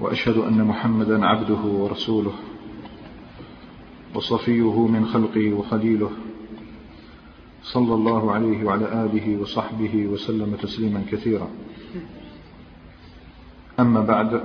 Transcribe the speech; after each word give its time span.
وأشهد 0.00 0.36
أن 0.36 0.64
محمدا 0.64 1.26
عبده 1.26 1.60
ورسوله 1.60 2.32
وصفيه 4.14 4.86
من 4.86 5.06
خلقه 5.06 5.52
وخليله 5.52 6.10
صلى 7.62 7.94
الله 7.94 8.32
عليه 8.32 8.64
وعلى 8.64 9.04
آله 9.04 9.40
وصحبه 9.40 10.06
وسلم 10.06 10.56
تسليما 10.56 11.04
كثيرا. 11.10 11.48
أما 13.80 14.00
بعد 14.00 14.42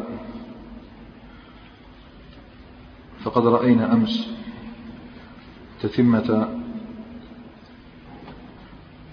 فقد 3.24 3.48
رأينا 3.48 3.94
أمس 3.94 4.30
تتمة 5.82 6.50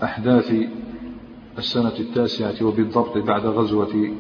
أحداث 0.03 0.55
السنة 1.59 1.97
التاسعة 2.01 2.67
وبالضبط 2.67 3.19
بعد 3.19 3.47
غزوة 3.47 4.15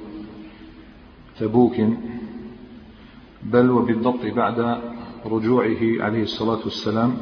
تبوك 1.38 1.74
بل 3.42 3.70
وبالضبط 3.70 4.27
بعد 4.27 4.80
رجوعه 5.27 5.78
عليه 6.00 6.22
الصلاة 6.22 6.58
والسلام 6.64 7.16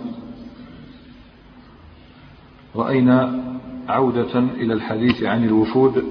رأينا 2.77 3.45
عودة 3.89 4.39
إلى 4.39 4.73
الحديث 4.73 5.23
عن 5.23 5.45
الوفود 5.45 6.05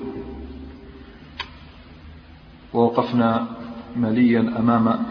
ووقفنا 2.73 3.47
مليا 3.95 4.39
أمام 4.59 5.06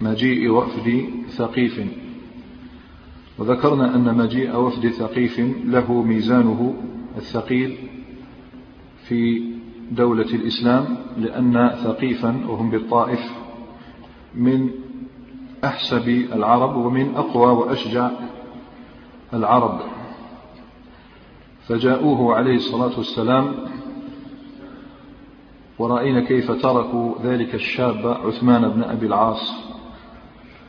مجيء 0.00 0.50
وفد 0.50 1.08
ثقيف. 1.28 1.80
وذكرنا 3.38 3.94
أن 3.94 4.14
مجيء 4.14 4.56
وفد 4.56 4.88
ثقيف 4.88 5.40
له 5.64 6.02
ميزانه 6.02 6.74
الثقيل 7.16 7.78
في 9.08 9.42
دولة 9.90 10.34
الإسلام 10.34 10.96
لأن 11.16 11.70
ثقيفا 11.84 12.40
وهم 12.48 12.70
بالطائف 12.70 13.20
من 14.34 14.70
أحسب 15.64 16.08
العرب 16.08 16.76
ومن 16.76 17.14
أقوى 17.14 17.52
وأشجع 17.52 18.10
العرب. 19.34 19.80
فجاءوه 21.68 22.34
عليه 22.34 22.54
الصلاة 22.54 22.96
والسلام 22.98 23.54
ورأينا 25.78 26.20
كيف 26.20 26.50
تركوا 26.50 27.14
ذلك 27.24 27.54
الشاب 27.54 28.06
عثمان 28.26 28.68
بن 28.68 28.82
أبي 28.82 29.06
العاص 29.06 29.52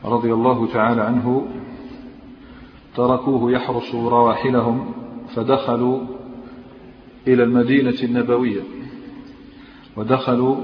رضي 0.04 0.32
الله 0.32 0.66
تعالى 0.66 1.02
عنه. 1.02 1.46
تركوه 2.96 3.52
يحرس 3.52 3.94
رواحلهم 3.94 4.92
فدخلوا 5.34 6.00
إلى 7.26 7.42
المدينة 7.42 7.96
النبوية. 8.02 8.62
ودخلوا 9.96 10.56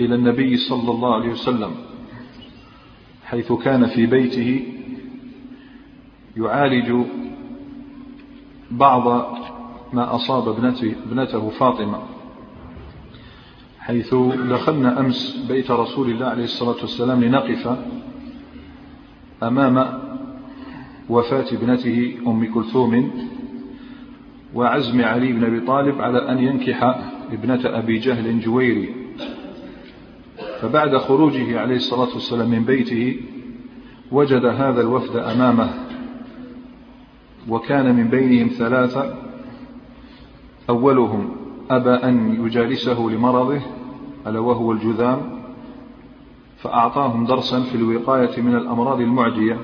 إلى 0.00 0.14
النبي 0.14 0.56
صلى 0.56 0.90
الله 0.90 1.14
عليه 1.14 1.28
وسلم 1.30 1.70
حيث 3.24 3.52
كان 3.52 3.86
في 3.86 4.06
بيته 4.06 4.66
يعالج 6.36 7.06
بعض 8.70 9.36
ما 9.92 10.14
أصاب 10.14 10.48
ابنته, 10.48 10.94
فاطمة. 11.50 11.98
حيث 13.78 14.14
دخلنا 14.50 15.00
أمس 15.00 15.44
بيت 15.48 15.70
رسول 15.70 16.10
الله 16.10 16.26
عليه 16.26 16.44
الصلاة 16.44 16.80
والسلام 16.80 17.24
لنقف 17.24 17.78
أمام 19.42 20.00
وفاة 21.08 21.46
ابنته 21.52 22.16
أم 22.26 22.52
كلثوم 22.54 23.10
وعزم 24.54 25.04
علي 25.04 25.32
بن 25.32 25.44
أبي 25.44 25.60
طالب 25.60 26.00
على 26.00 26.30
أن 26.32 26.38
ينكح 26.38 27.00
ابنة 27.32 27.60
أبي 27.64 27.98
جهل 27.98 28.40
جويري. 28.40 28.94
فبعد 30.60 30.96
خروجه 30.96 31.60
عليه 31.60 31.76
الصلاة 31.76 32.14
والسلام 32.14 32.50
من 32.50 32.64
بيته 32.64 33.20
وجد 34.12 34.44
هذا 34.44 34.80
الوفد 34.80 35.16
أمامه 35.16 35.70
وكان 37.48 37.94
من 37.96 38.08
بينهم 38.08 38.48
ثلاثة. 38.48 39.14
أولهم 40.70 41.36
أبى 41.70 41.90
أن 41.90 42.46
يجالسه 42.46 43.00
لمرضه 43.00 43.60
ألا 44.26 44.38
وهو 44.38 44.72
الجذام 44.72 45.42
فأعطاهم 46.58 47.26
درسا 47.26 47.60
في 47.60 47.74
الوقاية 47.74 48.40
من 48.42 48.54
الأمراض 48.54 49.00
المعدية. 49.00 49.58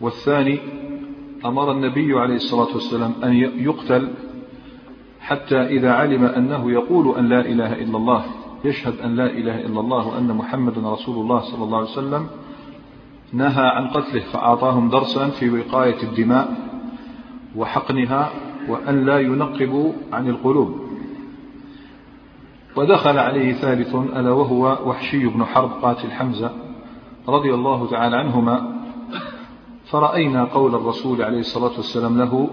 والثاني 0.00 0.58
أمر 1.44 1.72
النبي 1.72 2.12
عليه 2.12 2.34
الصلاة 2.34 2.74
والسلام 2.74 3.12
أن 3.24 3.32
يقتل 3.36 4.08
حتى 5.26 5.62
إذا 5.62 5.92
علم 5.92 6.24
أنه 6.24 6.70
يقول 6.70 7.18
أن 7.18 7.28
لا 7.28 7.40
إله 7.40 7.72
إلا 7.72 7.96
الله 7.96 8.24
يشهد 8.64 9.00
أن 9.00 9.16
لا 9.16 9.26
إله 9.26 9.60
إلا 9.60 9.80
الله 9.80 10.08
وأن 10.08 10.36
محمدا 10.36 10.92
رسول 10.92 11.16
الله 11.16 11.40
صلى 11.40 11.64
الله 11.64 11.78
عليه 11.78 11.90
وسلم 11.90 12.26
نهى 13.32 13.66
عن 13.66 13.88
قتله 13.88 14.20
فأعطاهم 14.20 14.88
درسا 14.88 15.28
في 15.28 15.50
وقاية 15.50 16.02
الدماء 16.02 16.56
وحقنها 17.56 18.30
وأن 18.68 19.04
لا 19.04 19.18
ينقبوا 19.18 19.92
عن 20.12 20.28
القلوب. 20.28 20.80
ودخل 22.76 23.18
عليه 23.18 23.52
ثالث 23.52 23.94
ألا 23.94 24.30
وهو 24.30 24.78
وحشي 24.86 25.26
بن 25.26 25.44
حرب 25.44 25.70
قاتل 25.82 26.10
حمزة 26.10 26.50
رضي 27.28 27.54
الله 27.54 27.86
تعالى 27.90 28.16
عنهما. 28.16 28.76
فرأينا 29.84 30.44
قول 30.44 30.74
الرسول 30.74 31.22
عليه 31.22 31.38
الصلاة 31.38 31.76
والسلام 31.76 32.18
له 32.18 32.50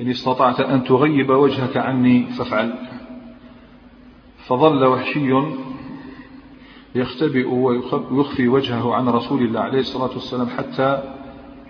إن 0.00 0.10
استطعت 0.10 0.60
أن 0.60 0.84
تغيب 0.84 1.30
وجهك 1.30 1.76
عني 1.76 2.26
فافعل. 2.26 2.74
فظل 4.46 4.84
وحشي 4.84 5.32
يختبئ 6.94 7.48
ويخفي 7.48 8.48
وجهه 8.48 8.94
عن 8.94 9.08
رسول 9.08 9.42
الله 9.42 9.60
عليه 9.60 9.80
الصلاة 9.80 10.10
والسلام 10.10 10.46
حتى 10.46 11.02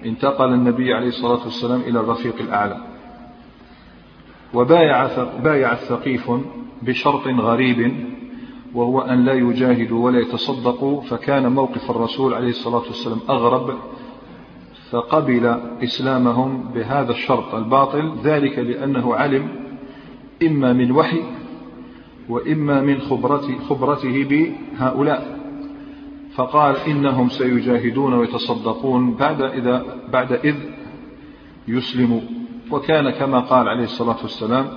انتقل 0.05 0.53
النبي 0.53 0.95
عليه 0.95 1.09
الصلاة 1.09 1.45
والسلام 1.45 1.81
إلى 1.81 2.01
الرفيق 2.01 2.35
الأعلى. 2.41 2.77
وبايع 4.55 5.09
بايع 5.39 5.73
الثقيف 5.73 6.31
بشرط 6.83 7.27
غريب 7.27 8.07
وهو 8.75 9.01
أن 9.01 9.25
لا 9.25 9.33
يجاهدوا 9.33 10.05
ولا 10.05 10.21
يتصدقوا 10.21 11.01
فكان 11.01 11.53
موقف 11.53 11.91
الرسول 11.91 12.35
عليه 12.35 12.49
الصلاة 12.49 12.83
والسلام 12.83 13.19
أغرب 13.31 13.79
فقبل 14.91 15.47
إسلامهم 15.83 16.71
بهذا 16.75 17.13
الشرط 17.13 17.55
الباطل 17.55 18.13
ذلك 18.25 18.59
لأنه 18.59 19.15
علم 19.15 19.49
إما 20.43 20.73
من 20.73 20.93
وحي 20.93 21.23
وإما 22.29 22.81
من 22.81 23.01
خبرته, 23.01 23.59
خبرته 23.59 24.25
بهؤلاء. 24.25 25.41
فقال 26.35 26.77
إنهم 26.77 27.29
سيجاهدون 27.29 28.15
ويتصدقون 28.15 29.15
بعد, 29.15 29.43
إذا 29.43 29.97
بعد 30.13 30.33
إذ 30.33 30.55
يسلموا. 31.69 32.21
وكان 32.71 33.11
كما 33.11 33.41
قال 33.41 33.69
عليه 33.69 33.85
الصلاة 33.85 34.23
والسلام 34.23 34.69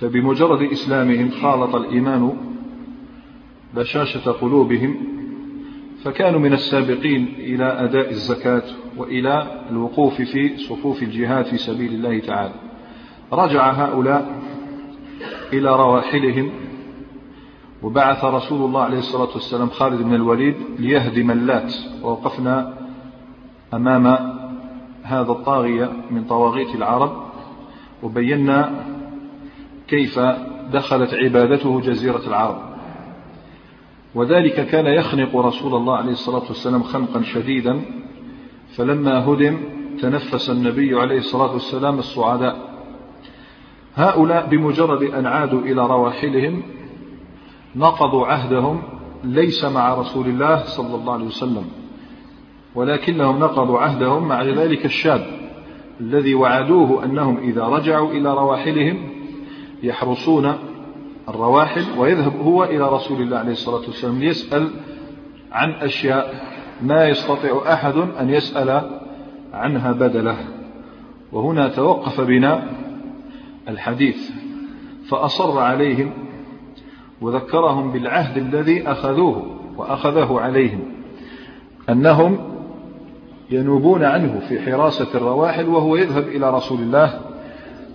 فبمجرد 0.00 0.62
إسلامهم 0.62 1.30
خالط 1.30 1.74
الإيمان 1.74 2.36
بشاشة 3.74 4.30
قلوبهم 4.30 4.96
فكانوا 6.06 6.40
من 6.40 6.52
السابقين 6.52 7.34
إلى 7.38 7.64
أداء 7.64 8.10
الزكاة 8.10 8.62
وإلى 8.96 9.64
الوقوف 9.70 10.14
في 10.14 10.56
صفوف 10.58 11.02
الجهاد 11.02 11.44
في 11.44 11.56
سبيل 11.56 11.92
الله 11.92 12.18
تعالى. 12.18 12.54
رجع 13.32 13.72
هؤلاء 13.72 14.42
إلى 15.52 15.76
رواحلهم 15.76 16.50
وبعث 17.82 18.24
رسول 18.24 18.64
الله 18.64 18.82
عليه 18.82 18.98
الصلاة 18.98 19.28
والسلام 19.34 19.68
خالد 19.68 20.02
بن 20.02 20.14
الوليد 20.14 20.54
ليهدم 20.78 21.30
اللات. 21.30 21.74
ووقفنا 22.02 22.74
أمام 23.74 24.06
هذا 25.02 25.32
الطاغية 25.32 25.92
من 26.10 26.24
طواغيت 26.24 26.74
العرب 26.74 27.12
وبينا 28.02 28.84
كيف 29.88 30.18
دخلت 30.72 31.14
عبادته 31.14 31.80
جزيرة 31.80 32.22
العرب. 32.26 32.65
وذلك 34.16 34.66
كان 34.66 34.86
يخنق 34.86 35.36
رسول 35.36 35.74
الله 35.74 35.96
عليه 35.96 36.12
الصلاة 36.12 36.42
والسلام 36.48 36.82
خنقا 36.82 37.22
شديدا 37.22 37.80
فلما 38.76 39.24
هدم 39.24 39.58
تنفس 40.00 40.50
النبي 40.50 41.00
عليه 41.00 41.18
الصلاة 41.18 41.52
والسلام 41.52 41.98
الصعداء 41.98 42.56
هؤلاء 43.94 44.46
بمجرد 44.46 45.02
أن 45.02 45.26
عادوا 45.26 45.60
إلى 45.60 45.86
رواحلهم 45.86 46.62
نقضوا 47.76 48.26
عهدهم 48.26 48.82
ليس 49.24 49.64
مع 49.64 49.94
رسول 49.94 50.26
الله 50.26 50.62
صلى 50.64 50.94
الله 50.94 51.12
عليه 51.12 51.26
وسلم 51.26 51.64
ولكنهم 52.74 53.38
نقضوا 53.38 53.78
عهدهم 53.78 54.28
مع 54.28 54.42
ذلك 54.42 54.84
الشاب 54.84 55.26
الذي 56.00 56.34
وعدوه 56.34 57.04
أنهم 57.04 57.38
إذا 57.38 57.62
رجعوا 57.64 58.10
إلى 58.10 58.34
رواحلهم 58.34 59.08
يحرسون 59.82 60.52
الرواحل 61.28 61.84
ويذهب 61.98 62.40
هو 62.40 62.64
إلى 62.64 62.88
رسول 62.88 63.22
الله 63.22 63.38
عليه 63.38 63.52
الصلاة 63.52 63.80
والسلام 63.80 64.18
ليسأل 64.18 64.70
عن 65.52 65.70
أشياء 65.70 66.34
ما 66.82 67.08
يستطيع 67.08 67.72
أحد 67.72 67.96
أن 67.96 68.30
يسأل 68.30 69.00
عنها 69.52 69.92
بدله. 69.92 70.36
وهنا 71.32 71.68
توقف 71.68 72.20
بنا 72.20 72.62
الحديث. 73.68 74.30
فأصر 75.08 75.58
عليهم 75.58 76.12
وذكرهم 77.20 77.92
بالعهد 77.92 78.36
الذي 78.36 78.88
أخذوه 78.88 79.56
وأخذه 79.76 80.40
عليهم. 80.40 80.80
أنهم 81.88 82.38
ينوبون 83.50 84.04
عنه 84.04 84.40
في 84.48 84.60
حراسة 84.60 85.08
الرواحل 85.14 85.68
وهو 85.68 85.96
يذهب 85.96 86.28
إلى 86.28 86.50
رسول 86.50 86.80
الله 86.80 87.20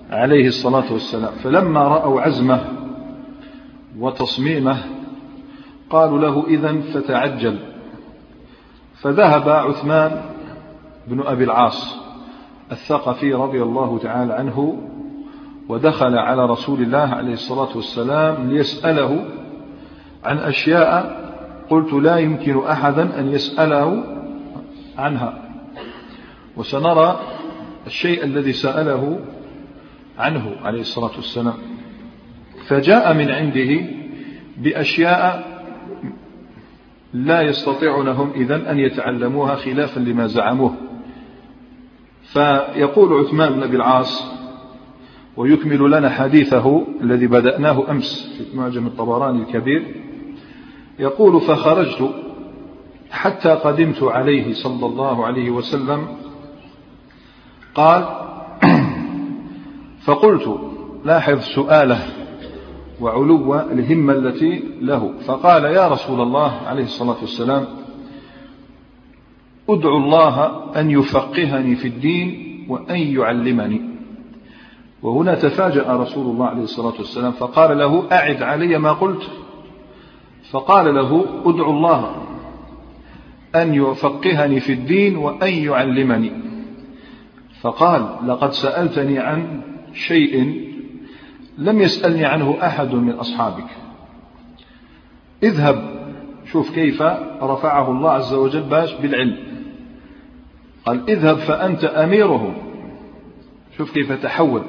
عليه 0.10 0.48
الصلاة 0.48 0.94
والسلام. 0.94 1.32
فلما 1.32 1.88
رأوا 1.88 2.22
عزمه 2.22 2.81
وتصميمه 4.00 4.78
قالوا 5.90 6.20
له 6.20 6.48
إذا 6.48 6.82
فتعجل. 6.82 7.60
فذهب 9.02 9.50
عثمان 9.50 10.22
بن 11.08 11.22
أبي 11.22 11.44
العاص 11.44 11.98
الثقفي 12.72 13.34
رضي 13.34 13.64
الله 13.64 13.98
تعالى 13.98 14.34
عنه 14.34 14.88
ودخل 15.70 16.18
على 16.18 16.46
رسول 16.46 16.82
الله 16.82 16.98
عليه 16.98 17.34
الصلاة 17.34 17.70
والسلام 17.76 18.50
ليسأله 18.50 19.26
عن 20.24 20.38
أشياء 20.38 21.22
قلت 21.70 21.94
لا 21.94 22.18
يمكن 22.18 22.66
أحدا 22.66 23.20
أن 23.20 23.32
يسأله 23.32 24.04
عنها. 24.98 25.42
وسنرى 26.58 27.20
الشيء 27.88 28.24
الذي 28.24 28.54
سأله 28.54 29.20
عنه 30.18 30.56
عليه 30.64 30.82
الصلاة 30.82 31.12
والسلام. 31.16 31.58
فجاء 32.72 33.14
من 33.14 33.32
عنده 33.32 33.86
بأشياء 34.58 35.52
لا 37.14 37.42
يستطيعونهم 37.42 38.32
إذن 38.36 38.66
أن 38.66 38.80
يتعلموها 38.80 39.56
خلافا 39.56 40.00
لما 40.00 40.28
زعموه. 40.28 40.76
فيقول 42.24 43.26
عثمان 43.26 43.54
بن 43.54 43.64
أبي 43.64 43.76
العاص 43.76 44.32
ويكمل 45.38 45.92
لنا 45.92 46.10
حديثه 46.10 46.86
الذي 47.02 47.28
بدأناه 47.28 47.92
أمس 47.92 48.38
في 48.38 48.58
معجم 48.58 48.88
الطبراني 48.88 49.42
الكبير. 49.42 49.96
يقول 51.00 51.42
فخرجت 51.42 52.10
حتى 53.12 53.50
قدمت 53.50 54.04
عليه 54.04 54.54
صلى 54.54 54.86
الله 54.86 55.26
عليه 55.26 55.50
وسلم. 55.50 56.08
قال 57.76 58.06
فقلت 60.06 60.60
لاحظ 61.06 61.40
سؤاله 61.40 62.21
وعلو 63.02 63.56
الهمة 63.56 64.14
التي 64.14 64.64
له. 64.82 65.14
فقال 65.26 65.64
يا 65.64 65.88
رسول 65.88 66.22
الله 66.22 66.52
عليه 66.52 66.84
الصلاة 66.84 67.18
والسلام 67.22 67.66
أدعو 69.70 69.98
الله 69.98 70.62
أن 70.80 70.92
يفقهني 70.92 71.76
في 71.76 71.88
الدين 71.88 72.66
وأن 72.70 72.98
يعلمني. 72.98 73.82
وهنا 75.04 75.36
تفاجأ 75.36 75.86
رسول 75.88 76.26
الله 76.26 76.46
عليه 76.46 76.64
الصلاة 76.64 76.94
والسلام 77.00 77.32
فقال 77.32 77.78
له 77.78 78.04
أعد 78.12 78.44
علي 78.44 78.78
ما 78.78 78.92
قلت. 78.92 79.30
فقال 80.52 80.96
له 80.96 81.26
أدعو 81.46 81.72
الله 81.72 82.16
أن 83.56 83.74
يفقهني 83.74 84.60
في 84.60 84.74
الدين 84.74 85.18
وأن 85.18 85.54
يعلمني. 85.54 86.32
فقال 87.62 88.28
لقد 88.28 88.52
سألتني 88.52 89.20
عن 89.20 89.62
شيء 89.94 90.71
لم 91.58 91.82
يسألني 91.82 92.26
عنه 92.26 92.58
أحد 92.64 92.94
من 92.94 93.12
أصحابك. 93.12 93.68
اذهب 95.44 95.84
شوف 96.52 96.76
كيف 96.76 97.02
رفعه 97.42 97.92
الله 97.92 98.12
عز 98.12 98.34
وجل 98.34 98.62
باش 98.62 98.94
بالعلم. 98.94 99.38
قال 100.86 101.10
اذهب 101.10 101.38
فأنت 101.38 101.84
أميرهم 101.84 102.54
شوف 103.78 103.94
كيف 103.94 104.12
تحول 104.12 104.62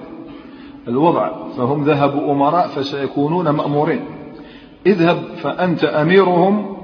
الوضع. 0.89 1.49
فهم 1.57 1.85
ذهبوا 1.85 2.33
أمراء 2.33 2.67
فسيكونون 2.67 3.49
مأمورين. 3.49 4.05
اذهب 4.87 5.17
فأنت 5.17 5.85
أميرهم 5.85 6.77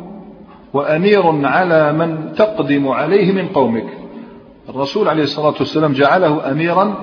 وأمير 0.73 1.47
على 1.47 1.93
من 1.93 2.33
تقدم 2.33 2.89
عليه 2.89 3.33
من 3.33 3.49
قومك. 3.49 3.99
الرسول 4.69 5.09
عليه 5.09 5.23
الصلاة 5.23 5.55
والسلام 5.59 5.93
جعله 5.93 6.51
أميرا 6.51 6.95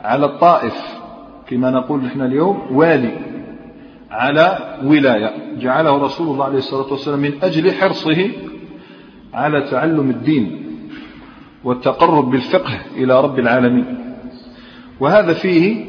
على 0.00 0.26
الطائف. 0.26 1.01
كما 1.48 1.70
نقول 1.70 2.04
نحن 2.04 2.20
اليوم 2.20 2.62
والي 2.70 3.18
على 4.10 4.78
ولاية. 4.84 5.58
جعله 5.58 6.04
رسول 6.04 6.28
الله 6.28 6.44
عليه 6.44 6.58
الصلاة 6.58 6.92
والسلام 6.92 7.18
من 7.18 7.32
أجل 7.42 7.72
حرصه 7.72 8.30
على 9.34 9.70
تعلم 9.70 10.10
الدين 10.10 10.62
والتقرب 11.64 12.30
بالفقه 12.30 12.80
إلى 12.96 13.20
رب 13.20 13.38
العالمين. 13.38 13.98
وهذا 15.00 15.32
فيه 15.32 15.84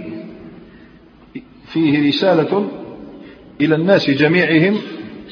فيه 1.65 2.07
رسالة 2.07 2.67
إلى 3.61 3.75
الناس 3.75 4.09
جميعهم 4.09 4.77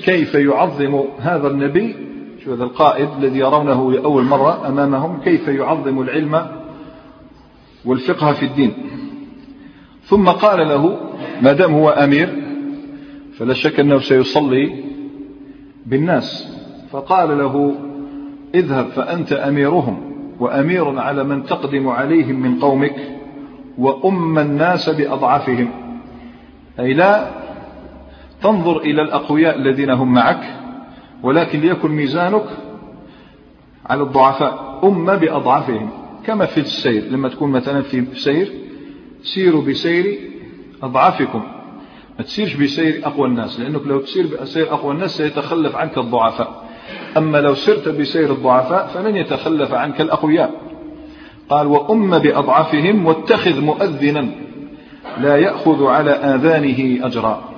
كيف 0.04 0.36
يعظم 0.36 1.04
هذا 1.20 1.48
النبي 1.48 1.96
شو 2.44 2.54
هذا 2.54 2.64
القائد 2.64 3.10
الذي 3.18 3.40
يرونه 3.40 3.92
لأول 3.92 4.24
مرة 4.24 4.68
أمامهم 4.68 5.22
كيف 5.22 5.48
يعظم 5.48 6.02
العلم 6.02 6.48
والفقه 7.86 8.34
في 8.34 8.46
الدين. 8.46 8.74
ثم 10.04 10.30
قال 10.30 10.68
له 10.70 10.98
ما 11.42 11.54
دام 11.54 11.74
هو 11.74 11.90
أمير 11.90 12.30
فلا 13.38 13.54
شك 13.54 13.80
أنه 13.80 14.00
سيصلي 14.00 14.84
بالناس. 15.86 16.58
فقال 16.92 17.38
له 17.38 17.76
اذهب 18.56 18.86
فأنت 18.86 19.34
أميرهم 19.34 20.12
وأمير 20.40 21.00
على 21.00 21.24
من 21.24 21.46
تقدم 21.46 21.88
عليهم 21.88 22.40
من 22.40 22.60
قومك 22.60 22.96
وأم 23.78 24.40
الناس 24.40 24.90
بأضعافهم 24.90 25.70
أي 26.80 26.94
لا 26.94 27.28
تنظر 28.44 28.78
إلى 28.78 29.02
الأقوياء 29.02 29.56
الذين 29.56 29.90
هم 29.90 30.14
معك 30.14 30.44
ولكن 31.24 31.60
ليكن 31.60 31.92
ميزانك 31.92 32.46
على 33.86 34.04
الضعفاء 34.04 34.80
أم 34.84 35.06
بأضعافهم 35.06 35.90
كما 36.26 36.46
في 36.46 36.60
السير 36.60 37.04
لما 37.04 37.30
تكون 37.30 37.52
مثلا 37.52 37.82
في 37.82 38.06
سير 38.16 38.52
سيروا 39.24 39.62
بسير 39.62 40.20
أضعافكم 40.84 41.44
ما 42.20 42.24
تسيرش 42.24 42.56
بسير 42.56 43.02
أقوى 43.04 43.28
الناس 43.28 43.60
لأنك 43.60 43.88
لو 43.88 44.00
تسير 44.00 44.28
بسير 44.42 44.74
أقوى 44.74 44.94
الناس 44.94 45.18
سيتخلف 45.18 45.76
عنك 45.76 45.98
الضعفاء. 45.98 46.70
أما 47.18 47.38
لو 47.38 47.56
سرت 47.56 47.90
بسير 47.90 48.32
الضعفاء 48.32 48.88
فلن 48.88 49.16
يتخلف 49.16 49.74
عنك 49.74 50.02
الأقوياء. 50.02 50.62
قال 51.50 51.68
وأم 51.68 52.20
بأضعافهم 52.20 53.06
واتخذ 53.06 53.62
مؤذنا 53.62 54.32
لا 55.18 55.38
يأخذ 55.38 55.86
على 55.86 56.12
آذانه 56.12 57.06
أجرا. 57.06 57.50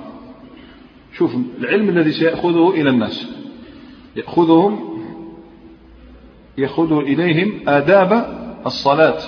شوف 1.12 1.36
العلم 1.58 1.88
الذي 1.88 2.12
سيأخذه 2.12 2.70
إلى 2.70 2.90
الناس. 2.90 3.28
يأخذهم 4.16 4.98
يأخذ 6.58 6.92
إليهم 6.92 7.68
آداب 7.68 8.38
الصلاة 8.66 9.18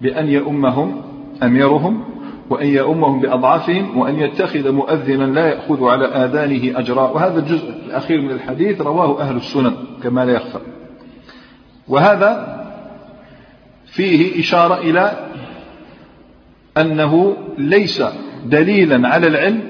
بأن 0.00 0.28
يؤمهم 0.28 1.02
أميرهم 1.42 2.04
وأن 2.50 2.66
يؤمهم 2.66 3.20
بأضعافهم 3.20 3.98
وأن 3.98 4.20
يتخذ 4.20 4.72
مؤذنا 4.72 5.24
لا 5.24 5.46
يأخذ 5.46 5.84
على 5.84 6.06
آذانه 6.06 6.78
أجرا 6.78 7.10
وهذا 7.10 7.38
الجزء 7.38 7.68
الأخير 7.86 8.20
من 8.20 8.30
الحديث 8.30 8.80
رواه 8.80 9.20
أهل 9.20 9.36
السنن 9.36 9.74
كما 10.02 10.24
لا 10.24 10.32
يخفى. 10.32 10.58
وهذا 11.88 12.60
فيه 13.86 14.40
إشارة 14.40 14.78
إلى 14.78 15.28
أنه 16.78 17.36
ليس 17.58 18.02
دليلا 18.46 19.08
على 19.08 19.26
العلم 19.26 19.62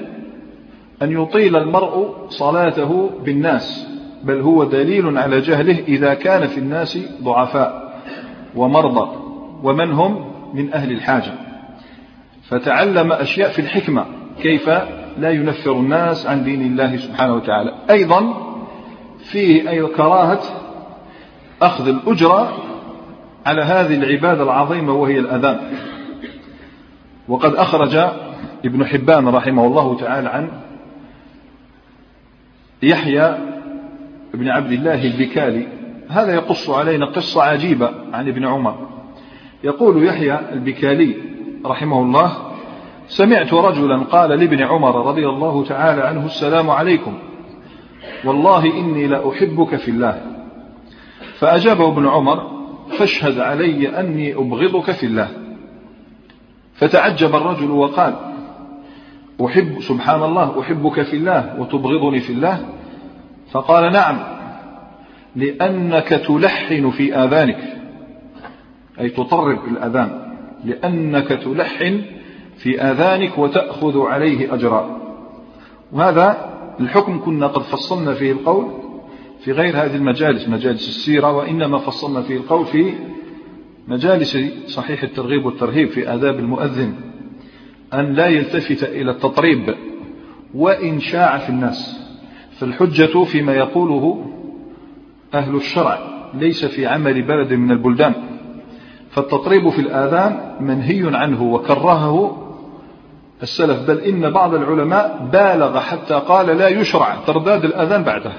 أن 1.01 1.11
يطيل 1.11 1.55
المرء 1.55 2.15
صلاته 2.29 3.09
بالناس 3.25 3.87
بل 4.23 4.39
هو 4.39 4.63
دليل 4.63 5.17
على 5.17 5.41
جهله 5.41 5.79
إذا 5.87 6.13
كان 6.13 6.47
في 6.47 6.57
الناس 6.57 6.97
ضعفاء 7.23 8.01
ومرضى 8.55 9.09
ومن 9.63 9.91
هم 9.91 10.31
من 10.53 10.73
أهل 10.73 10.91
الحاجة. 10.91 11.50
فتعلم 12.51 13.11
أشياء 13.11 13.49
في 13.49 13.59
الحكمة 13.59 14.05
كيف 14.41 14.69
لا 15.17 15.29
ينفر 15.29 15.71
الناس 15.71 16.27
عن 16.27 16.43
دين 16.43 16.61
الله 16.61 16.97
سبحانه 16.97 17.33
وتعالى. 17.33 17.73
أيضا 17.89 18.33
فيه 19.31 19.69
أي 19.69 19.87
كراهة 19.87 20.41
أخذ 21.61 21.87
الأجرة 21.87 22.57
على 23.45 23.61
هذه 23.61 23.93
العبادة 23.95 24.43
العظيمة 24.43 24.93
وهي 24.93 25.19
الأذان. 25.19 25.59
وقد 27.27 27.55
أخرج 27.55 27.95
ابن 28.65 28.85
حبان 28.85 29.27
رحمه 29.27 29.65
الله 29.65 29.97
تعالى 29.99 30.29
عن 30.29 30.49
يحيى 32.83 33.37
بن 34.33 34.47
عبد 34.47 34.71
الله 34.71 35.05
البكالي. 35.05 35.67
هذا 36.09 36.33
يقص 36.33 36.69
علينا 36.69 37.05
قصة 37.05 37.43
عجيبة 37.43 37.91
عن 38.13 38.27
ابن 38.27 38.45
عمر. 38.45 38.87
يقول 39.63 40.05
يحيى 40.05 40.39
البكالي 40.53 41.30
رحمه 41.65 42.01
الله 42.01 42.51
سمعت 43.07 43.53
رجلا 43.53 44.03
قال 44.03 44.29
لابن 44.29 44.63
عمر 44.63 45.07
رضي 45.07 45.29
الله 45.29 45.65
تعالى 45.65 46.01
عنه 46.01 46.25
السلام 46.25 46.69
عليكم. 46.69 47.13
والله 48.25 48.65
إني 48.65 49.07
لأحبك 49.07 49.75
في 49.75 49.91
الله. 49.91 50.21
فأجابه 51.39 51.87
ابن 51.87 52.07
عمر 52.07 52.61
فاشهد 52.97 53.39
علي 53.39 53.99
أني 53.99 54.33
أبغضك 54.33 54.91
في 54.91 55.05
الله. 55.05 55.27
فتعجب 56.73 57.35
الرجل 57.35 57.71
وقال 57.71 58.15
أحب 59.45 59.81
سبحان 59.81 60.23
الله 60.23 60.61
أحبك 60.61 61.01
في 61.01 61.15
الله 61.15 61.55
وتبغضني 61.59 62.19
في 62.19 62.33
الله. 62.33 62.65
فقال 63.51 63.91
نعم 63.93 64.17
لأنك 65.35 66.07
تلحن 66.07 66.89
في 66.89 67.15
آذانك. 67.15 67.59
أي 68.99 69.09
تطرب 69.09 69.67
الأذان. 69.67 70.30
لأنك 70.65 71.27
تلحن 71.27 72.01
في 72.57 72.81
آذانك 72.81 73.37
وتأخذ 73.37 73.99
عليه 74.01 74.53
أجرا. 74.53 75.01
وهذا 75.91 76.51
الحكم 76.79 77.19
كنا 77.25 77.47
قد 77.47 77.61
فصلنا 77.61 78.13
فيه 78.13 78.31
القول 78.31 78.67
في 79.43 79.51
غير 79.51 79.77
هذه 79.77 79.95
المجالس 79.95 80.49
مجالس 80.49 80.87
السيرة 80.89 81.31
وإنما 81.31 81.77
فصلنا 81.77 82.21
فيه 82.21 82.37
القول 82.37 82.65
في 82.65 82.93
مجالس 83.87 84.37
صحيح 84.67 85.03
الترغيب 85.03 85.45
والترهيب 85.45 85.89
في 85.89 86.13
آداب 86.13 86.39
المؤذن 86.39 86.93
أن 87.93 88.13
لا 88.13 88.27
يلتفت 88.27 88.83
إلى 88.83 89.11
التطريب 89.11 89.75
وإن 90.53 90.99
شاع 90.99 91.37
في 91.37 91.49
الناس. 91.49 92.01
فالحجة 92.51 93.23
فيما 93.23 93.53
يقوله 93.55 94.31
أهل 95.33 95.55
الشرع 95.55 95.99
ليس 96.33 96.65
في 96.65 96.87
عمل 96.87 97.21
بلد 97.21 97.53
من 97.53 97.71
البلدان. 97.71 98.30
فالتطريب 99.11 99.69
في 99.69 99.81
الآذان 99.81 100.55
منهي 100.59 101.17
عنه 101.17 101.43
وكرهه 101.43 102.37
السلف 103.43 103.87
بل 103.87 103.99
إن 103.99 104.29
بعض 104.29 104.53
العلماء 104.53 105.29
بالغ 105.31 105.79
حتى 105.79 106.13
قال 106.13 106.57
لا 106.57 106.67
يشرع 106.67 107.15
ترداد 107.27 107.65
الأذان 107.65 108.03
بعده. 108.03 108.31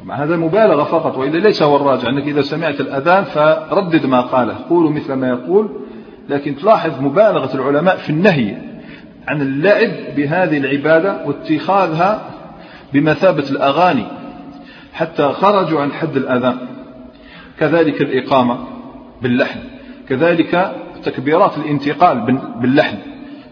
طبعا 0.00 0.16
هذا 0.16 0.36
مبالغة 0.36 0.84
فقط 0.84 1.18
وإذا 1.18 1.38
ليس 1.38 1.62
هو 1.62 1.76
الراجع 1.76 2.08
أنك 2.08 2.22
إذا 2.22 2.42
سمعت 2.42 2.80
الأذان 2.80 3.24
فردد 3.24 4.06
ما 4.06 4.20
قاله. 4.20 4.56
قولوا 4.70 4.90
مثل 4.90 5.12
ما 5.12 5.28
يقول 5.28 5.68
لكن 6.28 6.56
تلاحظ 6.56 7.00
مبالغة 7.00 7.54
العلماء 7.54 7.96
في 7.96 8.10
النهي 8.10 8.56
عن 9.28 9.42
اللعب 9.42 9.90
بهذه 10.16 10.58
العبادة 10.58 11.26
واتخاذها 11.26 12.30
بمثابة 12.92 13.48
الأغاني 13.50 14.04
حتى 14.92 15.28
خرجوا 15.28 15.80
عن 15.80 15.92
حد 15.92 16.16
الأذان. 16.16 16.56
كذلك 17.58 18.00
الإقامة. 18.00 18.73
باللحن 19.24 19.60
كذلك 20.08 20.74
تكبيرات 21.04 21.58
الانتقال 21.58 22.40
باللحن 22.60 22.98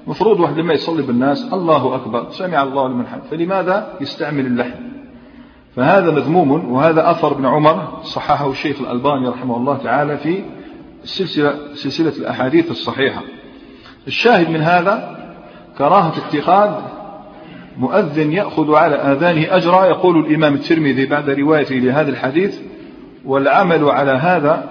مفروض 0.07 0.41
واحد 0.41 0.59
لما 0.59 0.75
يصلي 0.75 1.03
بالناس 1.03 1.53
الله 1.53 1.95
أكبر 1.95 2.31
سمع 2.31 2.63
الله 2.63 2.89
لمن 2.89 3.07
حمد 3.07 3.23
فلماذا 3.31 3.93
يستعمل 4.01 4.47
اللحن 4.47 4.93
فهذا 5.77 6.11
مذموم 6.11 6.73
وهذا 6.73 7.11
أثر 7.11 7.33
ابن 7.33 7.47
عمر 7.47 7.99
صححه 8.03 8.51
الشيخ 8.51 8.81
الألباني 8.81 9.29
رحمه 9.29 9.57
الله 9.57 9.77
تعالى 9.77 10.19
في 10.19 10.45
سلسلة, 11.05 11.55
سلسلة 11.75 12.13
الأحاديث 12.19 12.71
الصحيحة. 12.71 13.23
الشاهد 14.07 14.51
من 14.51 14.61
هذا 14.61 15.19
كراهة 15.79 16.13
اتخاذ 16.19 16.71
مؤذن 17.77 18.33
يأخذ 18.33 18.75
على 18.75 18.95
آذانه 18.95 19.57
أجرا 19.57 19.85
يقول 19.85 20.27
الإمام 20.27 20.55
الترمذي 20.55 21.07
بعد 21.07 21.31
روايته 21.31 21.75
لهذا 21.75 22.11
الحديث 22.11 22.59
والعمل 23.25 23.85
على 23.85 24.11
هذا 24.11 24.69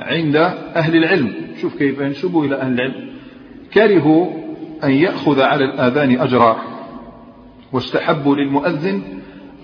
عند 0.00 0.36
أهل 0.76 0.96
العلم. 0.96 1.32
شوف 1.60 1.78
كيف 1.78 2.00
ينسبوا 2.00 2.44
إلى 2.44 2.56
أهل 2.56 2.72
العلم. 2.72 3.10
كرهوا 3.74 4.26
أن 4.84 4.90
يأخذ 4.90 5.40
على 5.40 5.64
الآذان 5.64 6.20
أجرا. 6.20 6.56
واستحبوا 7.72 8.36
للمؤذن 8.36 9.02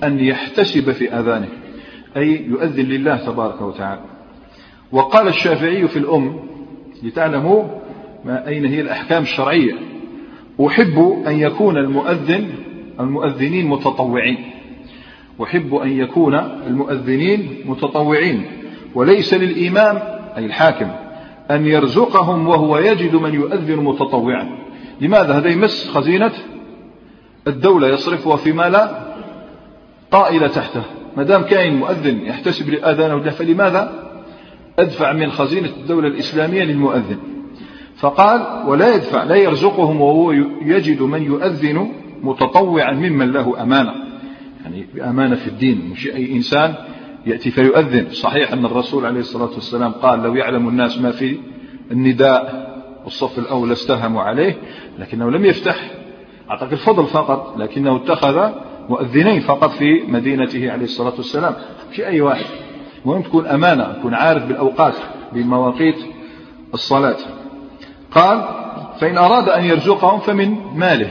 أن 0.05 0.21
يحتسب 0.21 0.93
في 0.93 1.13
آذانه. 1.13 1.49
أي 2.17 2.45
يؤذن 2.49 2.85
لله 2.85 3.17
تبارك 3.17 3.63
وتعالى. 3.63 4.01
وقال 4.93 5.29
الشافعي 5.29 5.89
في 5.89 5.99
الأم 5.99 6.41
لتعلموا 7.03 7.65
ما 8.25 8.49
أين 8.49 8.67
هي 8.67 8.81
الأحكام 8.81 9.23
الشرعية. 9.23 9.73
أحب 10.67 11.23
أن 11.27 11.39
يكون 11.39 11.77
المؤذن 11.77 12.49
المؤذنين 13.01 13.67
متطوعين. 13.67 14.39
أحب 15.43 15.75
أن 15.75 15.89
يكون 15.89 16.35
المؤذنين 16.67 17.49
متطوعين. 17.67 18.45
وليس 18.95 19.35
للإمام 19.35 20.16
أي 20.37 20.47
الحاكم 20.47 20.91
أن 21.51 21.67
يرزقهم 21.67 22.49
وهو 22.49 22.79
يجد 22.79 23.15
من 23.15 23.35
يؤذن 23.35 23.77
متطوعا. 23.77 24.59
لماذا 25.01 25.39
هذا 25.39 25.49
يمس 25.49 25.91
خزينة؟ 25.91 26.33
الدولة 27.47 27.89
يصرفها 27.89 28.37
فيما 28.37 28.69
لا 28.69 28.91
طائل 30.11 30.51
تحته. 30.51 30.83
ما 31.17 31.23
دام 31.23 31.43
كاين 31.43 31.77
مؤذن 31.77 32.21
يحتسب 32.27 32.71
للآذان 32.71 33.31
فلماذا 33.31 33.93
أدفع 34.79 35.13
من 35.13 35.31
خزينة 35.31 35.69
الدولة 35.69 36.09
الإسلامية 36.09 36.65
للمؤذن؟ 36.65 37.19
فقال 37.97 38.69
ولا 38.69 38.95
يدفع 38.95 39.25
لا 39.25 39.37
يرزقهم 39.37 40.01
وهو 40.01 40.33
يجد 40.63 41.03
من 41.03 41.23
يؤذن 41.23 41.93
متطوعا 42.23 42.93
ممن 42.93 43.33
له 43.33 43.63
أمانة. 43.63 43.93
يعني 44.65 44.87
بأمانة 44.95 45.35
في 45.35 45.47
الدين 45.47 45.91
مش 45.93 46.07
أي 46.07 46.33
إنسان 46.33 46.75
يأتي 47.27 47.51
فيؤذن. 47.51 48.11
صحيح 48.11 48.53
أن 48.53 48.65
الرسول 48.65 49.07
عليه 49.07 49.21
الصلاة 49.21 49.51
والسلام 49.55 49.93
قال 49.93 50.23
لو 50.23 50.35
يعلم 50.35 50.69
الناس 50.69 50.99
ما 50.99 51.11
في 51.11 51.39
النداء 51.91 52.67
والصف 53.05 53.39
الأول 53.39 53.73
استهموا 53.73 54.23
عليه 54.23 54.57
لكنه 54.99 55.31
لم 55.31 55.45
يفتح. 55.45 55.91
أعطاك 56.51 56.73
الفضل 56.73 57.07
فقط 57.07 57.59
لكنه 57.59 57.97
اتخذ 57.97 58.51
مؤذنين 58.89 59.41
فقط 59.41 59.71
في 59.71 60.03
مدينته 60.09 60.73
عليه 60.73 60.85
الصلاة 60.85 61.15
والسلام. 61.17 61.55
مش 61.93 62.01
أي 62.01 62.21
واحد؟ 62.21 62.45
مهم 63.05 63.23
تكون 63.23 63.47
أمانة؟ 63.47 63.93
تكون 63.93 64.15
عارف 64.15 64.47
بالأوقات 64.47 64.95
بمواقيت 65.33 65.99
الصلاة. 66.75 67.17
قال 68.11 68.49
فإن 69.01 69.19
أراد 69.19 69.49
أن 69.49 69.65
يرزقهم 69.65 70.21
فمن 70.21 70.57
ماله. 70.75 71.11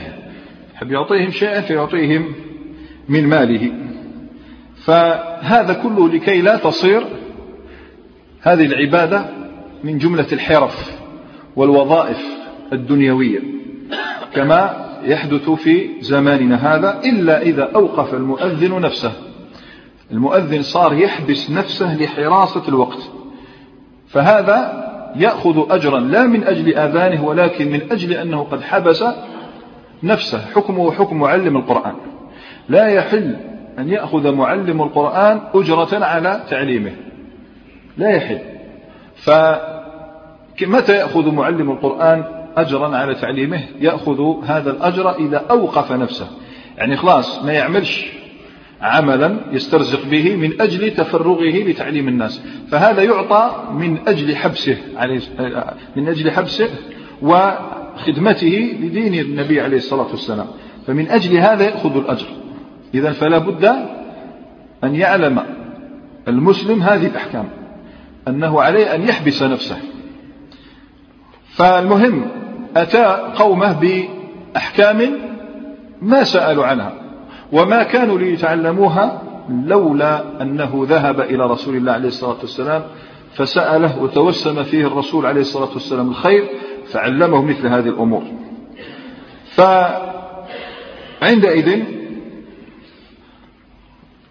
حب 0.74 0.92
يعطيهم 0.92 1.30
شيئا؟ 1.30 1.60
فيعطيهم 1.60 2.32
من 3.08 3.28
ماله. 3.28 3.85
فهذا 4.86 5.72
كله 5.72 6.08
لكي 6.08 6.40
لا 6.40 6.56
تصير 6.56 7.06
هذه 8.40 8.66
العبادة 8.66 9.24
من 9.84 9.98
جملة 9.98 10.26
الحرف 10.32 10.98
والوظائف 11.56 12.24
الدنيوية 12.72 13.40
كما 14.34 14.86
يحدث 15.04 15.50
في 15.50 15.88
زماننا 16.00 16.74
هذا 16.74 17.00
إلا 17.04 17.42
إذا 17.42 17.70
أوقف 17.74 18.14
المؤذن 18.14 18.80
نفسه. 18.80 19.12
المؤذن 20.10 20.62
صار 20.62 20.94
يحبس 20.94 21.50
نفسه 21.50 21.96
لحراسة 21.96 22.68
الوقت. 22.68 22.98
فهذا 24.08 24.86
يأخذ 25.16 25.66
أجرا 25.70 26.00
لا 26.00 26.26
من 26.26 26.44
أجل 26.44 26.74
آذانه 26.74 27.24
ولكن 27.24 27.72
من 27.72 27.80
أجل 27.92 28.12
أنه 28.12 28.42
قد 28.42 28.62
حبس 28.62 29.04
نفسه. 30.02 30.40
حكمه 30.54 30.92
حكم 30.92 31.18
معلم 31.18 31.56
القرآن. 31.56 31.94
لا 32.68 32.86
يحل 32.86 33.36
أن 33.78 33.88
يأخذ 33.88 34.32
معلم 34.32 34.82
القرآن 34.82 35.40
أجرة 35.54 36.04
على 36.04 36.42
تعليمه. 36.50 36.92
لا 37.98 38.10
يحل. 38.10 38.38
فمتى 39.16 40.96
يأخذ 40.96 41.32
معلم 41.32 41.70
القرآن 41.70 42.24
أجرا 42.56 42.96
على 42.96 43.14
تعليمه؟ 43.14 43.60
يأخذ 43.80 44.44
هذا 44.44 44.70
الأجر 44.70 45.16
إذا 45.18 45.44
أوقف 45.50 45.92
نفسه. 45.92 46.26
يعني 46.78 46.96
خلاص 46.96 47.44
ما 47.44 47.52
يعملش. 47.52 48.06
عملا 48.82 49.36
يسترزق 49.52 50.06
به 50.06 50.36
من 50.36 50.60
أجل 50.60 50.90
تفرغه 50.90 51.64
لتعليم 51.68 52.08
الناس. 52.08 52.42
فهذا 52.70 53.02
يعطى 53.02 53.50
من 53.72 53.98
أجل 54.08 54.36
حبسه 54.36 54.76
من 55.96 56.08
أجل 56.08 56.30
حبسه 56.30 56.68
وخدمته 57.22 58.76
لدين 58.80 59.14
النبي 59.14 59.60
عليه 59.60 59.76
الصلاة 59.76 60.10
والسلام. 60.10 60.46
فمن 60.86 61.08
أجل 61.08 61.36
هذا 61.36 61.64
يأخذ 61.64 61.96
الأجر. 61.96 62.26
إذا 62.94 63.12
فلا 63.12 63.38
بد 63.38 63.64
أن 64.84 64.94
يعلم 64.94 65.42
المسلم 66.28 66.82
هذه 66.82 67.06
الأحكام 67.06 67.48
أنه 68.28 68.62
عليه 68.62 68.94
أن 68.94 69.02
يحبس 69.08 69.42
نفسه. 69.42 69.76
فالمهم 71.48 72.26
أتى 72.76 73.32
قومه 73.36 73.72
بأحكام 73.72 75.18
ما 76.02 76.24
سألوا 76.24 76.66
عنها 76.66 76.92
وما 77.52 77.82
كانوا 77.82 78.18
ليتعلموها 78.18 79.22
لولا 79.66 80.42
أنه 80.42 80.86
ذهب 80.88 81.20
إلى 81.20 81.46
رسول 81.46 81.76
الله 81.76 81.92
عليه 81.92 82.08
الصلاة 82.08 82.36
والسلام 82.40 82.82
فسأله 83.34 84.02
وتوسم 84.02 84.62
فيه 84.62 84.86
الرسول 84.86 85.26
عليه 85.26 85.40
الصلاة 85.40 85.72
والسلام 85.72 86.08
الخير 86.08 86.44
فعلمه 86.86 87.42
مثل 87.42 87.66
هذه 87.66 87.88
الأمور. 87.88 88.22
فعندئذ 91.20 91.95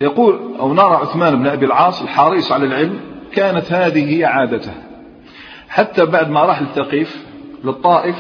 يقول 0.02 0.40
أو 0.60 0.74
نرى 0.74 0.96
عثمان 0.96 1.36
بن 1.36 1.48
أبي 1.48 1.66
العاص 1.66 2.02
الحريص 2.02 2.52
على 2.52 2.66
العلم 2.66 3.00
كانت 3.34 3.72
هذه 3.72 4.18
هي 4.18 4.26
عادته. 4.26 4.72
حتى 5.70 6.06
بعد 6.06 6.30
ما 6.30 6.44
راح 6.44 6.62
للثقيف 6.62 7.26
للطائف 7.64 8.16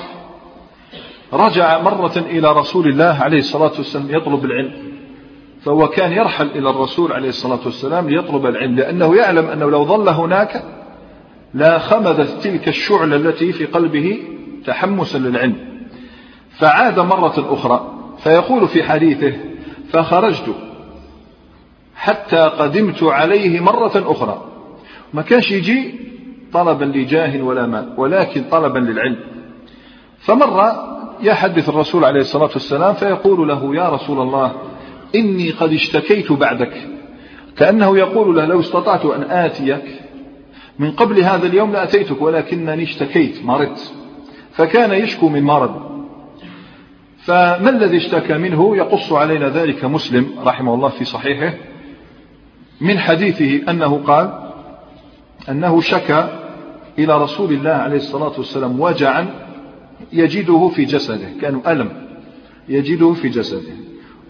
رجع 1.34 1.82
مرة 1.82 2.18
إلى 2.18 2.52
رسول 2.52 2.88
الله 2.88 3.18
عليه 3.22 3.38
الصلاة 3.38 3.72
والسلام 3.78 4.08
يطلب 4.10 4.46
العلم. 4.46 4.74
فهو 5.66 5.88
كان 5.88 6.12
يرحل 6.12 6.48
إلى 6.48 6.70
الرسول 6.70 7.12
عليه 7.14 7.30
الصلاة 7.30 7.60
والسلام 7.66 8.10
ليطلب 8.10 8.46
العلم 8.46 8.76
لأنه 8.76 9.16
يعلم 9.16 9.46
أنه 9.46 9.72
لو 9.72 9.86
ظل 9.86 10.10
هناك 10.10 10.64
لا 11.54 11.80
خمدت 11.80 12.30
تلك 12.44 12.68
الشعلة 12.68 13.16
التي 13.16 13.52
في 13.52 13.66
قلبه 13.66 14.20
تحمسا 14.66 15.18
للعلم. 15.18 15.56
فعاد 16.60 17.00
مرة 17.00 17.54
أخرى 17.54 17.94
فيقول 18.18 18.68
في 18.68 18.84
حديثه 18.84 19.34
فخرجت 19.90 20.56
حتى 21.96 22.38
قدمت 22.38 23.04
عليه 23.04 23.60
مرة 23.60 23.92
أخرى. 23.96 24.46
ما 25.14 25.22
كانش 25.22 25.52
يجي 25.52 25.96
طلبا 26.54 26.86
لجاه 26.86 27.42
ولا 27.42 27.68
مال 27.68 27.94
ولكن 27.98 28.44
طلبا 28.52 28.80
للعلم. 28.80 29.20
فمر 30.20 30.72
يحدث 31.22 31.70
الرسول 31.70 32.06
عليه 32.06 32.20
الصلاة 32.20 32.50
والسلام 32.54 32.94
فيقول 32.94 33.48
له 33.48 33.76
يا 33.76 33.90
رسول 33.90 34.22
الله 34.22 34.54
إني 35.16 35.52
قد 35.52 35.74
اشتكيت 35.74 36.32
بعدك. 36.32 36.74
كأنه 37.58 37.98
يقول 37.98 38.36
له 38.36 38.46
لو 38.46 38.60
استطعت 38.60 39.06
أن 39.06 39.24
آتيك 39.24 39.84
من 40.80 40.92
قبل 40.92 41.20
هذا 41.20 41.48
اليوم 41.48 41.72
لأتيتك 41.72 42.22
ولكنني 42.22 42.84
اشتكيت 42.84 43.46
مرضت. 43.46 43.94
فكان 44.52 44.92
يشكو 44.92 45.30
من 45.30 45.44
مرض. 45.44 45.76
فما 47.18 47.70
الذي 47.70 47.98
اشتكى 47.98 48.34
منه؟ 48.34 48.78
يقص 48.78 49.14
علينا 49.14 49.50
ذلك 49.50 49.86
مسلم 49.86 50.28
رحمه 50.46 50.74
الله 50.74 50.90
في 50.90 51.06
صحيحه. 51.06 51.54
من 52.82 53.00
حديثه 53.00 53.72
أنه 53.72 53.98
قال 53.98 54.40
أنه 55.50 55.82
شكى 55.82 56.30
إلى 57.00 57.22
رسول 57.22 57.54
الله 57.54 57.72
عليه 57.72 57.98
الصلاة 57.98 58.34
والسلام 58.38 58.80
وجعا 58.80 59.28
يجده 60.14 60.68
في 60.68 60.86
جسده 60.86 61.28
كان 61.42 61.62
ألم 61.68 61.90
يجده 62.70 63.14
في 63.14 63.30
جسده 63.30 63.74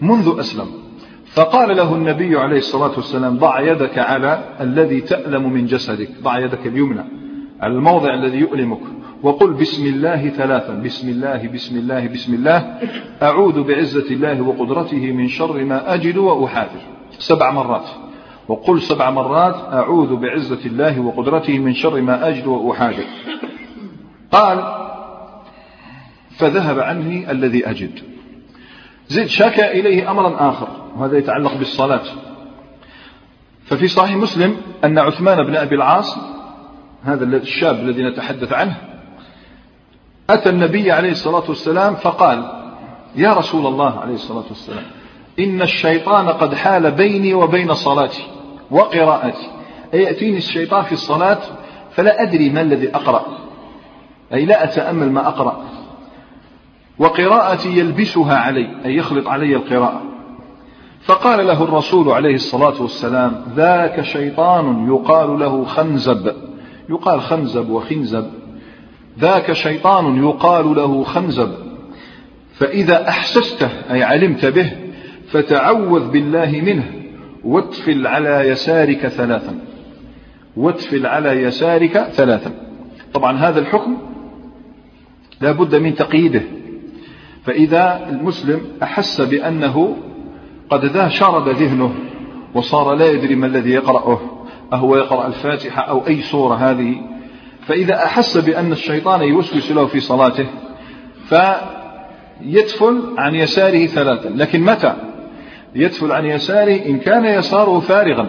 منذ 0.00 0.36
أسلم. 0.38 0.66
فقال 1.26 1.76
له 1.76 1.94
النبي 1.94 2.38
عليه 2.38 2.58
الصلاة 2.58 2.92
والسلام 2.96 3.38
ضع 3.38 3.60
يدك 3.60 3.98
على 3.98 4.44
الذي 4.60 5.00
تألم 5.00 5.52
من 5.52 5.66
جسدك 5.66 6.08
ضع 6.22 6.38
يدك 6.38 6.66
اليمنى 6.66 7.04
على 7.60 7.72
الموضع 7.72 8.14
الذي 8.14 8.38
يؤلمك 8.38 8.80
وقل 9.22 9.52
بسم 9.52 9.86
الله 9.86 10.28
ثلاثا 10.28 10.74
بسم 10.74 11.08
الله 11.08 11.48
بسم 11.48 11.78
الله 11.78 12.06
بسم 12.06 12.34
الله 12.34 12.78
أعوذ 13.22 13.62
بعزة 13.62 14.10
الله 14.10 14.40
وقدرته 14.42 15.12
من 15.12 15.28
شر 15.28 15.64
ما 15.64 15.94
أجد 15.94 16.16
وأحاذر. 16.16 16.80
سبع 17.18 17.50
مرات. 17.50 18.05
وقل 18.48 18.82
سبع 18.82 19.10
مرات 19.10 19.54
أعوذ 19.54 20.16
بعزة 20.16 20.66
الله 20.66 21.00
وقدرته 21.00 21.58
من 21.58 21.74
شر 21.74 22.00
ما 22.00 22.28
أجد 22.28 22.46
وأحاذر. 22.46 23.04
قال 24.32 24.86
فذهب 26.38 26.78
عني 26.78 27.30
الذي 27.30 27.70
أجد. 27.70 28.00
زد 29.08 29.26
شكى 29.26 29.80
إليه 29.80 30.10
أمرا 30.10 30.50
آخر 30.50 30.68
وهذا 30.96 31.18
يتعلق 31.18 31.54
بالصلاة. 31.54 32.02
ففي 33.64 33.88
صحيح 33.88 34.16
مسلم 34.16 34.56
أن 34.84 34.98
عثمان 34.98 35.42
بن 35.42 35.56
أبي 35.56 35.74
العاص 35.74 36.18
هذا 37.04 37.24
الشاب 37.24 37.74
الذي 37.74 38.02
نتحدث 38.02 38.52
عنه 38.52 38.76
أتى 40.30 40.50
النبي 40.50 40.92
عليه 40.92 41.10
الصلاة 41.10 41.44
والسلام 41.48 41.94
فقال 41.94 42.52
يا 43.16 43.32
رسول 43.32 43.66
الله 43.66 44.00
عليه 44.00 44.14
الصلاة 44.14 44.44
والسلام 44.48 44.84
إن 45.38 45.62
الشيطان 45.62 46.28
قد 46.28 46.54
حال 46.54 46.90
بيني 46.90 47.34
وبين 47.34 47.74
صلاتي. 47.74 48.24
وقراءتي. 48.70 49.50
أي 49.94 50.02
يأتيني 50.02 50.36
الشيطان 50.36 50.82
في 50.82 50.92
الصلاة 50.92 51.38
فلا 51.90 52.22
أدري 52.22 52.50
ما 52.50 52.60
الذي 52.60 52.94
أقرأ. 52.94 53.26
أي 54.34 54.44
لا 54.44 54.64
أتأمل 54.64 55.12
ما 55.12 55.28
أقرأ. 55.28 55.64
وقراءتي 56.98 57.78
يلبسها 57.78 58.36
علي 58.36 58.68
أي 58.84 58.96
يخلط 58.96 59.28
علي 59.28 59.56
القراءة. 59.56 60.02
فقال 61.02 61.46
له 61.46 61.62
الرسول 61.62 62.08
عليه 62.08 62.34
الصلاة 62.34 62.82
والسلام 62.82 63.44
ذاك 63.56 64.00
شيطان 64.00 64.88
يقال 64.88 65.38
له 65.38 65.64
خنزب. 65.64 66.32
يقال 66.90 67.20
خنزب 67.20 67.70
وخنزب. 67.70 68.30
ذاك 69.18 69.52
شيطان 69.52 70.24
يقال 70.24 70.74
له 70.74 71.04
خنزب. 71.04 71.54
فإذا 72.54 73.08
أحسسته 73.08 73.68
أي 73.90 74.02
علمت 74.02 74.46
به 74.46 74.72
فتعوذ 75.30 76.08
بالله 76.10 76.60
منه. 76.66 77.05
واتفل 77.46 78.06
على 78.06 78.48
يسارك 78.48 79.06
ثلاثا. 79.08 79.58
واتفل 80.56 81.06
على 81.06 81.30
يسارك 81.42 81.98
ثلاثا. 81.98 82.52
طبعا 83.14 83.38
هذا 83.38 83.60
الحكم 83.60 83.96
لا 85.40 85.52
بد 85.52 85.74
من 85.74 85.94
تقييده. 85.94 86.42
فإذا 87.44 88.06
المسلم 88.08 88.60
أحس 88.82 89.20
بأنه 89.20 89.96
قد 90.70 90.84
ذا 90.84 91.08
شرد 91.08 91.48
ذهنه 91.48 91.94
وصار 92.54 92.94
لا 92.94 93.10
يدري 93.10 93.34
ما 93.34 93.46
الذي 93.46 93.70
يقرأه 93.70 94.20
أهو 94.72 94.96
يقرأ 94.96 95.26
الفاتحة 95.26 95.82
أو 95.82 96.06
أي 96.06 96.22
سورة 96.22 96.54
هذه 96.54 96.96
فإذا 97.66 97.94
أحس 97.94 98.36
بأن 98.36 98.72
الشيطان 98.72 99.22
يوسوس 99.22 99.70
له 99.72 99.86
في 99.86 100.00
صلاته 100.00 100.46
فيدفل 101.28 103.02
عن 103.18 103.34
يساره 103.34 103.86
ثلاثا. 103.86 104.28
لكن 104.28 104.60
متى؟ 104.60 104.94
يدفل 105.76 106.12
عن 106.12 106.26
يساره 106.26 106.86
إن 106.86 106.98
كان 106.98 107.24
يساره 107.24 107.80
فارغا. 107.80 108.28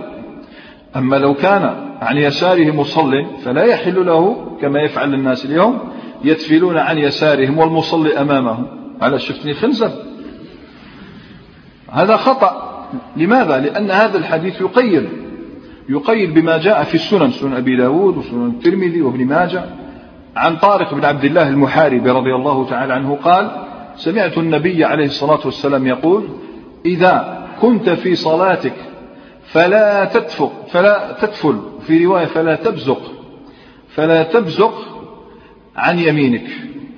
أما 0.96 1.16
لو 1.16 1.34
كان 1.34 1.76
عن 2.02 2.18
يساره 2.18 2.72
مصل 2.72 3.26
فلا 3.46 3.64
يحل 3.64 4.06
له 4.06 4.48
كما 4.62 4.80
يفعل 4.82 5.14
الناس 5.14 5.46
اليوم 5.46 5.80
يدفلون 6.24 6.78
عن 6.78 6.98
يسارهم 6.98 7.58
والمصلي 7.58 8.22
أمامهم. 8.22 8.68
على 9.02 9.20
شفتني 9.20 9.54
خنزب 9.54 9.92
هذا 11.92 12.18
خطأ. 12.18 12.68
لماذا؟ 13.18 13.60
لأن 13.60 13.92
هذا 13.92 14.18
الحديث 14.18 14.62
يقيد. 14.62 15.10
يقيد 15.90 16.34
بما 16.34 16.58
جاء 16.58 16.84
في 16.84 16.96
السنن 16.96 17.32
سنن 17.32 17.54
أبي 17.54 17.76
داود 17.76 18.18
وسنن 18.18 18.48
الترمذي 18.48 19.02
وابن 19.02 19.26
ماجه. 19.26 19.64
عن 20.36 20.56
طارق 20.56 20.94
بن 20.94 21.06
عبد 21.06 21.26
الله 21.26 21.50
المحاربي 21.50 22.10
رضي 22.10 22.36
الله 22.36 22.70
تعالى 22.70 22.94
عنه 22.94 23.16
قال 23.24 23.52
سمعت 23.96 24.38
النبي 24.38 24.86
عليه 24.86 25.06
الصلاة 25.06 25.40
والسلام 25.46 25.88
يقول 25.88 26.24
إذا 26.86 27.48
كنت 27.62 27.90
في 27.90 28.16
صلاتك 28.16 28.74
فلا 29.44 30.06
تدفق 30.06 30.52
فلا 30.72 31.18
تدفل 31.22 31.62
في 31.88 32.06
رواية 32.06 32.26
فلا 32.26 32.56
تبزق 32.56 33.02
فلا 33.90 34.24
تبزق 34.24 34.74
عن 35.76 36.00
يمينك 36.00 36.48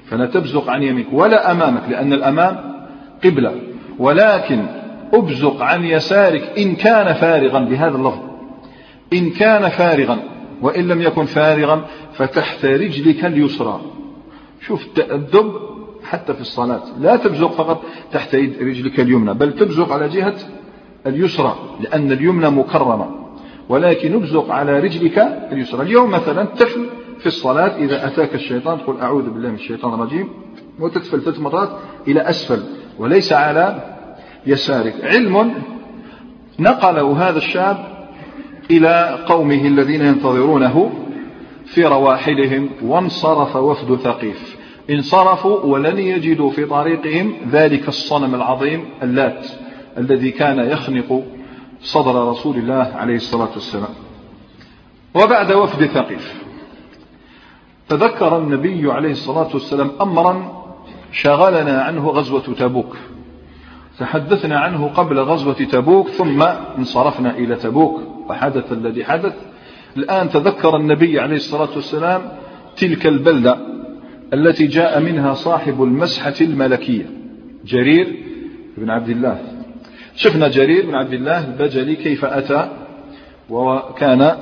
فلا 0.10 0.26
تبزق 0.26 0.70
عن 0.70 0.84
يمينك 0.84 1.08
ولا 1.12 1.52
أمامك 1.52 1.90
لأن 1.90 2.14
الأمام 2.14 2.58
قبلة 3.24 3.56
ولكن 4.00 4.66
أبزق 5.14 5.62
عن 5.62 5.84
يسارك 5.84 6.52
إن 6.58 6.76
كان 6.76 7.14
فارغا 7.14 7.60
بهذا 7.60 7.96
اللفظ 7.96 8.20
إن 9.14 9.30
كان 9.30 9.70
فارغا 9.70 10.20
وإن 10.62 10.88
لم 10.88 11.02
يكن 11.02 11.26
فارغا 11.26 11.86
فتحت 12.14 12.66
رجلك 12.66 13.26
اليسرى. 13.26 13.82
شوف 14.62 14.86
التأدب 14.86 15.54
حتى 16.10 16.34
في 16.34 16.42
الصلاة. 16.42 16.84
لا 17.00 17.16
تبزق 17.16 17.52
فقط 17.52 17.82
تحت 18.12 18.36
رجلك 18.36 19.00
اليمنى 19.00 19.34
بل 19.34 19.56
تبزق 19.56 19.94
على 19.94 20.10
جهة 20.10 20.36
اليسرى 21.08 21.56
لأن 21.80 22.12
اليمنى 22.12 22.50
مكرمة. 22.50 23.08
ولكن 23.70 24.14
ابزق 24.14 24.52
على 24.52 24.80
رجلك 24.80 25.20
اليسرى. 25.52 25.82
اليوم 25.82 26.12
مثلا 26.12 26.44
تفل 26.44 26.86
في 27.20 27.26
الصلاة 27.26 27.78
إذا 27.78 28.08
أتاك 28.08 28.36
الشيطان 28.36 28.78
تقول 28.80 29.02
أعوذ 29.02 29.30
بالله 29.30 29.50
من 29.50 29.56
الشيطان 29.56 29.94
الرجيم. 29.94 30.30
وتتفل 30.80 31.22
ثلاث 31.22 31.40
مرات 31.40 31.70
إلى 32.08 32.22
أسفل 32.22 32.64
وليس 33.00 33.34
على 33.34 33.96
يسارك. 34.48 34.96
علم 35.04 35.54
نقله 36.60 37.30
هذا 37.30 37.38
الشاب 37.38 37.78
إلى 38.72 39.20
قومه 39.28 39.68
الذين 39.68 40.06
ينتظرونه 40.06 40.92
في 41.66 41.86
رواحلهم 41.86 42.70
وانصرف 42.84 43.56
وفد 43.56 43.96
ثقيف. 43.96 44.59
انصرفوا 44.90 45.60
ولن 45.60 46.00
يجدوا 46.00 46.52
في 46.52 46.66
طريقهم 46.66 47.34
ذلك 47.52 47.88
الصنم 47.88 48.36
العظيم 48.36 48.86
اللات 49.04 49.48
الذي 49.98 50.32
كان 50.32 50.60
يخنق 50.60 51.24
صدر 51.82 52.30
رسول 52.30 52.56
الله 52.58 52.92
عليه 52.96 53.16
الصلاة 53.16 53.50
والسلام. 53.54 53.94
وبعد 55.16 55.52
وفد 55.52 55.86
ثقيف 55.86 56.44
تذكر 57.90 58.38
النبي 58.38 58.92
عليه 58.92 59.12
الصلاة 59.12 59.50
والسلام 59.54 59.92
أمرا 60.02 60.64
شغلنا 61.12 61.82
عنه 61.82 62.10
غزوة 62.10 62.56
تبوك 62.60 62.98
تحدثنا 64.00 64.60
عنه 64.60 64.88
قبل 64.88 65.20
غزوة 65.20 65.54
تبوك 65.54 66.08
ثم 66.08 66.44
انصرفنا 66.78 67.38
إلى 67.38 67.56
تبوك 67.56 68.02
وحدث 68.30 68.72
الذي 68.72 69.06
حدث. 69.06 69.34
الآن 69.98 70.30
تذكر 70.30 70.76
النبي 70.76 71.20
عليه 71.20 71.36
الصلاة 71.36 71.70
والسلام 71.76 72.22
تلك 72.78 73.08
البلدة 73.08 73.58
التي 74.34 74.68
جاء 74.68 75.00
منها 75.00 75.34
صاحب 75.34 75.84
المسحة 75.84 76.34
الملكية 76.42 77.06
جرير 77.66 78.16
بن 78.78 78.90
عبد 78.90 79.10
الله. 79.10 79.42
شفنا 80.16 80.48
جرير 80.48 80.86
بن 80.86 80.96
عبد 80.96 81.14
الله 81.14 81.48
البجلي 81.48 81.96
كيف 81.96 82.26
أتى 82.26 82.70
وكان 83.50 84.36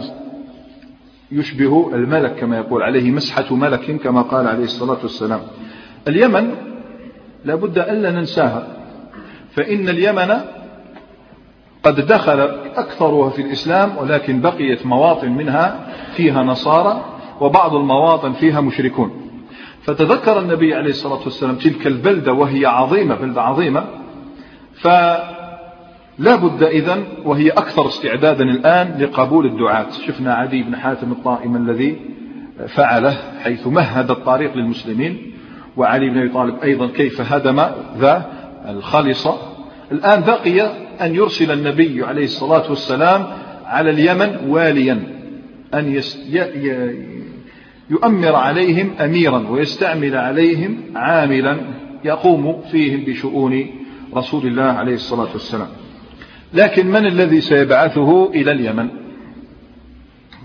يشبه 1.32 1.95
الملك 1.95 2.36
كما 2.36 2.58
يقول 2.58 2.84
عليه 2.84 3.12
مسحة 3.12 3.56
ملك 3.56 4.02
كما 4.02 4.21
قال 4.21 4.47
عليه 4.47 4.63
الصلاة 4.63 4.97
والسلام. 5.04 5.39
اليمن 6.08 6.52
لا 7.45 7.56
بد 7.56 7.78
ألا 7.78 8.12
ننساها 8.12 8.67
فإن 9.52 9.89
اليمن 9.89 10.34
قد 11.84 11.95
دخل 11.95 12.39
أكثرها 12.76 13.30
في 13.30 13.41
الإسلام 13.41 13.97
ولكن 13.97 14.41
بقيت 14.41 14.86
مواطن 14.86 15.32
منها 15.32 15.88
فيها 16.15 16.43
نصارى 16.43 17.06
وبعض 17.41 17.76
المواطن 17.76 18.34
فيها 18.34 18.62
مشركون. 18.62 19.27
فتذكر 19.88 20.39
النبي 20.39 20.76
عليه 20.76 20.89
الصلاة 20.89 21.23
والسلام 21.23 21.56
تلك 21.56 21.88
البلدة 21.88 22.34
وهي 22.34 22.65
عظيمة 22.65 23.15
بلدة 23.15 23.41
عظيمة 23.41 23.86
فلا 24.73 26.36
بد 26.36 26.63
إذن 26.63 27.04
وهي 27.26 27.50
أكثر 27.50 27.88
استعدادا 27.88 28.43
الآن 28.43 28.97
لقبول 29.02 29.45
الدعاة 29.45 29.86
شفنا 30.08 30.34
عدي 30.34 30.63
بن 30.63 30.76
حاتم 30.76 31.12
الطائم 31.12 31.56
الذي 31.56 32.00
فعله 32.67 33.17
حيث 33.43 33.67
مهد 33.67 34.12
الطريق 34.12 34.58
للمسلمين 34.58 35.34
وعلي 35.78 36.10
بن 36.10 36.17
أبي 36.17 36.30
طالب 36.30 36.60
أيضا 36.63 36.88
كيف 36.88 37.34
هدم 37.34 37.65
ذا 37.97 38.26
الخالصة 38.69 39.38
الآن 39.91 40.21
بقي 40.21 40.62
أن 41.02 41.15
يرسل 41.15 41.52
النبي 41.52 42.06
عليه 42.06 42.23
الصلاة 42.23 42.69
والسلام 42.69 43.28
على 43.65 43.89
اليمن 43.89 44.50
واليا 44.50 45.04
أن. 45.73 46.02
يؤمر 47.89 48.36
عليهم 48.36 48.91
أميرا 49.00 49.47
ويستعمل 49.50 50.15
عليهم 50.15 50.78
عاملا 50.95 51.58
يقوم 52.06 52.62
فيهم 52.71 53.06
بشؤون 53.06 53.65
رسول 54.15 54.47
الله 54.47 54.63
عليه 54.63 54.93
الصلاة 54.93 55.32
والسلام. 55.34 55.67
لكن 56.54 56.88
من 56.88 57.06
الذي 57.06 57.41
سيبعثه 57.41 58.32
إلى 58.32 58.52
اليمن؟ 58.52 58.89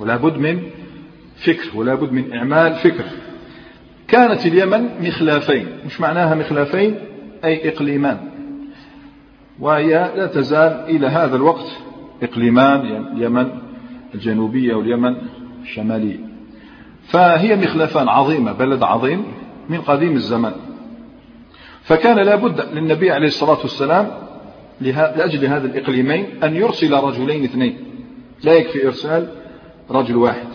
ولا 0.01 0.17
بد 0.17 0.39
من 0.39 0.63
فكر 1.37 1.79
ولا 1.79 1.95
بد 1.95 2.13
من 2.13 2.33
إعمال 2.33 2.75
فكر. 2.75 3.05
كانت 4.09 4.47
اليمن 4.47 4.89
مخلافين. 5.01 5.67
مش 5.87 6.01
معناها 6.01 6.35
مخلافين؟ 6.35 6.95
أي 7.45 7.69
إقليمان. 7.69 8.19
وهي 9.61 10.13
لا 10.17 10.27
تزال 10.27 10.85
إلى 10.89 11.07
هذا 11.07 11.37
الوقت 11.37 11.67
إقليمان 12.23 13.07
اليمن 13.17 13.49
الجنوبية 14.15 14.75
واليمن 14.75 15.17
الشمالية. 15.63 16.32
فهي 17.05 17.57
مخلفان 17.57 18.09
عظيمة 18.09 18.53
بلد 18.53 18.83
عظيم 18.83 19.25
من 19.69 19.81
قديم 19.81 20.13
الزمان 20.13 20.55
فكان 21.83 22.17
لا 22.17 22.37
بد 22.37 22.61
للنبي 22.75 23.11
عليه 23.11 23.27
الصلاة 23.27 23.59
والسلام 23.59 24.11
لأجل 24.81 25.47
هذا 25.47 25.67
الإقليمين 25.67 26.27
أن 26.45 26.57
يرسل 26.57 26.93
رجلين 26.93 27.45
اثنين. 27.45 27.79
لا 28.45 28.53
يكفي 28.53 28.87
إرسال 28.87 29.29
رجل 29.91 30.17
واحد. 30.17 30.47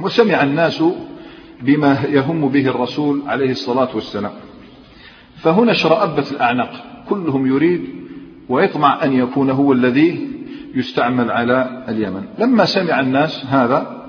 وسمع 0.00 0.42
الناس 0.42 0.84
بما 1.62 1.98
يهم 2.08 2.48
به 2.48 2.68
الرسول 2.68 3.22
عليه 3.26 3.50
الصلاة 3.50 3.88
والسلام. 3.94 4.32
فهنا 5.36 5.72
شرأبت 5.72 6.32
الأعناق. 6.32 6.70
كلهم 7.08 7.46
يريد 7.46 7.84
ويطمع 8.48 9.04
أن 9.04 9.12
يكون 9.12 9.50
هو 9.50 9.72
الذي 9.72 10.28
يستعمل 10.74 11.30
على 11.30 11.84
اليمن. 11.88 12.24
لما 12.38 12.64
سمع 12.64 13.00
الناس 13.00 13.44
هذا 13.46 14.01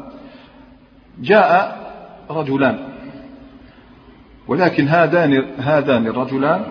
جاء 1.19 1.83
رجلان. 2.29 2.79
ولكن 4.47 4.87
هذان 4.87 5.45
هذان 5.57 6.07
الرجلان 6.07 6.63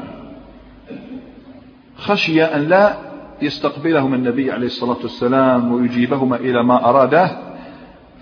خشي 1.97 2.45
أن 2.45 2.69
لا 2.69 2.97
يستقبلهما 3.43 4.17
النبي 4.17 4.53
عليه 4.53 4.67
الصلاة 4.67 4.97
والسلام 5.03 5.73
ويجيبهما 5.73 6.37
إلى 6.37 6.63
ما 6.65 6.89
أراده 6.89 7.31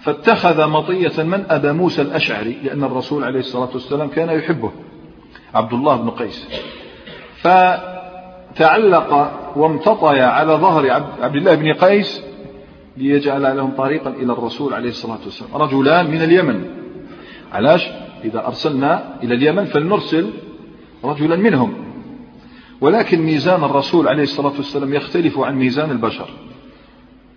فاتخذ 0.03 0.67
مطية 0.67 1.23
من 1.23 1.45
أبا 1.51 1.73
موسى 1.73 2.03
الأشعري 2.03 2.57
لأن 2.65 2.85
الرسول 2.85 3.25
عليه 3.25 3.39
الصلاة 3.41 3.69
والسلام 3.75 4.09
كان 4.09 4.31
يحبه 4.31 4.71
عبد 5.55 5.73
الله 5.73 5.97
بن 5.97 6.11
قيس. 6.11 6.49
فتعلق 8.57 9.33
وامتطي 9.57 10.21
على 10.21 10.53
ظهر 10.53 10.91
عبد 11.21 11.37
الله 11.37 11.55
بن 11.55 11.73
قيس 11.73 12.23
ليجعل 12.97 13.57
لهم 13.57 13.71
طريقا 13.71 14.11
إلى 14.11 14.33
الرسول 14.33 14.75
عليه 14.75 14.89
الصلاة 14.89 15.19
والسلام. 15.25 15.63
رجلان 15.63 16.11
من 16.11 16.23
اليمن. 16.23 16.65
علاش؟ 17.53 17.89
إذا 18.25 18.47
أرسلنا 18.47 19.23
إلى 19.23 19.35
اليمن 19.35 19.65
فلنرسل 19.65 20.31
رجلا 21.05 21.37
منهم. 21.37 21.75
ولكن 22.81 23.23
ميزان 23.23 23.65
الرسول 23.65 24.09
عليه 24.09 24.23
الصلاة 24.23 24.53
والسلام 24.57 24.95
يختلف 24.95 25.39
عن 25.39 25.57
ميزان 25.57 25.91
البشر. 25.91 26.29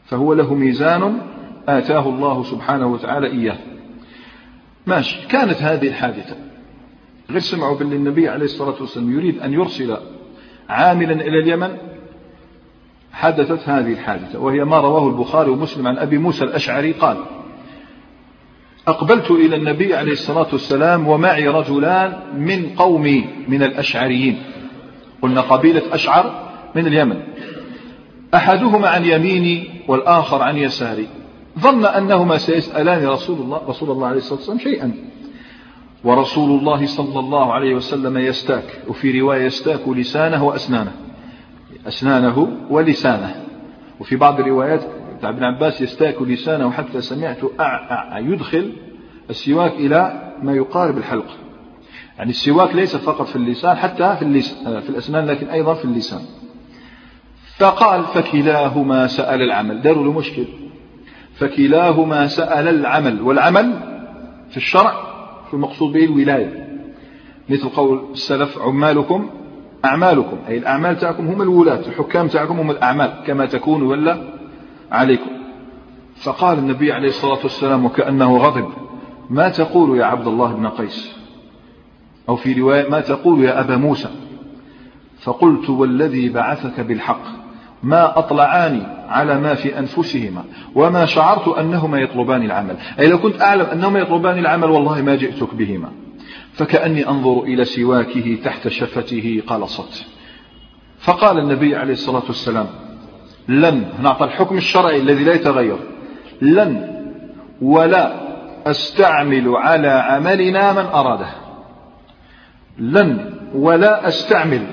فهو 0.05 0.33
له 0.33 0.53
ميزان 0.53 1.21
آتاه 1.67 2.09
الله 2.09 2.43
سبحانه 2.43 2.87
وتعالى 2.87 3.27
إياه. 3.27 3.57
ماشي. 4.87 5.27
كانت 5.27 5.61
هذه 5.61 5.87
الحادثة. 5.87 6.35
غير 7.29 7.39
سمعوا 7.39 7.77
باللي 7.77 7.95
النبي 7.95 8.29
عليه 8.29 8.45
الصلاة 8.45 8.75
والسلام 8.81 9.11
يريد 9.11 9.39
أن 9.39 9.53
يرسل 9.53 9.97
عاملا 10.69 11.13
إلى 11.13 11.39
اليمن. 11.39 11.77
حدثت 13.13 13.69
هذه 13.69 13.91
الحادثة 13.91 14.39
وهي 14.39 14.63
ما 14.63 14.77
رواه 14.77 15.07
البخاري 15.07 15.49
ومسلم 15.49 15.87
عن 15.87 15.97
أبي 15.97 16.17
موسى 16.17 16.43
الأشعري 16.43 16.91
قال 16.91 17.17
أقبلت 18.87 19.31
إلى 19.31 19.55
النبي 19.55 19.95
عليه 19.95 20.11
الصلاة 20.11 20.47
والسلام 20.51 21.07
ومعي 21.07 21.47
رجلان 21.47 22.13
من 22.37 22.69
قومي 22.69 23.25
من 23.47 23.63
الأشعريين. 23.63 24.43
قلنا 25.21 25.41
قبيلة 25.41 25.81
أشعر 25.91 26.51
من 26.75 26.87
اليمن. 26.87 27.21
أحدهما 28.33 28.87
عن 28.89 29.05
يميني 29.05 29.67
والآخر 29.87 30.41
عن 30.41 30.57
يساري. 30.57 31.07
ظن 31.59 31.85
أنهما 31.85 32.37
سيسألان 32.37 33.07
رسول 33.07 33.39
الله 33.39 33.61
رسول 33.67 33.91
الله 33.91 34.07
عليه 34.07 34.17
الصلاة 34.17 34.39
والسلام 34.39 34.59
شيئا. 34.59 34.93
ورسول 36.03 36.59
الله 36.59 36.85
صلى 36.85 37.19
الله 37.19 37.53
عليه 37.53 37.75
وسلم 37.75 38.17
يستاك 38.17 38.81
وفي 38.87 39.19
رواية 39.19 39.45
يستاك 39.45 39.87
لسانه 39.87 40.43
وأسنانه. 40.43 40.91
أسنانه 41.87 42.57
ولسانه. 42.69 43.35
وفي 43.99 44.15
بعض 44.15 44.39
الروايات 44.39 44.81
ابن 45.23 45.43
عباس 45.43 45.81
يستاك 45.81 46.21
لسانه 46.21 46.71
حتى 46.71 47.01
سمعت 47.01 47.39
أع 47.59 48.19
يدخل 48.19 48.71
السواك 49.29 49.71
إلى 49.71 50.31
ما 50.41 50.53
يقارب 50.53 50.97
الحلق. 50.97 51.25
يعني 52.17 52.29
السواك 52.29 52.75
ليس 52.75 52.95
فقط 52.95 53.27
في 53.27 53.35
اللسان 53.35 53.77
حتى 53.77 54.15
في, 54.15 54.21
اللسان 54.21 54.81
في 54.81 54.89
الأسنان 54.89 55.25
لكن 55.25 55.47
أيضا 55.47 55.73
في 55.73 55.85
اللسان. 55.85 56.21
فقال 57.57 58.03
فكلاهما 58.03 59.07
سأل 59.07 59.41
العمل. 59.41 59.81
داروا 59.81 60.03
له 60.03 60.11
مشكل 60.11 60.45
فكلاهما 61.35 62.27
سأل 62.27 62.67
العمل. 62.67 63.21
والعمل 63.21 63.73
في 64.49 64.57
الشرع 64.57 64.91
في 65.47 65.53
المقصود 65.53 65.93
به 65.93 66.05
الولاية. 66.05 66.67
مثل 67.49 67.69
قول 67.69 68.05
السلف 68.11 68.57
عمالكم 68.57 69.29
أعمالكم. 69.85 70.37
أي 70.47 70.57
الأعمال 70.57 70.97
تاعكم 70.97 71.27
هم 71.27 71.41
الولاة 71.41 71.79
الحكام 71.79 72.27
تاعكم 72.27 72.59
هم 72.59 72.71
الأعمال 72.71 73.13
كما 73.27 73.45
تكون 73.45 73.81
ولا 73.83 74.17
عليكم. 74.91 75.29
فقال 76.15 76.57
النبي 76.57 76.91
عليه 76.91 77.07
الصلاة 77.07 77.39
والسلام 77.43 77.85
وكأنه 77.85 78.37
غضب 78.37 78.69
ما 79.29 79.49
تقول 79.49 79.97
يا 79.97 80.05
عبد 80.05 80.27
الله 80.27 80.53
بن 80.53 80.67
قيس؟ 80.67 81.15
أو 82.29 82.35
في 82.35 82.53
رواية 82.53 82.89
ما 82.89 82.99
تقول 82.99 83.43
يا 83.43 83.59
أبا 83.59 83.77
موسى؟ 83.77 84.09
فقلت 85.21 85.69
والذي 85.69 86.29
بعثك 86.29 86.79
بالحق 86.79 87.23
ما 87.83 88.19
أطلعاني 88.19 88.83
على 89.09 89.39
ما 89.39 89.53
في 89.53 89.79
أنفسهما 89.79 90.43
وما 90.75 91.05
شعرت 91.05 91.47
أنهما 91.47 91.97
يطلبان 91.97 92.43
العمل. 92.43 92.77
أي 92.99 93.07
لو 93.07 93.17
كنت 93.19 93.41
أعلم 93.41 93.65
أنهما 93.65 93.99
يطلبان 93.99 94.37
العمل 94.37 94.69
والله 94.69 95.01
ما 95.01 95.15
جئتك 95.15 95.55
بهما. 95.55 95.91
فكأني 96.53 97.07
أنظر 97.07 97.43
إلى 97.43 97.65
سواكه 97.65 98.37
تحت 98.43 98.67
شفته 98.67 99.43
قلصت 99.47 100.05
فقال 100.99 101.37
النبي 101.37 101.75
عليه 101.75 101.93
الصلاة 101.93 102.23
والسلام 102.27 102.67
لن 103.47 103.85
نعطى 104.01 104.25
الحكم 104.25 104.57
الشرعي 104.57 104.99
الذي 104.99 105.23
لا 105.23 105.33
يتغير. 105.33 105.77
لن 106.41 107.03
ولا 107.61 108.13
أستعمل 108.69 109.55
على 109.55 109.87
عملنا 109.87 110.73
من 110.73 110.85
أراده. 110.85 111.29
لن 112.77 113.33
ولا 113.55 114.07
أستعمل 114.07 114.67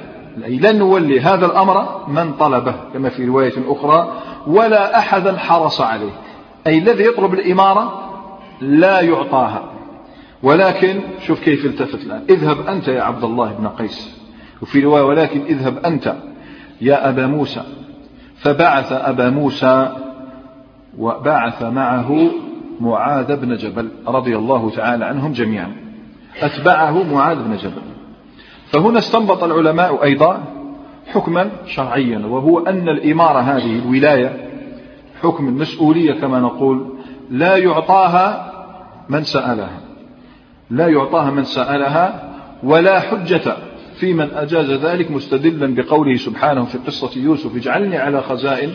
أي 0.44 0.58
لن 0.58 0.78
نولي 0.78 1.20
هذا 1.20 1.46
الأمر 1.46 2.06
من 2.08 2.32
طلبه 2.32 2.74
كما 2.92 3.08
في 3.08 3.24
رواية 3.24 3.52
أخرى 3.68 4.12
ولا 4.46 4.98
أحدا 4.98 5.36
حرص 5.36 5.80
عليه. 5.80 6.12
أي 6.66 6.78
الذي 6.78 7.04
يطلب 7.04 7.34
الإمارة 7.34 8.10
لا 8.60 9.00
يعطاها. 9.00 9.72
ولكن 10.42 11.00
شوف 11.26 11.40
كيف 11.40 11.66
التفت 11.66 12.05
الآن. 12.07 12.22
اذهب 12.31 12.66
أنت 12.66 12.88
يا 12.88 13.03
عبد 13.03 13.24
الله 13.24 13.53
بن 13.53 13.68
قيس. 13.68 14.20
وفي 14.62 14.81
رواية 14.81 15.03
ولكن 15.03 15.40
اذهب 15.40 15.79
أنت 15.79 16.14
يا 16.81 17.09
أبا 17.09 17.26
موسى. 17.26 17.62
فبعث 18.37 18.92
أبا 18.92 19.31
موسى 19.31 19.96
وبعث 20.98 21.62
معه 21.62 22.31
معاذ 22.81 23.37
بن 23.37 23.57
جبل 23.57 23.88
رضي 24.07 24.37
الله 24.37 24.70
تعالى 24.70 25.05
عنهم 25.05 25.33
جميعا. 25.33 25.72
أتبعه 26.42 27.14
معاذ 27.14 27.37
بن 27.37 27.57
جبل. 27.57 27.83
فهنا 28.66 28.98
استنبط 28.98 29.44
العلماء 29.44 30.05
أيضا 30.05 30.44
حكما 31.07 31.50
شرعيا 31.66 32.18
وهو 32.26 32.59
أن 32.59 32.88
الإمارة 32.88 33.38
هذه 33.38 33.79
الولاية 33.79 34.50
حكم 35.22 35.48
المسؤولية 35.48 36.12
كما 36.12 36.40
نقول 36.40 36.98
لا 37.31 37.57
يعطاها 37.57 38.53
من 39.09 39.24
سألها. 39.24 39.89
لا 40.70 40.88
يعطاها 40.88 41.30
من 41.30 41.44
سألها 41.44 42.35
ولا 42.62 43.00
حجة 43.00 43.56
في 43.96 44.14
من 44.14 44.30
أجاز 44.30 44.70
ذلك 44.70 45.11
مستدلا 45.11 45.74
بقوله 45.74 46.16
سبحانه 46.16 46.64
في 46.64 46.78
قصة 46.78 47.20
يوسف 47.20 47.56
اجعلني 47.56 47.98
على 47.98 48.22
خزائن 48.22 48.70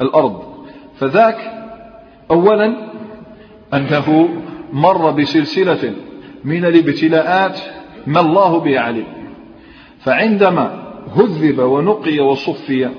الأرض 0.00 0.42
فذاك 0.98 1.36
أولا 2.30 2.76
أنه 3.74 4.28
مر 4.72 5.10
بسلسلة 5.10 5.94
من 6.44 6.64
الابتلاءات 6.64 7.60
ما 8.06 8.20
الله 8.20 8.60
به 8.60 8.80
عليم 8.80 9.06
فعندما 10.00 10.88
هذب 11.16 11.58
ونقي 11.58 12.20
وصفي 12.20 12.90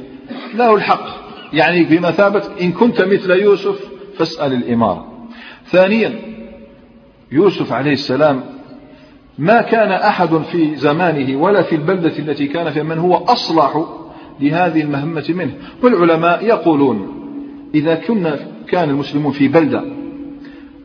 له 0.55 0.75
الحق 0.75 1.05
يعني 1.53 1.83
بمثابة 1.83 2.43
إن 2.61 2.71
كنت 2.71 3.01
مثل 3.01 3.31
يوسف 3.31 3.79
فاسأل 4.17 4.53
الإمارة. 4.53 5.27
ثانيا 5.65 6.19
يوسف 7.31 7.73
عليه 7.73 7.93
السلام 7.93 8.43
ما 9.37 9.61
كان 9.61 9.91
أحد 9.91 10.37
في 10.37 10.75
زمانه 10.75 11.41
ولا 11.41 11.61
في 11.61 11.75
البلدة 11.75 12.19
التي 12.19 12.47
كان 12.47 12.69
فيها 12.69 12.83
من 12.83 12.97
هو 12.97 13.15
أصلح 13.15 13.85
لهذه 14.39 14.81
المهمة 14.81 15.25
منه. 15.29 15.53
والعلماء 15.83 16.45
يقولون 16.45 17.07
إذا 17.75 17.95
كنا 17.95 18.39
كان 18.67 18.89
المسلمون 18.89 19.31
في 19.31 19.47
بلدة 19.47 19.83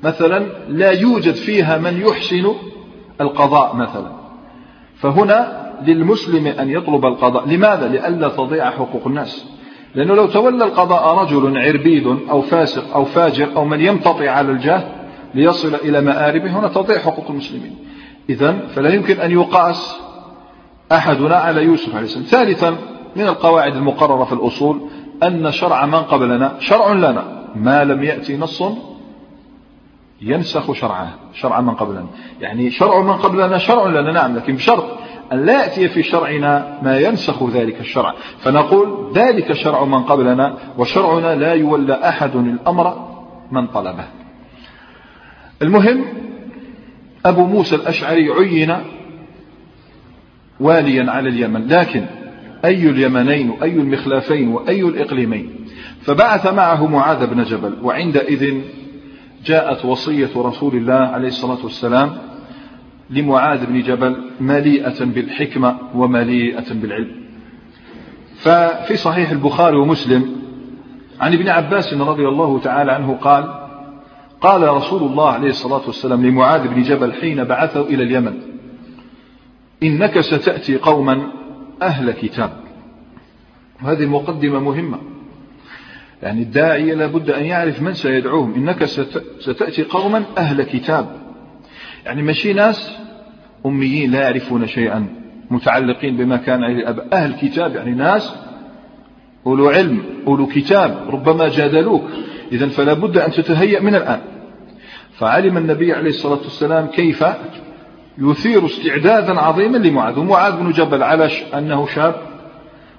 مثلا 0.03 0.47
لا 0.69 0.91
يوجد 0.91 1.35
فيها 1.35 1.79
من 1.79 2.01
يحسن 2.01 2.53
القضاء 3.21 3.77
مثلا. 3.77 4.13
فهنا 4.97 5.65
للمسلم 5.87 6.47
أن 6.47 6.71
يطلب 6.71 7.07
القضاء. 7.07 7.49
لماذا؟ 7.49 7.89
لئلا 7.89 8.29
تضيع 8.29 8.71
حقوق 8.71 9.07
الناس. 9.07 9.47
لأنه 9.95 10.15
لو 10.15 10.27
تولى 10.27 10.65
القضاء 10.65 11.15
رجل 11.19 11.59
عربيد 11.59 12.07
أو 12.07 12.43
فاسق 12.43 12.95
أو 12.95 13.05
فاجر 13.05 13.57
أو 13.57 13.65
من 13.65 13.81
يمتطي 13.81 14.29
على 14.29 14.53
الجاه 14.53 14.85
ليصل 15.35 15.75
إلى 15.75 16.01
مآربه 16.01 16.59
هنا 16.59 16.69
تضيع 16.69 16.99
حقوق 16.99 17.31
المسلمين. 17.31 17.77
إذا 18.31 18.53
فلا 18.75 18.95
يمكن 18.95 19.21
أن 19.21 19.31
يقاس 19.31 19.97
أحدنا 20.93 21.37
على 21.37 21.63
يوسف 21.63 21.95
عليه 21.95 22.05
السلام. 22.05 22.25
ثالثا 22.25 22.77
من 23.17 23.23
القواعد 23.23 23.77
المقررة 23.77 24.25
في 24.25 24.33
الأصول 24.33 24.81
أن 25.23 25.51
شرع 25.53 25.87
من 25.87 25.95
قبلنا 25.95 26.57
شرع 26.59 26.93
لنا. 26.93 27.45
ما 27.57 27.85
لم 27.85 28.03
يأتي 28.05 28.37
نص 28.37 28.63
ينسخ 30.23 30.73
شرعه 30.73 31.15
شرع 31.33 31.61
من 31.61 31.75
قبلنا. 31.75 32.07
يعني 32.41 32.71
شرع 32.71 33.03
من 33.03 33.13
قبلنا 33.13 33.59
شرع 33.59 33.87
لنا 33.87 34.13
نعم 34.13 34.37
لكن 34.37 34.55
بشرط 34.55 34.85
أن 35.33 35.47
لا 35.47 35.63
يأتي 35.63 35.89
في 35.89 36.03
شرعنا 36.03 36.79
ما 36.83 36.99
ينسخ 36.99 37.43
ذلك 37.43 37.81
الشرع. 37.81 38.15
فنقول 38.39 39.13
ذلك 39.15 39.53
شرع 39.53 39.85
من 39.85 40.03
قبلنا 40.03 40.55
وشرعنا 40.79 41.35
لا 41.35 41.55
يولى 41.55 42.09
أحد 42.09 42.37
الأمر 42.37 43.09
من 43.51 43.67
طلبه. 43.67 44.24
المهم 45.63 46.05
أبو 47.27 47.47
موسى 47.47 47.75
الأشعري 47.75 48.31
عين 48.31 48.77
واليا 50.61 51.11
على 51.11 51.29
اليمن. 51.29 51.67
لكن 51.69 52.07
أي 52.65 52.91
اليمنين 52.91 53.51
وأي 53.51 53.73
المخلافين 53.73 54.49
وأي 54.49 54.83
الإقليمين؟ 54.83 55.51
فبعث 56.03 56.47
معه 56.47 56.87
معاذ 56.87 57.27
بن 57.27 57.43
جبل 57.43 57.75
وعندئذ 57.83 58.61
جاءت 59.45 59.85
وصية 59.85 60.31
رسول 60.37 60.77
الله 60.77 60.95
عليه 60.95 61.29
الصلاة 61.29 61.65
والسلام 61.65 62.17
لمعاذ 63.11 63.67
بن 63.67 63.83
جبل 63.83 64.17
مليئة 64.41 65.05
بالحكمة 65.05 65.77
ومليئة 65.95 66.75
بالعلم. 66.75 67.11
ففي 68.37 68.97
صحيح 68.97 69.31
البخاري 69.31 69.77
ومسلم 69.77 70.37
عن 71.21 71.33
ابن 71.33 71.49
عباس 71.49 71.95
رضي 71.95 72.29
الله 72.29 72.59
تعالى 72.59 72.93
عنه 72.93 73.19
قال 73.21 73.64
قال 74.45 74.69
رسول 74.69 75.03
الله 75.03 75.31
عليه 75.31 75.49
الصلاة 75.49 75.87
والسلام 75.87 76.27
لمعاذ 76.27 76.69
بن 76.69 76.83
جبل 76.83 77.13
حين 77.13 77.45
بعثه 77.45 77.81
إلى 77.81 78.03
اليمن 78.03 78.41
إنك 79.83 80.21
ستأتي 80.21 80.77
قوما 80.77 81.33
أهل 81.83 82.11
كتاب. 82.11 82.51
وهذه 83.83 84.03
المقدمة 84.03 84.59
مهمة. 84.61 84.99
يعني 86.23 86.43
الداعية 86.43 86.95
لابد 86.95 87.31
أن 87.31 87.45
يعرف 87.45 87.83
من 87.83 87.93
سيدعوهم. 87.93 88.55
إنك 88.55 88.85
ستأتي 89.41 89.83
قوما 89.83 90.25
أهل 90.39 90.63
كتاب. 90.63 91.17
يعني 92.07 92.23
ماشي 92.23 92.53
ناس 92.53 92.97
أميين 93.67 94.11
لا 94.11 94.21
يعرفون 94.21 94.67
شيئا 94.67 95.07
متعلقين 95.51 96.17
بما 96.17 96.37
كان 96.37 96.63
عليه 96.63 96.77
الأب. 96.77 96.99
أهل 97.13 97.35
كتاب 97.35 97.75
يعني 97.75 97.91
ناس 97.91 98.35
أولو 99.47 99.69
علم 99.69 100.03
أولو 100.27 100.47
كتاب. 100.47 101.09
ربما 101.09 101.49
جادلوك. 101.49 102.05
إذا 102.53 102.69
فلا 102.69 102.93
بد 102.93 103.19
أن 103.19 103.31
تتهيأ 103.31 103.81
من 103.81 103.95
الآن. 103.95 104.34
فعلم 105.19 105.57
النبي 105.57 105.93
عليه 105.93 106.09
الصلاة 106.09 106.39
والسلام 106.39 106.87
كيف 106.87 107.25
يثير 108.19 108.67
استعدادا 108.67 109.41
عظيما 109.41 109.77
لمعاذ 109.77 110.19
ومعاذ 110.19 110.57
بن 110.57 110.71
جبل 110.71 111.03
على 111.03 111.31
أنه 111.55 111.87
شاب 111.87 112.15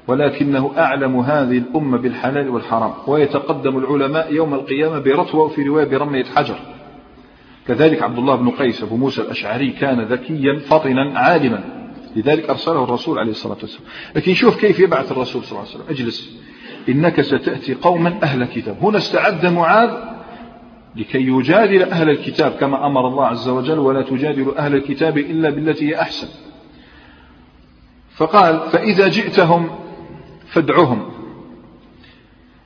ولكنه 0.07 0.71
أعلم 0.77 1.19
هذه 1.19 1.57
الأمة 1.57 1.97
بالحلال 1.97 2.49
والحرام 2.49 2.93
ويتقدم 3.07 3.77
العلماء 3.77 4.33
يوم 4.33 4.53
القيامة 4.53 4.99
برتوة 4.99 5.41
وفي 5.41 5.63
رواية 5.63 5.85
برمية 5.85 6.23
حجر. 6.23 6.55
كذلك 7.67 8.03
عبد 8.03 8.17
الله 8.17 8.35
بن 8.35 8.49
قيس 8.49 8.83
أبو 8.83 8.97
موسى 8.97 9.21
الأشعري 9.21 9.71
كان 9.71 10.01
ذكيا 10.01 10.59
فطنا 10.59 11.19
عالما. 11.19 11.63
لذلك 12.15 12.49
أرسله 12.49 12.83
الرسول 12.83 13.19
عليه 13.19 13.31
الصلاة 13.31 13.57
والسلام. 13.61 13.83
لكن 14.15 14.33
شوف 14.33 14.59
كيف 14.61 14.79
يبعث 14.79 15.11
الرسول 15.11 15.43
صلى 15.43 15.51
الله 15.51 15.71
عليه 15.71 15.83
وسلم. 15.83 15.95
اجلس. 15.95 16.37
إنك 16.89 17.21
ستأتي 17.21 17.73
قوما 17.73 18.19
أهل 18.23 18.45
كتاب. 18.45 18.77
هنا 18.81 18.97
استعد 18.97 19.45
معاذ 19.45 20.14
لكي 20.95 21.27
يجادل 21.27 21.83
أهل 21.83 22.09
الكتاب 22.09 22.51
كما 22.51 22.85
أمر 22.85 23.07
الله 23.07 23.25
عز 23.25 23.49
وجل 23.49 23.79
ولا 23.79 24.01
تجادل 24.01 24.53
أهل 24.57 24.75
الكتاب 24.75 25.17
إلا 25.17 25.49
بالتي 25.49 25.89
هي 25.89 26.01
أحسن. 26.01 26.27
فقال 28.15 28.59
فإذا 28.59 29.07
جئتهم 29.07 29.69
فادعهم 30.47 31.05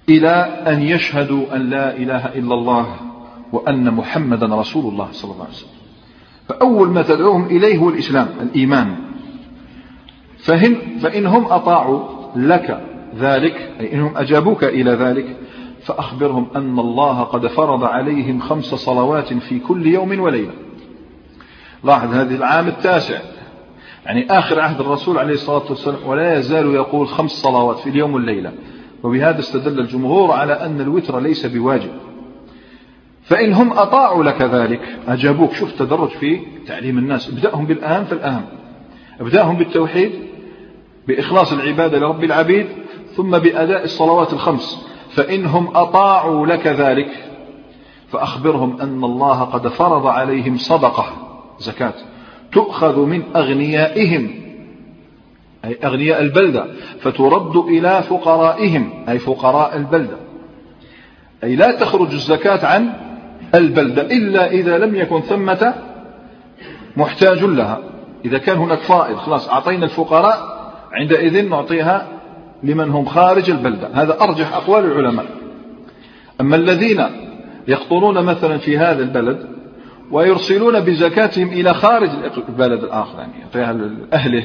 إلى 0.09 0.29
أن 0.67 0.81
يشهدوا 0.81 1.55
أن 1.55 1.69
لا 1.69 1.97
إله 1.97 2.25
إلا 2.25 2.53
الله 2.53 2.95
وأن 3.51 3.93
محمدا 3.93 4.45
رسول 4.45 4.93
الله 4.93 5.07
صلى 5.11 5.31
الله 5.31 5.43
عليه 5.43 5.53
وسلم. 5.53 5.79
فأول 6.47 6.89
ما 6.89 7.01
تدعوهم 7.01 7.45
إليه 7.45 7.77
هو 7.77 7.89
الإسلام 7.89 8.27
الإيمان. 8.41 8.95
فهم 10.37 10.75
فإنهم 10.99 11.45
أطاعوا 11.45 12.19
لك 12.35 12.81
ذلك 13.15 13.71
أي 13.79 13.93
إنهم 13.93 14.17
أجابوك 14.17 14.63
إلى 14.63 14.91
ذلك 14.91 15.37
فأخبرهم 15.83 16.47
أن 16.55 16.79
الله 16.79 17.23
قد 17.23 17.47
فرض 17.47 17.83
عليهم 17.83 18.39
خمس 18.39 18.65
صلوات 18.65 19.33
في 19.33 19.59
كل 19.59 19.87
يوم 19.87 20.19
وليلة. 20.19 20.53
لاحظ 21.83 22.13
هذه 22.13 22.35
العام 22.35 22.67
التاسع. 22.67 23.19
يعني 24.05 24.31
آخر 24.31 24.59
عهد 24.59 24.79
الرسول 24.79 25.17
عليه 25.17 25.33
الصلاة 25.33 25.63
والسلام 25.69 26.07
ولا 26.07 26.39
يزال 26.39 26.73
يقول 26.75 27.07
خمس 27.07 27.31
صلوات 27.31 27.79
في 27.79 27.89
اليوم 27.89 28.13
والليلة. 28.13 28.51
وبهذا 29.03 29.39
استدل 29.39 29.79
الجمهور 29.79 30.31
على 30.31 30.53
أن 30.53 30.81
الوتر 30.81 31.19
ليس 31.19 31.45
بواجب. 31.45 31.91
فإن 33.23 33.53
هم 33.53 33.73
أطاعوا 33.73 34.23
لك 34.23 34.41
ذلك 34.41 34.99
أجابوك 35.07 35.53
شوف 35.53 35.71
تدرج 35.71 36.09
في 36.09 36.39
تعليم 36.67 36.97
الناس. 36.97 37.29
ابدأهم 37.29 37.65
بالأهم 37.65 38.05
فالأهم 38.05 38.45
ابدأهم 39.19 39.55
بالتوحيد 39.55 40.11
بإخلاص 41.07 41.53
العبادة 41.53 41.99
لرب 41.99 42.23
العبيد 42.23 42.67
ثم 43.15 43.31
بأداء 43.31 43.83
الصلوات 43.83 44.33
الخمس. 44.33 44.88
فإنهم 45.19 45.77
أطاعوا 45.77 46.47
لك 46.47 46.67
ذلك 46.67 47.10
فأخبرهم 48.12 48.82
أن 48.82 49.03
الله 49.03 49.41
قد 49.41 49.67
فرض 49.67 50.08
عليهم 50.08 50.58
صدقة 50.58 51.05
زكاة 51.60 51.93
تؤخذ 52.51 52.99
من 52.99 53.23
أغنيائهم 53.36 54.32
أي 55.65 55.77
أغنياء 55.84 56.21
البلدة 56.21 56.65
فترد 57.01 57.55
إلى 57.55 58.03
فقرائهم 58.03 58.91
أي 59.10 59.19
فقراء 59.19 59.77
البلدة. 59.77 60.17
أي 61.43 61.55
لا 61.55 61.71
تخرج 61.71 62.13
الزكاة 62.13 62.67
عن 62.67 62.93
البلدة 63.55 64.01
إلا 64.01 64.51
إذا 64.51 64.77
لم 64.77 64.95
يكن 64.95 65.21
ثمة 65.21 65.73
محتاج 66.97 67.43
لها. 67.43 67.79
إذا 68.25 68.38
كان 68.38 68.58
هناك 68.58 68.79
فائض 68.79 69.17
خلاص 69.17 69.49
أعطينا 69.49 69.86
الفقراء 69.86 70.38
عندئذ 70.91 71.49
نعطيها 71.49 72.18
لمن 72.63 72.89
هم 72.89 73.06
خارج 73.06 73.50
البلدة. 73.50 73.89
هذا 73.93 74.22
أرجح 74.22 74.54
أقوال 74.54 74.86
العلماء. 74.86 75.26
أما 76.41 76.56
الذين 76.56 77.06
يقطنون 77.67 78.26
مثلا 78.26 78.58
في 78.58 78.78
هذا 78.78 79.04
البلد 79.04 79.48
ويرسلون 80.12 80.80
بزكاتهم 80.80 81.48
إلى 81.48 81.74
خارج 81.74 82.10
البلد 82.50 82.84
الآخر 82.84 83.19
يعني 83.19 83.34
لأهله 84.12 84.43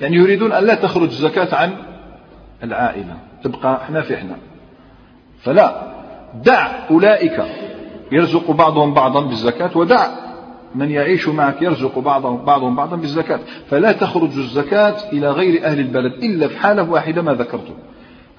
يعني 0.00 0.16
يريدون 0.16 0.52
أن 0.52 0.64
لا 0.64 0.74
تخرج 0.74 1.08
الزكاة 1.08 1.54
عن 1.54 1.72
العائلة. 2.62 3.16
تبقى 3.44 3.82
إحنا 3.82 4.00
في 4.00 4.14
إحنا. 4.14 4.36
فلا 5.42 5.92
دع 6.44 6.88
أولئك. 6.90 7.42
يرزق 8.12 8.50
بعضهم 8.50 8.94
بعضا 8.94 9.20
بالزكاة 9.20 9.78
ودع 9.78 10.25
من 10.76 10.90
يعيش 10.90 11.28
معك 11.28 11.62
يرزق 11.62 11.98
بعضهم 11.98 12.44
بعضهم 12.44 12.76
بعضا 12.76 12.96
بالزكاة. 12.96 13.40
فلا 13.70 13.92
تخرج 13.92 14.38
الزكاة 14.38 14.96
إلى 15.12 15.30
غير 15.30 15.64
أهل 15.64 15.80
البلد 15.80 16.12
إلا 16.12 16.48
في 16.48 16.58
حالة 16.58 16.90
واحدة 16.90 17.22
ما 17.22 17.34
ذكرته. 17.34 17.74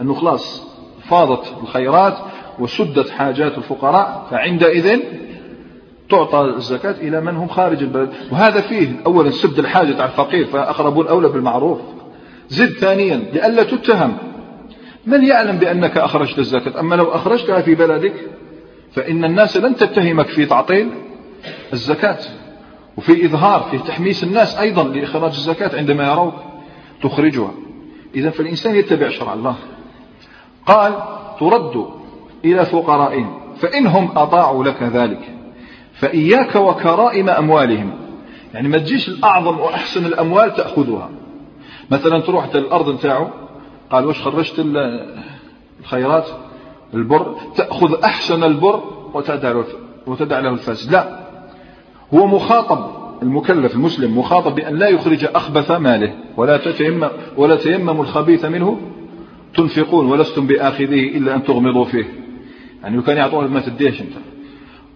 أنه 0.02 0.14
خلاص 0.14 0.68
فاضت 1.10 1.54
الخيرات 1.64 2.18
وسدت 2.60 3.10
حاجات 3.10 3.58
الفقراء 3.58 4.28
فعندئذ 4.32 5.00
تعطى 6.10 6.42
الزكاة 6.42 6.92
إلى 6.92 7.22
من 7.22 7.36
هم 7.36 7.48
خارج 7.48 7.84
البلد. 7.84 8.10
وهذا 8.32 8.62
فيه 8.62 8.88
أولا 9.06 9.30
سد 9.30 9.60
الحاجة 9.60 10.02
على 10.02 10.12
الفقير 10.12 10.46
فأقربون 10.46 11.08
أولى 11.08 11.30
بالمعروف. 11.30 11.80
زد 12.50 12.70
ثانيا 12.70 13.16
لئلا 13.16 13.64
تتهم. 13.64 14.18
من 15.06 15.24
يعلم 15.24 15.58
بأنك 15.58 15.98
أخرجت 15.98 16.40
الزكاة؟ 16.40 16.80
أما 16.80 16.96
لو 16.96 17.06
أخرجتها 17.06 17.62
في 17.62 17.76
بلدك 17.76 18.14
فإن 18.92 19.26
الناس 19.26 19.58
لن 19.58 19.76
تتهمك 19.76 20.28
في 20.28 20.46
تعطيل. 20.46 20.90
الزكاة. 21.74 22.20
وفي 22.98 23.26
إظهار 23.26 23.62
في 23.72 23.78
تحميس 23.78 24.24
الناس 24.24 24.58
أيضا 24.58 24.84
لإخراج 24.84 25.32
الزكاة 25.32 25.78
عندما 25.78 26.12
يروك 26.12 26.34
تخرجها. 27.04 27.52
إذا 28.16 28.30
فالإنسان 28.30 28.76
يتبع 28.76 29.10
شرع 29.10 29.34
الله. 29.34 29.56
قال 30.66 30.94
ترد 31.40 31.88
إلى 32.46 32.66
فقرائهم 32.66 33.40
فإنهم 33.56 34.18
أطاعوا 34.18 34.64
لك 34.64 34.84
ذلك 34.84 35.20
فإياك 35.94 36.56
وكرائم 36.56 37.30
أموالهم. 37.30 37.92
يعني 38.54 38.68
ما 38.68 38.78
تجيش 38.78 39.10
الأعظم 39.10 39.60
وأحسن 39.60 40.06
الأموال 40.06 40.54
تأخذها. 40.54 41.10
مثلا 41.92 42.20
تروح 42.20 42.46
الأرض 42.56 42.90
نتاعو 42.90 43.28
قال 43.92 44.06
واش 44.06 44.22
خرجت 44.22 44.66
الخيرات؟ 45.80 46.28
البر. 46.94 47.36
تأخذ 47.56 48.04
أحسن 48.04 48.44
البر 48.44 48.84
وتدع 50.08 50.40
له 50.40 50.50
الفاسد. 50.50 50.92
لا. 50.92 51.27
هو 52.14 52.28
مخاطب 52.28 52.98
المكلف 53.22 53.76
المسلم 53.76 54.18
مخاطب 54.18 54.56
بأن 54.56 54.76
لا 54.76 54.88
يخرج 54.88 55.26
أخبث 55.36 55.72
ماله 55.72 56.14
ولا 56.38 56.58
تتيمم 56.58 57.10
ولا 57.38 57.56
تيمموا 57.56 58.04
الخبيث 58.04 58.46
منه 58.46 58.80
تنفقون 59.56 60.06
ولستم 60.06 60.48
بآخذه 60.48 61.18
إلا 61.18 61.36
أن 61.36 61.44
تغمضوا 61.44 61.86
فيه. 61.86 62.06
يعني 62.84 63.02
كان 63.02 63.18
يعطوه 63.18 63.48
ما 63.48 63.60
تديش 63.60 64.02
أنت. 64.02 64.14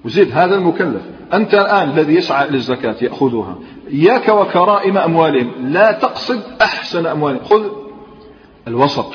وزيد 0.05 0.31
هذا 0.31 0.55
المكلف. 0.55 1.01
أنت 1.33 1.53
الآن 1.53 1.89
الذي 1.89 2.15
يسعى 2.15 2.49
للزكاة 2.49 2.95
يأخذها 3.01 3.59
إياك 3.91 4.29
وكرائم 4.29 4.97
أموالهم. 4.97 5.51
لا 5.61 5.91
تقصد 5.91 6.41
أحسن 6.61 7.05
أموالهم. 7.05 7.43
خذ 7.43 7.65
الوسط. 8.67 9.13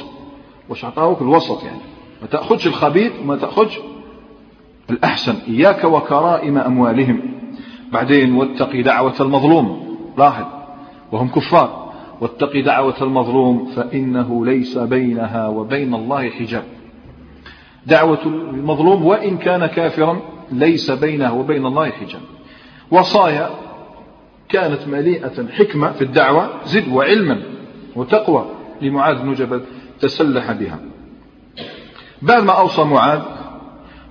وش 0.68 0.84
أعطاوك 0.84 1.22
الوسط 1.22 1.64
يعني. 1.64 1.80
ما 2.22 2.28
تأخذش 2.28 2.66
الخبيث 2.66 3.12
وما 3.22 3.36
تأخذش 3.36 3.78
الأحسن. 4.90 5.34
إياك 5.48 5.84
وكرائم 5.84 6.58
أموالهم. 6.58 7.20
بعدين 7.92 8.34
واتقي 8.34 8.82
دعوة 8.82 9.14
المظلوم. 9.20 9.96
لاحظ. 10.18 10.44
وهم 11.12 11.28
كفار. 11.28 11.92
واتقي 12.20 12.62
دعوة 12.62 13.02
المظلوم 13.02 13.64
فإنه 13.64 14.46
ليس 14.46 14.78
بينها 14.78 15.48
وبين 15.48 15.94
الله 15.94 16.30
حجاب. 16.30 16.64
دعوة 17.86 18.22
المظلوم 18.26 19.06
وإن 19.06 19.38
كان 19.38 19.66
كافرا 19.66 20.20
ليس 20.52 20.90
بينه 20.90 21.34
وبين 21.34 21.66
الله 21.66 21.90
حجاب. 21.90 22.22
وصايا 22.90 23.50
كانت 24.48 24.88
مليئة 24.88 25.46
حكمة 25.48 25.92
في 25.92 26.02
الدعوة 26.02 26.50
زد 26.64 26.88
وعلما 26.88 27.42
وتقوى 27.96 28.44
لمعاذ 28.82 29.22
بن 29.22 29.34
جبل 29.34 29.62
تسلح 30.00 30.52
بها. 30.52 30.78
بعد 32.22 32.42
ما 32.42 32.52
أوصى 32.52 32.84
معاذ 32.84 33.22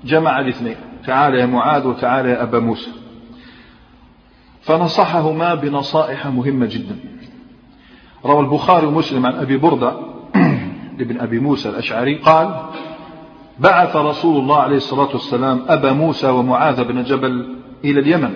جمع 0.06 0.40
الاثنين. 0.40 0.76
تعال 1.06 1.36
يا 1.36 1.46
معاذ 1.46 1.88
وتعال 1.88 2.26
يا 2.26 2.44
أبا 2.44 2.60
موسى. 2.60 3.05
فنصحهما 4.66 5.56
بنصائح 5.56 6.28
مهمة 6.28 6.66
جدا. 6.66 6.96
روى 8.26 8.40
البخاري 8.40 8.88
ومسلم 8.88 9.26
عن 9.26 9.34
أبي 9.34 9.58
بردة 9.58 9.94
ابن 11.02 11.20
أبي 11.20 11.40
موسى 11.40 11.70
الأشعري 11.70 12.16
قال 12.16 12.70
بعث 13.60 13.96
رسول 13.96 14.38
الله 14.42 14.58
عليه 14.58 14.76
الصلاة 14.76 15.10
والسلام 15.14 15.66
أبا 15.68 15.92
موسى 15.92 16.28
ومعاذ 16.28 16.84
بن 16.84 17.04
جبل 17.04 17.56
إلى 17.84 18.00
اليمن. 18.00 18.34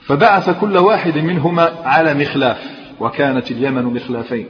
فبعث 0.00 0.60
كل 0.60 0.76
واحد 0.76 1.18
منهما 1.18 1.70
على 1.84 2.14
مخلاف 2.14 2.58
وكانت 3.00 3.50
اليمن 3.50 3.84
مخلافين. 3.84 4.46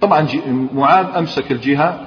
طبعا 0.00 0.26
معاذ 0.74 1.06
أمسك 1.16 1.52
الجهة 1.52 2.06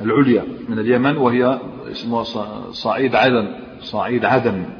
العليا 0.00 0.44
من 0.68 0.78
اليمن 0.78 1.16
وهي 1.16 1.60
اسمها 1.90 2.24
صعيد 2.70 3.14
عدن 3.14 3.48
صعيد 3.80 4.24
عدن. 4.24 4.79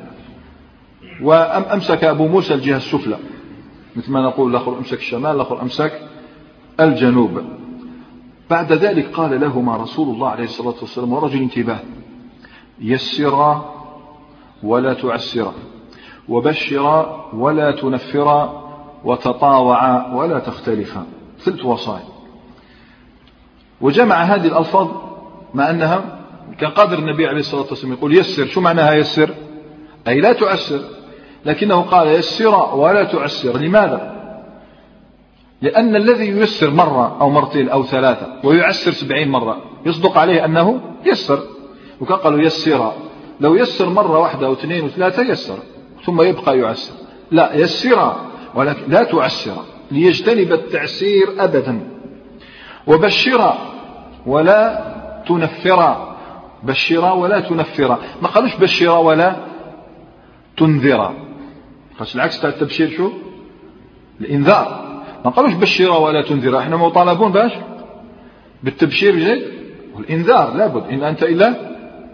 وأمسك 1.23 2.05
أبو 2.05 2.29
موسى 2.29 2.55
الجهة 2.55 2.77
السفلى. 2.77 3.19
مثل 3.97 4.13
ما 4.13 4.21
نقول 4.21 4.51
الآخر 4.51 4.79
أمسك 4.79 4.99
الشمال 4.99 5.31
الآخر 5.37 5.63
أمسك 5.63 6.01
الجنوب. 6.81 7.43
بعد 8.51 8.73
ذلك 8.73 9.11
قال 9.13 9.41
لهما 9.41 9.77
رسول 9.77 10.15
الله 10.15 10.29
عليه 10.29 10.45
الصلاة 10.45 10.75
والسلام 10.81 11.13
ورجل 11.13 11.39
انتباه 11.39 11.81
يسرا 12.81 13.75
ولا 14.63 14.95
تعسرا 14.95 15.55
وبشرا 16.29 17.31
ولا 17.35 17.71
تنفرا 17.71 18.71
وتطاوعا 19.05 20.15
ولا 20.15 20.39
تختلفا 20.39 21.07
ثلث 21.39 21.65
وصايا. 21.65 22.09
وجمع 23.81 24.15
هذه 24.15 24.47
الألفاظ 24.47 24.89
مع 25.55 25.71
أنها 25.71 26.21
كان 26.59 26.71
قادر 26.71 26.99
النبي 26.99 27.27
عليه 27.27 27.41
الصلاة 27.41 27.67
والسلام 27.71 27.93
يقول 27.93 28.17
يسر. 28.17 28.47
شو 28.47 28.61
معناها 28.61 28.95
يسر؟ 28.95 29.35
أي 30.09 30.21
لا 30.21 30.33
تعسر. 30.33 30.81
لكنه 31.45 31.81
قال 31.81 32.09
يسر 32.09 32.75
ولا 32.75 33.05
تعسر. 33.05 33.59
لماذا؟ 33.59 34.21
لأن 35.63 35.97
الذي 35.97 36.27
ييسر 36.27 36.71
مرة 36.71 37.21
أو 37.21 37.31
مرتين 37.31 37.69
أو 37.69 37.85
ثلاثة 37.85 38.27
ويعسر 38.45 38.93
سبعين 38.93 39.29
مرة 39.29 39.57
يصدق 39.87 40.19
عليه 40.19 40.45
أنه 40.45 40.81
يسر 41.07 41.39
وكان 42.01 42.17
قالوا 42.17 42.41
يسر. 42.41 42.93
لو 43.41 43.55
يسر 43.55 43.89
مرة 43.89 44.19
واحدة 44.19 44.47
أو 44.47 44.53
اثنين 44.53 44.85
وثلاثة 44.85 45.23
يسر 45.23 45.59
ثم 46.05 46.23
يبقى 46.23 46.59
يعسر. 46.59 46.95
لا 47.31 47.57
يسر 47.57 48.15
ولكن 48.55 48.83
لا 48.89 49.03
تعسر 49.03 49.57
ليجتنب 49.91 50.53
التعسير 50.53 51.27
أبدا. 51.39 51.81
وبشر 52.87 53.55
ولا 54.27 54.85
تنفر. 55.29 56.07
بشر 56.63 57.05
ولا 57.17 57.41
تنفر. 57.41 57.99
ما 58.23 58.29
قالوش 58.29 58.57
بشر 58.57 58.99
ولا 58.99 59.37
تنذر. 60.57 61.30
بس 62.01 62.15
العكس 62.15 62.41
تاع 62.41 62.51
التبشير 62.51 62.91
شو؟ 62.97 63.11
الإنذار. 64.21 64.91
ما 65.25 65.31
قالوش 65.31 65.55
بشر 65.55 65.91
ولا 65.91 66.23
تنذر 66.23 66.59
إحنا 66.59 66.77
مطالبون 66.77 67.33
باش؟ 67.33 67.53
بالتبشير 68.63 69.17
جيد 69.17 69.43
والإنذار 69.95 70.57
لابد. 70.57 70.91
إن 70.93 71.03
أنت 71.03 71.23
إلا 71.23 71.55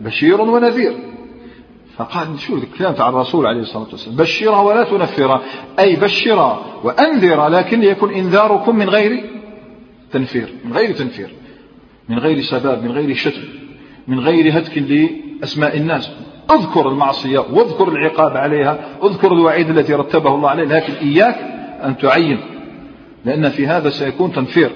بشير 0.00 0.40
ونذير. 0.40 0.92
فقال 1.96 2.40
شو 2.40 2.56
الكلام 2.56 2.94
تاع 2.94 3.08
الرسول 3.08 3.46
عليه 3.46 3.60
الصلاة 3.60 3.86
والسلام؟ 3.92 4.16
بشر 4.16 4.54
ولا 4.64 4.84
تنفر 4.84 5.40
أي 5.78 5.96
بشر 5.96 6.62
وأنذر 6.84 7.48
لكن 7.48 7.82
يكون 7.82 8.14
إنذاركم 8.14 8.76
من 8.76 8.88
غير 8.88 9.30
تنفير. 10.12 10.48
من 10.64 10.72
غير 10.72 10.94
تنفير. 10.94 11.30
من 12.08 12.18
غير 12.18 12.40
سباب 12.40 12.84
من 12.84 12.90
غير 12.90 13.14
شتم. 13.14 13.44
من 14.08 14.20
غير 14.20 14.58
هتك 14.58 14.78
لأسماء 14.78 15.76
الناس. 15.76 16.10
اذكر 16.50 16.88
المعصية 16.88 17.38
واذكر 17.38 17.88
العقاب 17.88 18.36
عليها 18.36 18.78
اذكر 19.02 19.32
الوعيد 19.32 19.70
التي 19.70 19.94
رتبه 19.94 20.34
الله 20.34 20.50
عليه 20.50 20.64
لكن 20.64 20.92
إياك 20.92 21.36
أن 21.84 21.96
تعين 21.98 22.40
لأن 23.24 23.48
في 23.48 23.66
هذا 23.66 23.90
سيكون 23.90 24.32
تنفير. 24.32 24.70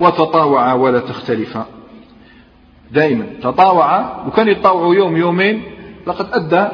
وتطاوع 0.00 0.72
ولا 0.72 1.00
تختلفا 1.00 1.66
دائما 2.92 3.26
تطاوع 3.42 4.26
وكان 4.26 4.48
يتطاوعوا 4.48 4.94
يوم 4.94 5.16
يومين 5.16 5.62
لقد 6.06 6.26
أدى 6.32 6.68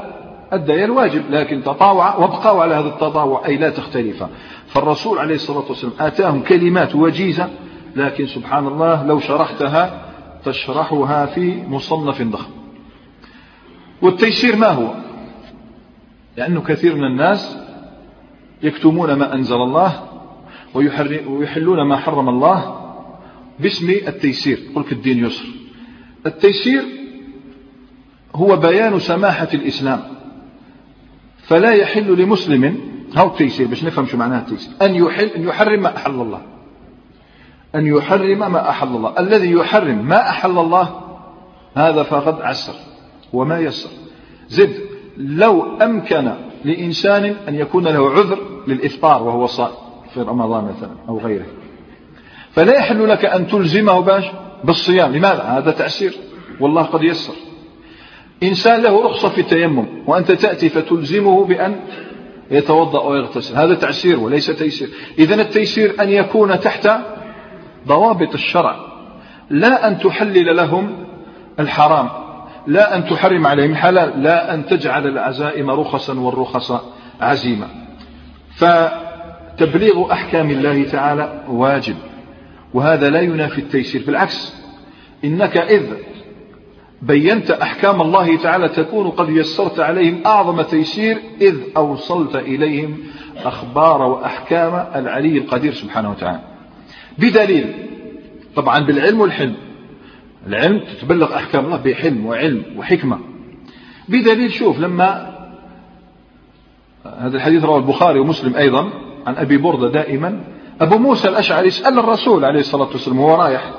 أدى 0.52 0.84
الواجب 0.84 1.22
لكن 1.30 1.62
تطاوع 1.62 2.16
وابقوا 2.16 2.62
على 2.62 2.74
هذا 2.74 2.88
التطاوع 2.88 3.46
أي 3.46 3.56
لا 3.56 3.70
تختلفا 3.70 4.28
فالرسول 4.66 5.18
عليه 5.18 5.34
الصلاة 5.34 5.64
والسلام 5.68 5.92
آتاهم 6.00 6.42
كلمات 6.42 6.94
وجيزة 6.94 7.48
لكن 7.96 8.26
سبحان 8.26 8.66
الله 8.66 9.06
لو 9.06 9.20
شرحتها 9.20 10.00
تشرحها 10.44 11.26
في 11.26 11.62
مصنف 11.68 12.22
ضخم. 12.22 12.63
والتيسير 14.02 14.56
ما 14.56 14.68
هو؟ 14.68 14.94
لأنه 16.36 16.60
كثير 16.60 16.94
من 16.94 17.04
الناس 17.04 17.58
يكتمون 18.62 19.12
ما 19.12 19.34
أنزل 19.34 19.56
الله 19.56 20.08
ويحلون 21.28 21.88
ما 21.88 21.96
حرم 21.96 22.28
الله 22.28 22.80
باسم 23.60 23.90
التيسير. 23.90 24.60
قلت 24.74 24.92
الدين 24.92 25.24
يسر. 25.24 25.44
التيسير 26.26 26.82
هو 28.34 28.56
بيان 28.56 28.98
سماحة 28.98 29.48
الإسلام. 29.54 30.00
فلا 31.38 31.70
يحل 31.70 32.22
لمسلم 32.22 32.78
هو 33.16 33.26
التيسير 33.26 33.66
باش 33.66 33.84
نفهم 33.84 34.06
شو 34.06 34.16
معناه 34.16 34.38
التيسير. 34.38 34.72
أن 34.82 34.94
يحل 34.94 35.26
أن 35.26 35.44
يحرم 35.44 35.82
ما 35.82 35.96
أحل 35.96 36.10
الله. 36.10 36.42
أن 37.74 37.86
يحرم 37.86 38.38
ما 38.38 38.70
أحل 38.70 38.88
الله. 38.88 39.14
الذي 39.18 39.50
يحرم 39.50 40.08
ما 40.08 40.28
أحل 40.28 40.58
الله 40.58 41.00
هذا 41.76 42.02
فقد 42.02 42.40
عسر. 42.40 42.74
وما 43.34 43.58
يسر. 43.58 43.90
زد 44.48 44.74
لو 45.16 45.76
أمكن 45.82 46.32
لإنسان 46.64 47.36
أن 47.48 47.54
يكون 47.54 47.84
له 47.84 48.10
عذر 48.10 48.38
للإفطار 48.66 49.22
وهو 49.22 49.46
صائم 49.46 49.74
في 50.14 50.20
رمضان 50.20 50.64
مثلا 50.64 50.90
أو 51.08 51.18
غيره. 51.18 51.46
فلا 52.50 52.74
يحل 52.74 53.08
لك 53.08 53.24
أن 53.24 53.46
تلزمه 53.46 54.00
باش 54.00 54.24
بالصيام. 54.64 55.12
لماذا؟ 55.12 55.42
هذا 55.42 55.70
تعسير 55.70 56.14
والله 56.60 56.82
قد 56.82 57.02
يسر. 57.02 57.34
إنسان 58.42 58.82
له 58.82 59.04
رخصة 59.04 59.28
في 59.28 59.40
التيمم 59.40 59.86
وأنت 60.06 60.32
تأتي 60.32 60.68
فتلزمه 60.68 61.44
بأن 61.44 61.80
يتوضأ 62.50 63.02
ويغتسل. 63.02 63.56
هذا 63.56 63.74
تعسير 63.74 64.20
وليس 64.20 64.46
تيسير. 64.46 64.88
إذا 65.18 65.34
التيسير 65.34 66.02
أن 66.02 66.08
يكون 66.08 66.60
تحت 66.60 66.90
ضوابط 67.88 68.34
الشرع. 68.34 68.76
لا 69.50 69.88
أن 69.88 69.98
تحلل 69.98 70.56
لهم 70.56 71.06
الحرام. 71.60 72.23
لا 72.66 72.96
أن 72.96 73.04
تحرم 73.04 73.46
عليهم 73.46 73.70
الحلال 73.70 74.22
لا 74.22 74.54
أن 74.54 74.66
تجعل 74.66 75.06
العزائم 75.06 75.70
رخصا 75.70 76.18
والرخص 76.18 76.72
عزيمة 77.20 77.66
فتبليغ 78.56 80.12
أحكام 80.12 80.50
الله 80.50 80.84
تعالى 80.84 81.44
واجب 81.48 81.96
وهذا 82.74 83.10
لا 83.10 83.20
ينافي 83.20 83.58
التيسير. 83.58 84.02
بالعكس 84.06 84.54
إنك 85.24 85.56
إذ 85.56 85.82
بينت 87.02 87.50
أحكام 87.50 88.00
الله 88.00 88.36
تعالى 88.36 88.68
تكون 88.68 89.10
قد 89.10 89.28
يسرت 89.28 89.80
عليهم 89.80 90.20
أعظم 90.26 90.62
تيسير 90.62 91.18
إذ 91.40 91.56
أوصلت 91.76 92.36
إليهم 92.36 92.98
أخبار 93.44 94.02
وأحكام 94.02 94.86
العلي 94.94 95.38
القدير 95.38 95.74
سبحانه 95.74 96.10
وتعالى. 96.10 96.40
بدليل 97.18 97.74
طبعا 98.56 98.80
بالعلم 98.80 99.20
والحلم 99.20 99.54
العلم 100.46 100.78
تتبلغ 100.78 101.34
أحكام 101.34 101.64
الله 101.64 101.76
بحلم 101.76 102.26
وعلم 102.26 102.64
وحكمة. 102.76 103.18
بدليل 104.08 104.52
شوف 104.52 104.78
لما 104.78 105.34
هذا 107.18 107.36
الحديث 107.36 107.64
رواه 107.64 107.78
البخاري 107.78 108.18
ومسلم 108.18 108.56
أيضا 108.56 108.90
عن 109.26 109.36
أبي 109.36 109.56
بردة 109.56 109.88
دائما 109.88 110.40
أبو 110.80 110.98
موسى 110.98 111.28
الأشعري 111.28 111.70
سأل 111.70 111.98
الرسول 111.98 112.44
عليه 112.44 112.60
الصلاة 112.60 112.88
والسلام 112.88 113.20
وهو 113.20 113.42
رايح 113.42 113.70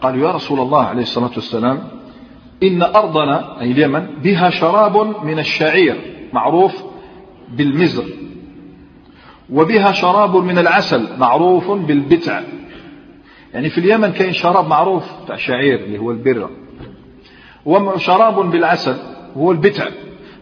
قال 0.00 0.18
يا 0.18 0.30
رسول 0.30 0.60
الله 0.60 0.82
عليه 0.82 1.02
الصلاة 1.02 1.30
والسلام 1.34 1.88
إن 2.62 2.82
أرضنا 2.82 3.60
أي 3.60 3.70
اليمن 3.70 4.06
بها 4.22 4.50
شراب 4.50 5.24
من 5.24 5.38
الشعير 5.38 5.96
معروف 6.32 6.72
بالمزر 7.56 8.04
وبها 9.50 9.92
شراب 9.92 10.36
من 10.36 10.58
العسل 10.58 11.18
معروف 11.18 11.70
بالبتع. 11.70 12.40
يعني 13.54 13.70
في 13.70 13.78
اليمن 13.78 14.12
كاين 14.12 14.32
شراب 14.32 14.68
معروف 14.68 15.04
تاع 15.26 15.36
شعير 15.36 15.80
اللي 15.80 15.98
هو 15.98 16.10
البرة 16.10 16.50
وشراب 17.66 18.50
بالعسل 18.50 18.96
هو 19.36 19.52
البتع. 19.52 19.88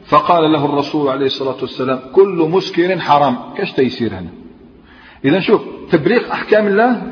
فقال 0.06 0.52
له 0.52 0.64
الرسول 0.64 1.08
عليه 1.08 1.26
الصلاة 1.26 1.56
والسلام 1.60 2.00
كل 2.12 2.48
مسكر 2.50 2.98
حرام. 2.98 3.36
كاش 3.56 3.72
تيسير 3.72 4.14
هنا؟ 4.14 4.30
إذا 5.24 5.40
شوف 5.40 5.62
تبريق 5.90 6.30
أحكام 6.32 6.66
الله 6.66 7.02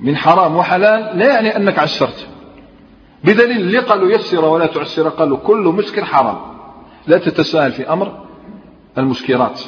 من 0.00 0.16
حرام 0.16 0.56
وحلال 0.56 1.18
لا 1.18 1.26
يعني 1.26 1.56
أنك 1.56 1.78
عسرت. 1.78 2.28
بدليل 3.24 3.56
اللي 3.60 3.78
قالوا 3.78 4.10
يسر 4.10 4.44
ولا 4.44 4.66
تعسر؟ 4.66 5.08
قالوا 5.08 5.38
كل 5.38 5.74
مسكر 5.76 6.04
حرام. 6.04 6.38
لا 7.06 7.18
تتساهل 7.18 7.72
في 7.72 7.92
أمر 7.92 8.26
المسكرات. 8.98 9.60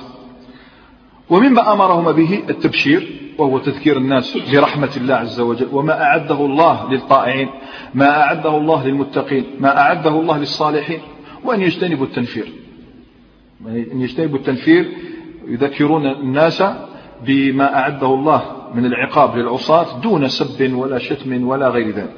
ومما 1.30 1.72
أمرهم 1.72 2.12
به 2.12 2.42
التبشير 2.48 3.20
وهو 3.38 3.58
تذكير 3.58 3.96
الناس 3.96 4.38
برحمة 4.52 4.90
الله 4.96 5.14
عز 5.14 5.40
وجل 5.40 5.68
وما 5.72 6.02
أعده 6.02 6.46
الله 6.46 6.92
للطائعين 6.92 7.48
ما 7.94 8.22
أعده 8.22 8.56
الله 8.56 8.86
للمتقين 8.86 9.44
ما 9.60 9.78
أعده 9.78 10.20
الله 10.20 10.38
للصالحين 10.38 11.00
وأن 11.44 11.60
يجتنبوا 11.60 12.06
التنفير. 12.06 12.52
أن 13.66 14.00
يجتنبوا 14.00 14.38
التنفير 14.38 14.88
يذكرون 15.48 16.06
الناس 16.06 16.64
بما 17.26 17.78
أعده 17.78 18.06
الله 18.06 18.42
من 18.74 18.86
العقاب 18.86 19.36
للعصاة 19.36 20.00
دون 20.00 20.28
سب 20.28 20.74
ولا 20.74 20.98
شتم 20.98 21.48
ولا 21.48 21.68
غير 21.68 21.90
ذلك. 21.90 22.16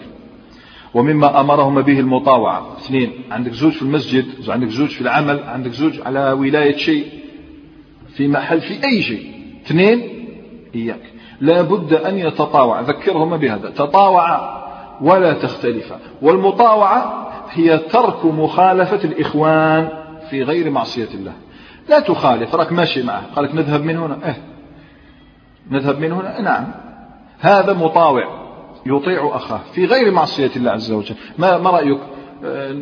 ومما 0.94 1.40
أمرهم 1.40 1.82
به 1.82 2.00
المطاوعة. 2.00 2.76
اثنين 2.76 3.12
عندك 3.30 3.52
زوج 3.52 3.72
في 3.72 3.82
المسجد 3.82 4.24
عندك 4.48 4.68
زوج 4.68 4.88
في 4.88 5.00
العمل 5.00 5.40
عندك 5.40 5.70
زوج 5.70 6.00
على 6.06 6.32
ولاية 6.32 6.76
شيء. 6.76 7.25
في 8.16 8.28
محل 8.28 8.60
في 8.60 8.84
أي 8.84 9.02
شيء. 9.02 9.32
اثنين 9.66 10.28
إياك. 10.74 11.00
لا 11.40 11.62
بد 11.62 11.92
أن 11.92 12.18
يتطاوع. 12.18 12.80
ذكرهم 12.80 13.36
بهذا. 13.36 13.70
تطاوع 13.70 14.56
ولا 15.00 15.32
تختلف. 15.32 15.92
والمطاوعة 16.22 17.28
هي 17.52 17.78
ترك 17.78 18.24
مخالفة 18.24 19.04
الإخوان 19.04 19.88
في 20.30 20.42
غير 20.42 20.70
معصية 20.70 21.08
الله. 21.14 21.32
لا 21.88 22.00
تخالف. 22.00 22.54
راك 22.54 22.72
ماشي 22.72 23.02
معه. 23.02 23.22
قالك 23.36 23.54
نذهب 23.54 23.84
من 23.84 23.96
هنا. 23.96 24.18
آه 24.28 24.36
نذهب 25.70 26.00
من 26.00 26.12
هنا. 26.12 26.40
نعم. 26.40 26.66
هذا 27.38 27.72
مطاوع 27.72 28.46
يطيع 28.86 29.36
أخاه 29.36 29.60
في 29.74 29.84
غير 29.84 30.10
معصية 30.10 30.50
الله 30.56 30.70
عز 30.70 30.92
وجل. 30.92 31.14
ما, 31.38 31.58
ما 31.58 31.70
رأيك؟ 31.70 31.98
آه، 32.44 32.76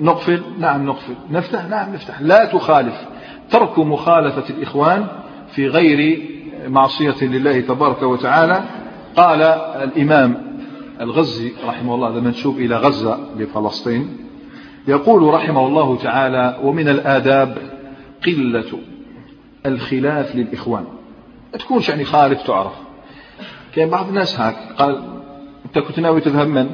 نقفل؟ 0.00 0.42
نعم 0.58 0.86
نقفل. 0.86 1.14
نفتح؟ 1.30 1.64
نعم 1.64 1.94
نفتح. 1.94 2.20
لا 2.20 2.44
تخالف. 2.44 2.94
ترك 3.50 3.78
مخالفة 3.78 4.44
الإخوان 4.50 5.06
في 5.52 5.66
غير 5.66 6.22
معصية 6.68 7.24
لله 7.24 7.60
تبارك 7.60 8.02
وتعالى. 8.02 8.64
قال 9.16 9.42
الإمام 9.82 10.56
الغزي 11.00 11.52
رحمه 11.66 11.94
الله 11.94 12.08
هذا 12.08 12.20
منسوب 12.20 12.58
إلى 12.58 12.76
غزة 12.76 13.18
لفلسطين 13.36 14.16
يقول 14.88 15.34
رحمه 15.34 15.66
الله 15.66 15.96
تعالى 15.96 16.58
ومن 16.62 16.88
الآداب 16.88 17.56
قلة 18.26 18.78
الخلاف 19.66 20.36
للإخوان. 20.36 20.84
ما 21.52 21.58
تكونش 21.58 21.88
يعني 21.88 22.04
خالف 22.04 22.42
تعرف. 22.42 22.72
كان 23.74 23.90
بعض 23.90 24.08
الناس 24.08 24.40
هاك 24.40 24.56
قال 24.78 25.02
أنت 25.66 25.78
كنت 25.78 26.00
ناوي 26.00 26.20
تذهب 26.20 26.48
من؟ 26.48 26.68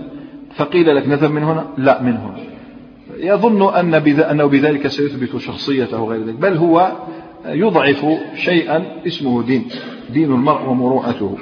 فقيل 0.56 0.96
لك 0.96 1.08
نذهب 1.08 1.30
من 1.30 1.42
هنا؟ 1.42 1.66
لا 1.78 2.02
من 2.02 2.16
هنا. 2.16 2.55
يظن 3.20 3.74
أن 3.74 3.94
أنه 4.20 4.46
بذلك 4.46 4.86
سيثبت 4.86 5.36
شخصيته 5.36 6.00
وغير 6.00 6.24
ذلك 6.24 6.34
بل 6.34 6.56
هو 6.56 6.92
يضعف 7.46 8.06
شيئا 8.36 8.84
اسمه 9.06 9.42
دين 9.42 9.68
دين 10.10 10.32
المرء 10.32 10.68
ومروءته. 10.68 11.38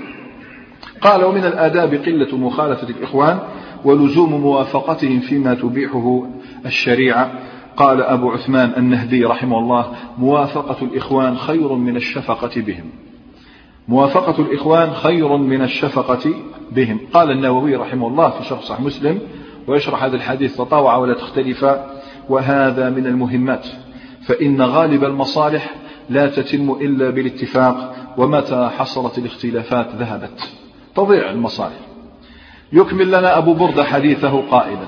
قال 1.01 1.25
ومن 1.25 1.45
الآداب 1.45 1.95
قلة 1.95 2.37
مخالفة 2.37 2.89
الإخوان 2.89 3.39
ولزوم 3.85 4.35
موافقتهم 4.35 5.21
فيما 5.21 5.55
تبيحه 5.55 6.23
الشريعة. 6.67 7.33
قال 7.77 8.03
أبو 8.03 8.31
عثمان 8.31 8.73
النهدي 8.77 9.25
رحمه 9.25 9.59
الله 9.59 9.93
موافقة 10.19 10.85
الإخوان 10.85 11.37
خير 11.37 11.73
من 11.73 11.97
الشفقة 11.97 12.61
بهم. 12.61 12.85
موافقة 13.89 14.43
الإخوان 14.43 14.91
خير 14.91 15.37
من 15.37 15.63
الشفقة 15.63 16.35
بهم. 16.73 17.01
قال 17.13 17.31
النووي 17.31 17.77
رحمه 17.77 18.09
الله 18.09 18.31
في 18.31 18.45
شرح 18.45 18.61
صحيح 18.61 18.81
مسلم 18.81 19.21
ويشرح 19.69 20.05
هذا 20.05 20.17
الحديث 20.17 20.57
تطاوع 20.57 20.97
ولا 20.97 21.15
تختلف 21.15 21.67
وهذا 22.29 22.91
من 22.91 23.07
المهمات. 23.07 23.67
فإن 24.27 24.63
غالب 24.63 25.05
المصالح 25.05 25.75
لا 26.11 26.27
تتم 26.27 26.71
إلا 26.71 27.11
بالاتفاق 27.11 27.95
ومتى 28.17 28.71
حصلت 28.79 29.19
الاختلافات 29.19 29.87
ذهبت. 29.95 30.51
تضيع 30.97 31.31
المصالح. 31.31 31.81
يكمل 32.73 33.09
لنا 33.09 33.39
أبو 33.39 33.55
بردة 33.55 33.85
حديثه 33.85 34.43
قائلا. 34.51 34.87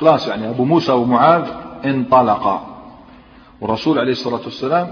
خلاص 0.00 0.28
يعني 0.28 0.48
أبو 0.48 0.64
موسى 0.64 0.92
ومعاذ 0.92 1.48
انطلقا. 1.84 2.66
والرسول 3.60 3.98
عليه 3.98 4.12
الصلاة 4.12 4.40
والسلام 4.44 4.90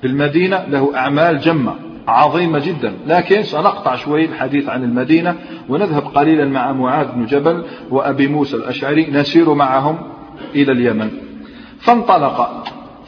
في 0.00 0.06
المدينة 0.06 0.64
له 0.64 0.96
أعمال 0.96 1.40
جمة. 1.40 1.74
عظيمة 2.08 2.58
جدا. 2.58 2.94
لكن 3.06 3.42
سنقطع 3.42 3.96
شوي 3.96 4.24
الحديث 4.24 4.68
عن 4.68 4.84
المدينة 4.84 5.36
ونذهب 5.68 6.02
قليلا 6.02 6.44
مع 6.44 6.72
معاذ 6.72 7.12
بن 7.12 7.26
جبل 7.26 7.64
وأبي 7.90 8.28
موسى 8.28 8.56
الأشعري. 8.56 9.06
نسير 9.10 9.54
معهم 9.54 9.98
إلى 10.54 10.72
اليمن. 10.72 11.10
فانطلق. 11.78 12.64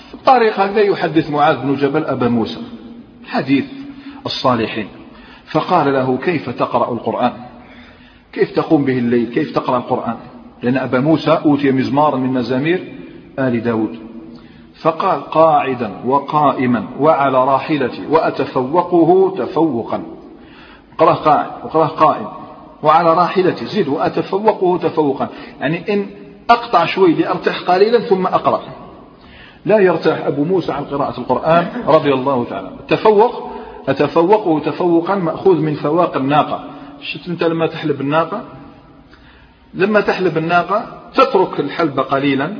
في 0.08 0.14
الطريق 0.14 0.60
هكذا 0.60 0.80
يحدث 0.80 1.30
معاذ 1.30 1.56
بن 1.56 1.74
جبل 1.74 2.04
أبا 2.04 2.28
موسى. 2.28 2.60
حديث 3.26 3.64
الصالحين. 4.26 4.86
فقال 5.46 5.92
له 5.92 6.16
كيف 6.16 6.50
تقرأ 6.50 6.92
القرآن؟ 6.92 7.32
كيف 8.32 8.50
تقوم 8.50 8.84
به 8.84 8.98
الليل؟ 8.98 9.26
كيف 9.26 9.54
تقرأ 9.54 9.76
القرآن؟ 9.76 10.16
لأن 10.62 10.76
أبا 10.76 11.00
موسى 11.00 11.30
أوتي 11.30 11.72
مزمارا 11.72 12.16
من 12.16 12.32
مزامير 12.32 12.94
آل 13.38 13.62
داود. 13.62 14.13
فقال 14.74 15.30
قاعدا 15.30 15.92
وقائما 16.06 16.86
وعلى 17.00 17.44
راحلتي 17.44 18.06
وأتفوقه 18.10 19.34
تفوقا. 19.38 20.02
قرأ 20.98 21.12
قاعد 21.12 21.50
وقرأ 21.64 21.86
قائم 21.86 22.28
وعلى 22.82 23.14
راحلتي 23.14 23.66
زيد 23.66 23.88
وأتفوقه 23.88 24.78
تفوقا. 24.78 25.28
يعني 25.60 25.94
إن 25.94 26.06
أقطع 26.50 26.84
شوي 26.84 27.12
لأرتاح 27.12 27.60
قليلا 27.60 28.00
ثم 28.00 28.26
أقرأ. 28.26 28.60
لا 29.64 29.78
يرتاح 29.78 30.26
أبو 30.26 30.44
موسى 30.44 30.72
عن 30.72 30.84
قراءة 30.84 31.20
القرآن 31.20 31.84
رضي 31.86 32.14
الله 32.14 32.44
تعالى 32.44 32.68
التفوق 32.68 33.50
أتفوقه 33.88 34.60
تفوقا 34.60 35.14
مأخوذ 35.14 35.60
من 35.60 35.74
فواق 35.74 36.16
الناقة. 36.16 36.64
شفت 37.00 37.28
أنت 37.28 37.44
لما 37.44 37.66
تحلب 37.66 38.00
الناقة؟ 38.00 38.42
لما 39.74 40.00
تحلب 40.00 40.38
الناقة 40.38 40.86
تترك 41.14 41.60
الحلب 41.60 42.00
قليلا. 42.00 42.56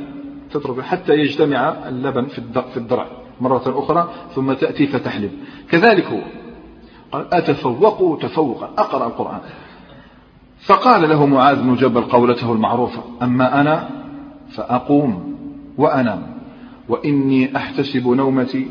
تترك 0.59 0.81
حتى 0.81 1.13
يجتمع 1.13 1.69
اللبن 1.87 2.25
في 2.73 2.77
الدرع 2.77 3.07
مرة 3.41 3.63
أخرى 3.67 4.09
ثم 4.35 4.53
تأتي 4.53 4.87
فتحلب. 4.87 5.31
كذلك 5.69 6.05
هو. 6.05 6.19
قال 7.11 7.33
أتفوقوا 7.33 8.17
تفوقا. 8.17 8.69
أقرأ 8.77 9.07
القرآن. 9.07 9.39
فقال 10.59 11.09
له 11.09 11.25
معاذ 11.25 11.61
بن 11.61 11.75
جبل 11.75 12.01
قولته 12.01 12.53
المعروفة 12.53 13.03
أما 13.21 13.61
أنا 13.61 13.89
فأقوم 14.49 15.35
وأنام 15.77 16.35
وإني 16.89 17.57
أحتسب 17.57 18.07
نومتي 18.07 18.67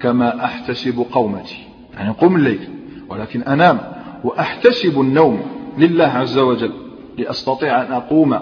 كما 0.00 0.44
أحتسب 0.44 1.06
قومتي. 1.12 1.66
يعني 1.94 2.10
قم 2.10 2.36
الليل 2.36 2.68
ولكن 3.08 3.42
أنام 3.42 3.80
وأحتسب 4.24 5.00
النوم 5.00 5.42
لله 5.78 6.06
عز 6.06 6.38
وجل 6.38 6.72
لأستطيع 7.18 7.82
أن 7.82 7.92
أقوم 7.92 8.38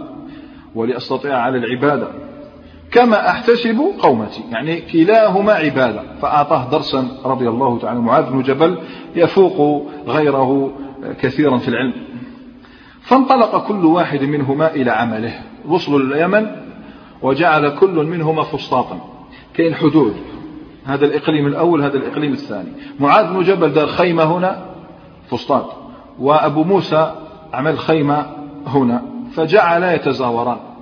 ولأستطيع 0.75 1.39
على 1.39 1.59
العبادة. 1.59 2.09
كما 2.95 3.31
أحتسب 3.31 3.81
قومتي. 3.99 4.45
يعني 4.51 4.81
كلاهما 4.81 5.53
عبادة. 5.53 6.03
فأعطاه 6.23 6.71
درسا 6.71 7.09
رضي 7.25 7.49
الله 7.49 7.79
تعالى 7.79 8.01
معاذ 8.01 8.31
بن 8.31 8.43
جبل 8.43 8.79
يفوق 9.17 9.87
غيره 10.07 10.73
كثيرا 11.21 11.59
في 11.59 11.69
العلم. 11.69 11.95
فانطلق 13.01 13.67
كل 13.69 13.85
واحد 13.85 14.23
منهما 14.23 14.75
إلى 14.75 14.91
عمله. 14.91 15.33
وصلوا 15.69 15.99
لليمن 15.99 16.47
وجعل 17.23 17.69
كل 17.69 18.07
منهما 18.07 18.43
فسطاطا. 18.43 19.01
كاين 19.55 19.75
حدود. 19.75 20.17
هذا 20.85 21.05
الإقليم 21.05 21.47
الأول 21.47 21.83
هذا 21.83 21.97
الإقليم 21.97 22.33
الثاني. 22.33 22.73
معاذ 23.01 23.33
بن 23.33 23.43
جبل 23.43 23.73
دار 23.73 23.87
خيمة 23.87 24.25
هنا 24.25 24.67
فسطاط. 25.31 25.73
وأبو 26.19 26.65
موسى 26.65 27.15
عمل 27.53 27.79
خيمة 27.79 28.27
هنا. 28.67 29.03
فجعل 29.33 29.83
يتزاوران. 29.83 30.74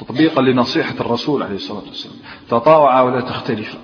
تطبيقا 0.00 0.42
لنصيحة 0.42 0.94
الرسول 1.00 1.42
عليه 1.42 1.54
الصلاة 1.54 1.82
والسلام. 1.86 2.16
تطاوعا 2.48 3.02
ولا 3.02 3.20
تختلفا. 3.20 3.78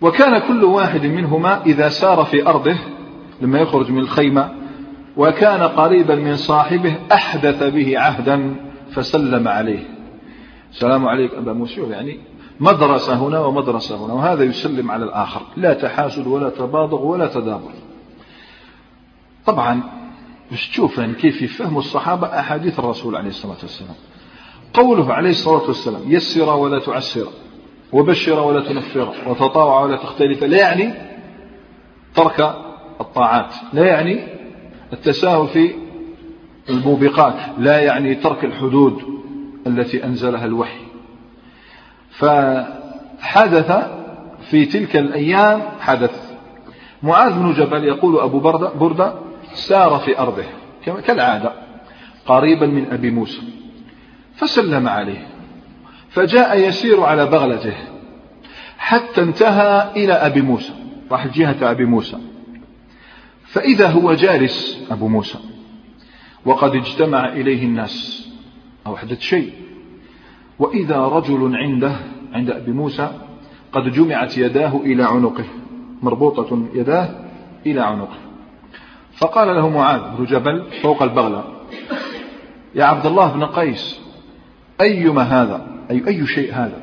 وكان 0.00 0.38
كل 0.48 0.64
واحد 0.64 1.06
منهما 1.06 1.62
إذا 1.66 1.88
سار 1.88 2.24
في 2.24 2.46
أرضه 2.46 2.76
لما 3.40 3.58
يخرج 3.58 3.90
من 3.90 3.98
الخيمة 3.98 4.54
وكان 5.16 5.62
قريبا 5.62 6.14
من 6.14 6.36
صاحبه 6.36 6.96
أحدث 7.12 7.62
به 7.62 7.98
عهدا 7.98 8.54
فسلم 8.92 9.48
عليه. 9.48 9.88
السلام 10.70 11.08
عليك 11.08 11.34
أبا 11.34 11.52
موسى 11.52 11.80
يعني 11.80 12.18
مدرسة 12.60 13.14
هنا 13.14 13.40
ومدرسة 13.40 14.06
هنا 14.06 14.12
وهذا 14.12 14.44
يسلم 14.44 14.90
على 14.90 15.04
الآخر. 15.04 15.42
لا 15.56 15.74
تحاسد 15.74 16.26
ولا 16.26 16.50
تباضغ 16.50 17.02
ولا 17.02 17.26
تدابر. 17.26 17.72
طبعا 19.46 19.82
مش 20.52 20.68
تشوف 20.68 20.98
يعني 20.98 21.14
كيف 21.14 21.42
يفهموا 21.42 21.80
الصحابة 21.80 22.26
أحاديث 22.26 22.78
الرسول 22.78 23.16
عليه 23.16 23.28
الصلاة 23.28 23.56
والسلام. 23.62 23.94
قوله 24.74 25.12
عليه 25.12 25.30
الصلاة 25.30 25.66
والسلام 25.66 26.02
يسر 26.06 26.56
ولا 26.56 26.78
تعسر 26.78 27.26
وبشر 27.92 28.40
ولا 28.40 28.68
تنفر 28.68 29.14
وتطاوع 29.26 29.84
ولا 29.84 29.96
تختلف 29.96 30.44
لا 30.44 30.58
يعني 30.58 30.92
ترك 32.14 32.54
الطاعات 33.00 33.54
لا 33.72 33.86
يعني 33.86 34.20
التساهل 34.92 35.48
في 35.48 35.74
الموبقات 36.68 37.34
لا 37.58 37.80
يعني 37.80 38.14
ترك 38.14 38.44
الحدود 38.44 39.02
التي 39.66 40.04
أنزلها 40.04 40.44
الوحي. 40.44 40.80
فحدث 42.10 43.72
في 44.50 44.66
تلك 44.66 44.96
الأيام 44.96 45.62
حدث. 45.80 46.30
معاذ 47.02 47.32
بن 47.32 47.52
جبل 47.52 47.84
يقول 47.84 48.20
أبو 48.20 48.40
بردة, 48.40 48.72
بردة 48.72 49.14
سار 49.52 49.98
في 49.98 50.18
أرضه 50.18 50.44
كالعادة 51.06 51.52
قريبا 52.26 52.66
من 52.66 52.92
أبي 52.92 53.10
موسى. 53.10 53.42
فسلم 54.40 54.88
عليه. 54.88 55.26
فجاء 56.10 56.58
يسير 56.58 57.00
على 57.00 57.26
بغلته. 57.26 57.74
حتى 58.78 59.22
انتهى 59.22 59.90
إلى 59.96 60.12
أبي 60.12 60.42
موسى. 60.42 60.72
راح 61.10 61.26
جهة 61.26 61.70
أبي 61.70 61.84
موسى. 61.84 62.18
فإذا 63.44 63.90
هو 63.90 64.14
جالس 64.14 64.86
أبو 64.90 65.08
موسى. 65.08 65.38
وقد 66.44 66.74
اجتمع 66.74 67.28
إليه 67.28 67.64
الناس. 67.64 68.28
أو 68.86 68.96
حدث 68.96 69.20
شيء. 69.20 69.52
وإذا 70.58 70.96
رجل 70.96 71.56
عنده 71.56 71.96
عند 72.32 72.50
أبي 72.50 72.72
موسى 72.72 73.10
قد 73.72 73.92
جمعت 73.92 74.38
يداه 74.38 74.76
إلى 74.76 75.02
عنقه. 75.02 75.44
مربوطة 76.02 76.66
يداه 76.74 77.08
إلى 77.66 77.80
عنقه. 77.80 78.18
فقال 79.16 79.56
له 79.56 79.68
معاذ 79.68 80.00
بن 80.18 80.24
جبل 80.24 80.64
فوق 80.82 81.02
البغلة. 81.02 81.44
يا 82.74 82.84
عبد 82.84 83.06
الله 83.06 83.32
بن 83.32 83.44
قيس 83.44 84.00
أيما 84.80 85.22
هذا؟ 85.22 85.66
أي 85.90 86.02
أي 86.08 86.26
شيء 86.26 86.54
هذا؟ 86.54 86.82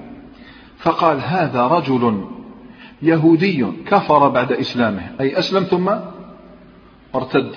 فقال 0.77 1.21
هذا 1.21 1.67
رجل 1.67 2.25
يهودي 3.01 3.65
كفر 3.85 4.27
بعد 4.27 4.51
إسلامه. 4.51 5.11
أي 5.19 5.39
أسلم 5.39 5.63
ثم 5.63 5.89
ارتد. 7.15 7.51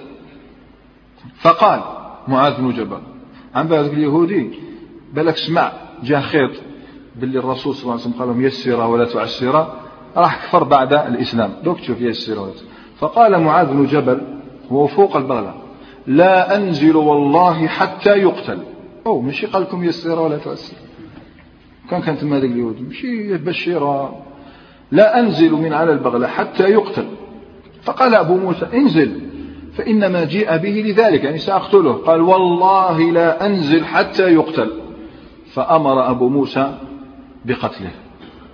فقال 1.41 1.81
معاذ 2.29 2.61
بن 2.61 2.71
جبل 2.71 3.01
عن 3.55 3.67
ذلك 3.67 3.93
اليهودي 3.93 4.51
بلك 5.15 5.35
اسمع 5.35 5.73
جاء 6.03 6.21
خيط 6.21 6.51
باللي 7.17 7.39
الرسول 7.39 7.75
صلى 7.75 7.83
الله 7.83 7.93
عليه 7.93 8.03
وسلم 8.03 8.19
قال 8.19 8.29
لهم 8.29 8.41
يسر 8.41 8.81
ولا 8.81 9.05
تعسر 9.05 9.67
راح 10.17 10.47
كفر 10.47 10.65
بعد 10.65 10.93
الإسلام. 10.93 11.51
دوك 11.65 11.81
تشوف 11.81 12.01
يسر 12.01 12.39
ولا 12.39 12.53
فقال 12.99 13.41
معاذ 13.41 13.67
بن 13.67 13.87
جبل 13.87 14.21
وهو 14.71 14.87
فوق 14.87 15.17
البغلة 15.17 15.55
لا 16.07 16.57
أنزل 16.57 16.97
والله 16.97 17.67
حتى 17.67 18.11
يقتل. 18.11 18.59
أو 19.07 19.21
ماشي 19.21 19.47
قال 19.47 19.63
لكم 19.63 19.85
يسر 19.85 20.21
ولا 20.21 20.39
تعسر 20.39 20.77
كان 21.91 22.01
كانت 22.01 22.25
ما 22.25 22.41
ذاك 22.41 22.51
اليهود. 22.51 22.81
ماشي 22.81 23.37
بشير 23.37 24.09
لا 24.93 25.21
أنزل 25.21 25.53
من 25.53 25.73
على 25.73 25.93
البغلة 25.93 26.27
حتى 26.27 26.65
يقتل. 26.65 27.07
فقال 27.83 28.15
أبو 28.15 28.37
موسى 28.37 28.67
انزل 28.75 29.21
فإنما 29.73 30.25
جيء 30.25 30.57
به 30.57 30.83
لذلك 30.87 31.25
يعني 31.25 31.39
سأقتله. 31.39 31.93
قال 31.93 32.21
والله 32.21 33.13
لا 33.13 33.47
أنزل 33.47 33.85
حتى 33.85 34.23
يقتل. 34.23 34.71
فأمر 35.53 36.11
أبو 36.11 36.29
موسى 36.29 36.79
بقتله. 37.45 37.91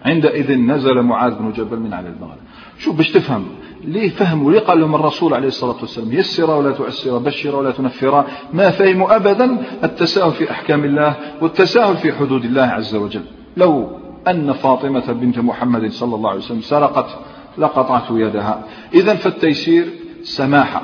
عندئذ 0.05 0.59
نزل 0.59 1.03
معاذ 1.03 1.35
بن 1.35 1.53
جبل 1.53 1.81
من 1.81 1.95
على 1.95 2.09
البغل 2.09 2.37
شوف 2.79 2.97
باش 2.97 3.11
تفهم 3.13 3.47
ليه 3.85 4.09
فهموا 4.09 4.53
ليه 4.53 4.61
قال 4.61 4.81
لهم 4.81 4.95
الرسول 4.95 5.35
عليه 5.35 5.49
الصلاة 5.49 5.77
والسلام 5.81 6.13
يسر 6.13 6.51
ولا 6.51 6.73
تؤسر 6.73 7.19
بشر 7.19 7.57
ولا 7.57 7.71
تنفر؟ 7.71 8.25
ما 8.53 8.71
فهموا 8.71 9.17
أبدا 9.17 9.59
التساهل 9.85 10.33
في 10.33 10.51
أحكام 10.51 10.85
الله 10.85 11.15
والتساهل 11.43 11.97
في 11.97 12.13
حدود 12.13 12.45
الله 12.45 12.63
عز 12.63 12.95
وجل. 12.95 13.25
لو 13.57 13.89
أن 14.29 14.53
فاطمة 14.53 15.13
بنت 15.13 15.39
محمد 15.39 15.91
صلى 15.91 16.15
الله 16.15 16.31
عليه 16.31 16.41
وسلم 16.41 16.61
سرقت 16.61 17.19
لقطعت 17.59 18.11
يدها. 18.11 18.65
إذا 18.95 19.15
فالتيسير 19.15 19.87
سماحة 20.23 20.83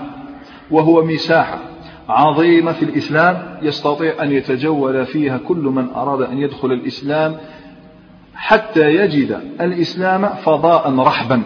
وهو 0.71 1.05
مساحة 1.05 1.59
عظيمة 2.09 2.73
في 2.73 2.83
الإسلام 2.83 3.59
يستطيع 3.63 4.23
أن 4.23 4.33
يتجول 4.33 5.07
فيها 5.07 5.39
كل 5.39 5.57
من 5.57 5.89
أراد 5.91 6.23
أن 6.23 6.39
يدخل 6.39 6.73
الإسلام 6.73 7.37
حتى 8.35 8.95
يجد 8.95 9.41
الإسلام 9.61 10.29
فضاء 10.29 10.99
رحبا. 10.99 11.43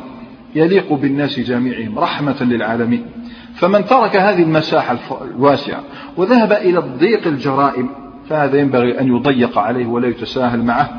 يليق 0.56 0.92
بالناس 0.92 1.40
جميعهم 1.40 1.98
رحمة 1.98 2.42
للعالمين. 2.42 3.06
فمن 3.54 3.84
ترك 3.84 4.16
هذه 4.16 4.42
المساحة 4.42 4.98
الواسعة 5.22 5.80
وذهب 6.16 6.52
إلى 6.52 6.78
الضيق 6.78 7.26
الجرائم 7.26 7.88
فهذا 8.28 8.58
ينبغي 8.58 9.00
أن 9.00 9.08
يضيق 9.16 9.58
عليه 9.58 9.86
ولا 9.86 10.08
يتساهل 10.08 10.62
معه. 10.62 10.90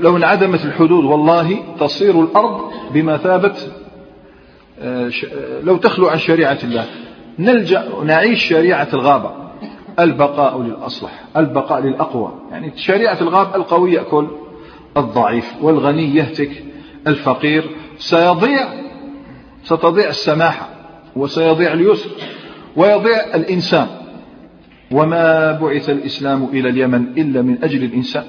لو 0.00 0.16
انعدمت 0.16 0.64
الحدود 0.64 1.04
والله 1.04 1.58
تصير 1.80 2.20
الأرض 2.22 2.60
بمثابة 2.94 3.54
آه، 4.80 5.10
لو 5.62 5.76
تخلو 5.76 6.08
عن 6.08 6.18
شريعة 6.18 6.58
الله. 6.64 6.84
نلجأ 7.38 7.88
نعيش 8.04 8.44
شريعة 8.44 8.88
الغابة. 8.94 9.30
البقاء 9.98 10.62
للأصلح 10.62 11.24
البقاء 11.36 11.80
للأقوى. 11.80 12.32
يعني 12.50 12.72
شريعة 12.76 13.20
الغاب 13.20 13.56
القوي 13.56 13.92
يأكل 13.92 14.28
الضعيف 14.96 15.54
والغني 15.62 16.16
يهتك 16.16 16.64
الفقير 17.06 17.70
سيضيع 17.98 18.68
ستضيع 19.64 20.08
السماحة 20.08 20.68
وسيضيع 21.16 21.72
اليسر 21.72 22.10
ويضيع 22.76 23.34
الإنسان. 23.34 23.86
وما 24.90 25.52
بعث 25.52 25.90
الإسلام 25.90 26.48
إلى 26.52 26.68
اليمن 26.68 27.18
إلا 27.18 27.42
من 27.42 27.64
أجل 27.64 27.84
الإنسان. 27.84 28.24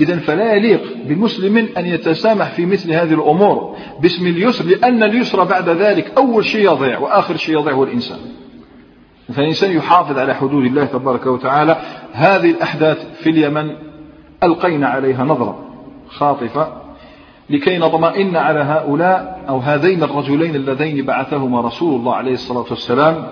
إذا 0.00 0.16
فلا 0.16 0.54
يليق 0.54 0.82
بمسلم 1.04 1.68
أن 1.78 1.86
يتسامح 1.86 2.50
في 2.50 2.66
مثل 2.66 2.92
هذه 2.92 3.14
الأمور 3.14 3.76
باسم 4.02 4.26
اليسر 4.26 4.64
لأن 4.64 5.02
اليسر 5.02 5.44
بعد 5.44 5.68
ذلك 5.68 6.12
أول 6.18 6.44
شيء 6.44 6.72
يضيع 6.72 6.98
وآخر 6.98 7.36
شيء 7.36 7.58
يضيع 7.58 7.74
هو 7.74 7.84
الإنسان. 7.84 8.18
فالإنسان 9.34 9.70
يحافظ 9.76 10.18
على 10.18 10.34
حدود 10.34 10.64
الله 10.64 10.84
تبارك 10.84 11.26
وتعالى. 11.26 11.76
هذه 12.12 12.50
الأحداث 12.50 13.06
في 13.22 13.30
اليمن 13.30 13.70
ألقينا 14.42 14.88
عليها 14.88 15.24
نظرة 15.24 15.64
خاطفة 16.08 16.87
لكي 17.50 17.78
نطمئن 17.78 18.36
على 18.36 18.60
هؤلاء 18.60 19.44
أو 19.48 19.58
هذين 19.58 20.02
الرجلين 20.02 20.54
اللذين 20.54 21.04
بعثهما 21.04 21.60
رسول 21.60 22.00
الله 22.00 22.14
عليه 22.14 22.32
الصلاة 22.32 22.64
والسلام 22.70 23.26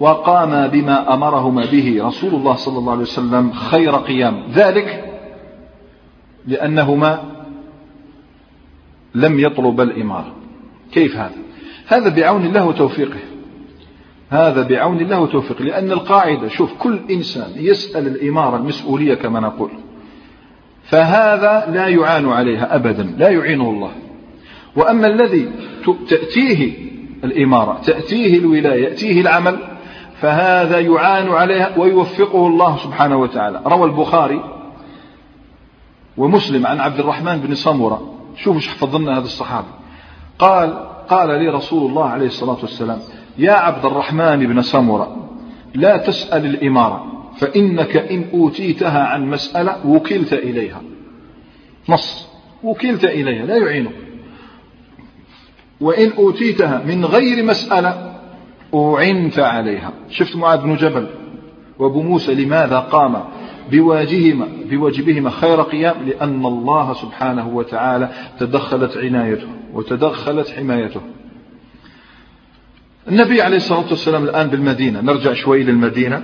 وقام 0.00 0.66
بما 0.66 1.14
أمرهما 1.14 1.66
به 1.72 2.06
رسول 2.06 2.34
الله 2.34 2.54
صلى 2.54 2.78
الله 2.78 2.92
عليه 2.92 3.02
وسلم 3.02 3.52
خير 3.52 3.96
قيام. 3.96 4.42
ذلك 4.54 5.14
لأنهما 6.46 7.22
لم 9.14 9.38
يطلب 9.40 9.80
الإمارة. 9.80 10.34
كيف 10.92 11.16
هذا؟ 11.16 11.36
هذا 11.86 12.08
بعون 12.08 12.44
الله 12.44 12.66
وتوفيقه. 12.66 13.20
هذا 14.30 14.62
بعون 14.62 15.00
الله 15.00 15.20
وتوفيقه. 15.20 15.64
لأن 15.64 15.92
القاعدة 15.92 16.48
شوف 16.48 16.72
كل 16.78 17.00
إنسان 17.10 17.50
يسأل 17.56 18.06
الإمارة 18.06 18.56
المسؤولية 18.56 19.14
كما 19.14 19.40
نقول. 19.40 19.70
فهذا 20.86 21.66
لا 21.72 21.88
يعان 21.88 22.28
عليها 22.28 22.74
أبدا 22.74 23.02
لا 23.02 23.28
يعينه 23.28 23.70
الله. 23.70 23.92
وأما 24.76 25.06
الذي 25.06 25.50
تأتيه 26.08 26.72
الإمارة 27.24 27.80
تأتيه 27.84 28.38
الولاية 28.38 28.84
يأتيه 28.84 29.20
العمل 29.20 29.58
فهذا 30.20 30.80
يعان 30.80 31.28
عليها 31.28 31.78
ويوفقه 31.78 32.46
الله 32.46 32.76
سبحانه 32.76 33.16
وتعالى. 33.16 33.62
روى 33.66 33.84
البخاري 33.84 34.40
ومسلم 36.16 36.66
عن 36.66 36.80
عبد 36.80 37.00
الرحمن 37.00 37.36
بن 37.36 37.54
صمرة 37.54 38.14
شوفوا 38.36 38.60
حفظ 38.60 38.96
لنا 38.96 39.18
هذا 39.18 39.24
الصحابي. 39.24 39.68
قال 40.38 40.86
قال 41.08 41.28
لي 41.28 41.48
رسول 41.48 41.90
الله 41.90 42.04
عليه 42.04 42.26
الصلاة 42.26 42.58
والسلام 42.62 42.98
يا 43.38 43.52
عبد 43.52 43.84
الرحمن 43.84 44.46
بن 44.46 44.62
سمرة 44.62 45.16
لا 45.74 45.96
تسأل 45.96 46.46
الإمارة 46.46 47.15
فإنك 47.38 47.96
إن 47.96 48.24
أوتيتها 48.32 49.04
عن 49.04 49.30
مسألة 49.30 49.86
وكلت 49.86 50.32
إليها. 50.32 50.82
نص. 51.88 52.28
وكلت 52.62 53.04
إليها 53.04 53.46
لا 53.46 53.56
يعينك. 53.56 53.92
وإن 55.80 56.12
أوتيتها 56.12 56.82
من 56.86 57.04
غير 57.04 57.44
مسألة 57.44 58.16
أعنت 58.74 59.38
عليها. 59.38 59.92
شفت 60.10 60.36
معاذ 60.36 60.60
بن 60.60 60.76
جبل 60.76 61.06
وأبو 61.78 62.02
موسى 62.02 62.34
لماذا 62.34 62.78
قام 62.78 63.24
بواجههما 63.70 64.48
بواجبهما 64.70 65.30
خير 65.30 65.62
قيام؟ 65.62 65.94
لأن 66.06 66.46
الله 66.46 66.94
سبحانه 66.94 67.48
وتعالى 67.48 68.10
تدخلت 68.40 68.96
عنايته 68.96 69.48
وتدخلت 69.72 70.50
حمايته. 70.50 71.00
النبي 73.08 73.42
عليه 73.42 73.56
الصلاة 73.56 73.90
والسلام 73.90 74.24
الآن 74.24 74.46
بالمدينة. 74.46 75.00
نرجع 75.00 75.32
شوي 75.32 75.62
للمدينة. 75.62 76.22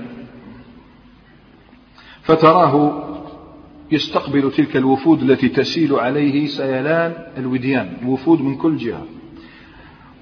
فتراه 2.23 3.03
يستقبل 3.93 4.53
تلك 4.53 4.77
الوفود 4.77 5.23
التي 5.23 5.49
تسيل 5.49 5.95
عليه 5.95 6.47
سيلان 6.47 7.14
الوديان 7.37 7.97
وفود 8.07 8.41
من 8.41 8.57
كل 8.57 8.77
جهة. 8.77 9.03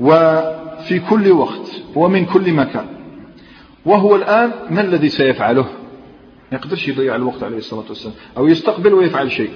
وفي 0.01 1.01
كل 1.11 1.33
وقت 1.33 1.83
ومن 1.95 2.25
كل 2.25 2.53
مكان. 2.53 2.87
وهو 3.87 4.17
الآن 4.17 4.53
ما 4.71 4.81
الذي 4.81 5.09
سيفعله؟ 5.09 5.63
ما 6.53 6.59
يقدرش 6.59 6.89
يضيع 6.89 7.15
الوقت 7.17 7.43
عليه 7.43 7.57
الصلاة 7.57 7.85
والسلام. 7.89 8.15
أو 8.37 8.47
يستقبل 8.47 8.95
ويفعل 8.95 9.31
شيء. 9.31 9.51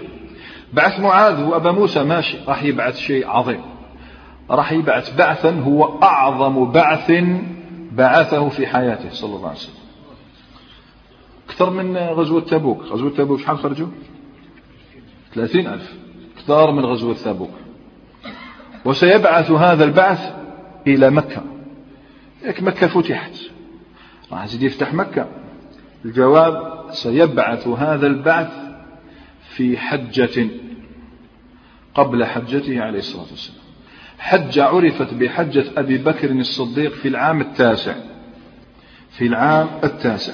بعث 0.73 1.01
معاذ 1.01 1.45
وأبا 1.45 1.73
موسى 1.73 2.05
ماشي 2.05 2.39
راح 2.49 2.63
يبعث 2.63 2.99
شيء 2.99 3.29
عظيم. 3.29 3.61
راح 4.51 4.73
يبعث 4.73 5.17
بعثا 5.17 5.61
هو 5.61 6.03
أعظم 6.03 6.73
بعث 6.73 7.13
بعثه 7.93 8.49
في 8.49 8.67
حياته 8.67 9.11
صلى 9.11 9.37
الله 9.37 9.49
عليه 9.49 9.59
وسلم. 9.59 9.84
أكثر 11.55 11.71
من 11.71 11.97
غزوة 11.97 12.41
تبوك. 12.41 12.83
غزوة 12.83 13.11
تبوك 13.11 13.41
شحال 13.41 13.59
خرجوا؟ 13.59 13.89
ثلاثين 15.35 15.67
ألف. 15.67 15.95
أكثر 16.37 16.73
من 16.73 16.85
غزوة 16.85 17.15
تبوك. 17.15 17.51
وسيبعث 18.85 19.51
هذا 19.51 19.85
البعث 19.85 20.35
إلى 20.87 21.11
مكة. 21.11 21.43
ياك 22.45 22.63
مكة 22.63 22.87
فتحت. 22.87 23.37
راح 24.33 24.45
يزيد 24.45 24.63
يفتح 24.63 24.95
مكة. 24.95 25.29
الجواب 26.05 26.85
سيبعث 26.91 27.69
هذا 27.69 28.07
البعث 28.07 28.53
في 29.49 29.79
حجة 29.79 30.49
قبل 31.95 32.25
حجته 32.25 32.81
عليه 32.81 32.99
الصلاة 32.99 33.27
والسلام. 33.31 33.65
حجة 34.19 34.65
عرفت 34.65 35.15
بحجة 35.15 35.65
أبي 35.77 35.99
بكر 35.99 36.31
الصديق 36.31 36.93
في 36.93 37.09
العام 37.09 37.41
التاسع. 37.41 37.95
في 39.11 39.27
العام 39.27 39.69
التاسع. 39.85 40.33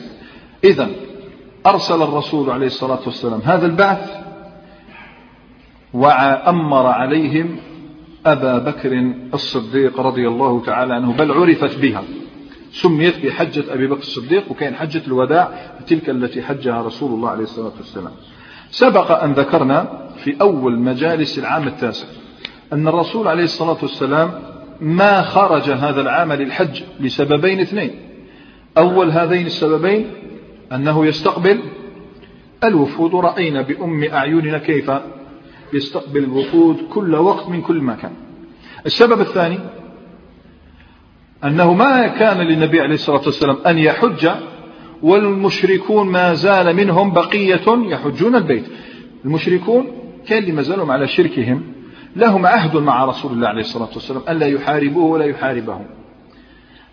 إذا 0.65 0.91
أرسل 1.67 2.03
الرسول 2.03 2.51
عليه 2.51 2.67
الصلاة 2.67 3.01
والسلام 3.07 3.41
هذا 3.45 3.67
البعث 3.67 4.11
وأمر 5.93 6.87
عليهم 6.87 7.57
أبا 8.27 8.59
بكر 8.59 9.13
الصديق 9.35 10.01
رضي 10.01 10.29
الله 10.29 10.63
تعالى 10.67 10.95
عنه 10.95 11.13
بل 11.13 11.33
عرفت 11.33 11.79
بها 11.79 12.03
سميت 12.73 13.27
بحجة 13.27 13.75
أبي 13.75 13.87
بكر 13.87 14.01
الصديق 14.01 14.51
وكان 14.51 14.75
حجة 14.75 15.03
الوداع 15.07 15.49
تلك 15.87 16.11
التي 16.11 16.43
حجها 16.43 16.83
رسول 16.83 17.13
الله 17.13 17.31
عليه 17.31 17.43
الصلاة 17.43 17.73
والسلام. 17.79 18.13
سبق 18.71 19.23
أن 19.23 19.33
ذكرنا 19.33 20.09
في 20.17 20.37
أول 20.41 20.79
مجالس 20.79 21.39
العام 21.39 21.69
التاسع 21.69 22.07
أن 22.73 22.89
الرسول 22.89 23.29
عليه 23.29 23.45
الصلاة 23.45 23.77
والسلام 23.83 24.31
ما 24.81 25.23
خرج 25.23 25.71
هذا 25.71 26.01
العام 26.01 26.33
للحج 26.33 26.83
لسببين 27.01 27.61
اثنين. 27.61 27.91
أول 28.79 29.11
هذين 29.11 29.47
السببين 29.47 30.20
أنه 30.73 31.07
يستقبل 31.07 31.61
الوفود. 32.65 33.15
رأينا 33.15 33.63
بأم 33.63 34.05
أعيننا 34.05 34.59
كيف 34.59 34.91
يستقبل 35.73 36.25
الوفود 36.25 36.77
كل 36.91 37.15
وقت 37.15 37.49
من 37.49 37.63
كل 37.63 37.81
مكان. 37.81 38.13
السبب 38.87 39.21
الثاني 39.21 39.59
أنه 41.45 41.75
ما 41.75 42.07
كان 42.07 42.39
للنبي 42.39 42.81
عليه 42.81 42.95
الصلاة 42.95 43.23
والسلام 43.27 43.57
أن 43.67 43.79
يحج 43.79 44.31
والمشركون 45.03 46.09
ما 46.09 46.35
زال 46.35 46.77
منهم 46.77 47.13
بقية 47.13 47.67
يحجون 47.69 48.37
البيت. 48.37 48.65
المشركون 49.25 49.87
كان 50.27 50.39
اللي 50.39 50.53
ما 50.53 50.63
زالهم 50.63 50.91
على 50.91 51.09
شركهم 51.09 51.63
لهم 52.17 52.47
عهد 52.47 52.77
مع 52.77 53.05
رسول 53.05 53.33
الله 53.33 53.49
عليه 53.49 53.61
الصلاة 53.61 53.89
والسلام 53.95 54.23
ألا 54.29 54.47
يحاربوه 54.47 55.05
ولا 55.05 55.25
يحاربهم. 55.25 56.00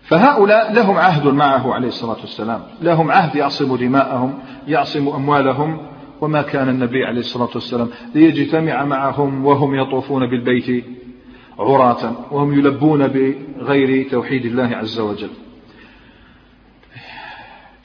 فهؤلاء 0.08 0.72
لهم 0.72 0.96
عهد 0.96 1.26
معه 1.26 1.74
عليه 1.74 1.88
الصلاة 1.88 2.16
والسلام. 2.20 2.62
لهم 2.82 3.10
عهد 3.10 3.36
يعصم 3.36 3.76
دماءهم 3.76 4.38
يعصم 4.68 5.08
أموالهم 5.08 5.86
وما 6.20 6.42
كان 6.42 6.68
النبي 6.68 7.04
عليه 7.04 7.20
الصلاة 7.20 7.50
والسلام 7.54 7.88
ليجتمع 8.14 8.84
معهم 8.84 9.44
وهم 9.44 9.74
يطوفون 9.74 10.30
بالبيت 10.30 10.84
عراة 11.58 12.12
وهم 12.30 12.58
يلبون 12.58 13.06
بغير 13.06 14.10
توحيد 14.10 14.44
الله 14.44 14.76
عز 14.76 15.00
وجل. 15.00 15.30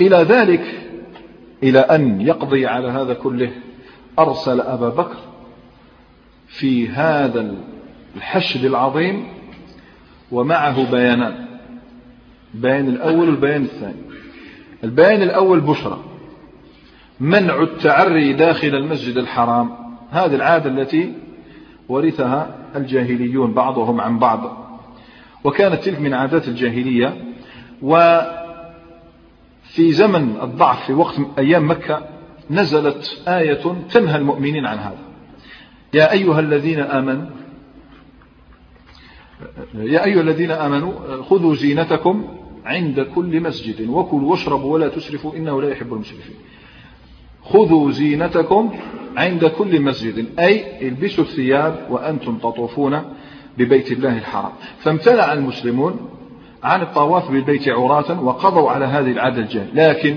إلى 0.02 0.18
ذلك 0.18 0.90
إلى 1.64 1.80
أن 1.80 2.22
يقضي 2.22 2.68
على 2.68 2.88
هذا 2.88 3.14
كله 3.14 3.52
أرسل 4.20 4.62
أبا 4.62 4.90
بكر 4.90 5.18
في 6.48 6.90
هذا 6.90 7.56
الحشد 8.16 8.66
العظيم 8.66 9.28
ومعه 10.32 10.92
بيانان 10.92 11.43
البيان 12.54 12.88
الأول 12.88 13.30
والبيان 13.30 13.64
الثاني. 13.64 14.02
البيان 14.84 15.22
الأول 15.22 15.62
بشرى. 15.62 16.04
منع 17.20 17.62
التعري 17.62 18.34
داخل 18.34 18.68
المسجد 18.68 19.18
الحرام. 19.18 19.70
هذه 20.12 20.36
العادة 20.36 20.70
التي 20.70 21.14
ورثها 21.90 22.56
الجاهليون 22.76 23.54
بعضهم 23.54 24.02
عن 24.02 24.20
بعض. 24.20 24.68
وكانت 25.44 25.84
تلك 25.84 26.00
من 26.02 26.14
عادات 26.14 26.48
الجاهلية. 26.48 27.24
وفي 27.82 28.34
زمن 29.92 30.42
الضعف 30.42 30.86
في 30.86 30.94
وقت 30.94 31.16
أيام 31.38 31.72
مكة 31.72 32.08
نزلت 32.50 33.24
آية 33.28 33.76
تنهى 33.92 34.18
المؤمنين 34.18 34.66
عن 34.66 34.78
هذا. 34.78 34.98
يا 35.94 36.12
أيها 36.12 36.40
الذين 36.40 36.80
آمنوا 36.80 37.26
يا 39.74 40.06
أيها 40.06 40.22
الذين 40.22 40.52
آمنوا 40.52 41.22
خذوا 41.24 41.56
زينتكم 41.56 42.28
عند 42.66 43.00
كل 43.16 43.42
مسجد. 43.42 43.90
وكلوا 43.90 44.32
واشربوا 44.32 44.74
ولا 44.74 44.88
تسرفوا 44.88 45.36
إنه 45.36 45.62
لا 45.62 45.70
يحب 45.70 45.94
المسرفين. 45.94 46.36
خذوا 47.44 47.92
زينتكم 47.92 48.72
عند 49.18 49.46
كل 49.46 49.82
مسجد. 49.82 50.40
أي 50.40 50.88
البسوا 50.88 51.24
الثياب 51.24 51.88
وأنتم 51.90 52.38
تطوفون 52.38 53.02
ببيت 53.58 53.92
الله 53.92 54.18
الحرام. 54.18 54.52
فامتنع 54.80 55.34
المسلمون 55.34 56.10
عن 56.64 56.82
الطواف 56.82 57.32
بالبيت 57.32 57.70
عراة 57.70 58.24
وقضوا 58.24 58.72
على 58.72 58.86
هذه 58.86 59.12
العادة 59.12 59.42
الجاهل 59.42 59.70
لكن 59.74 60.16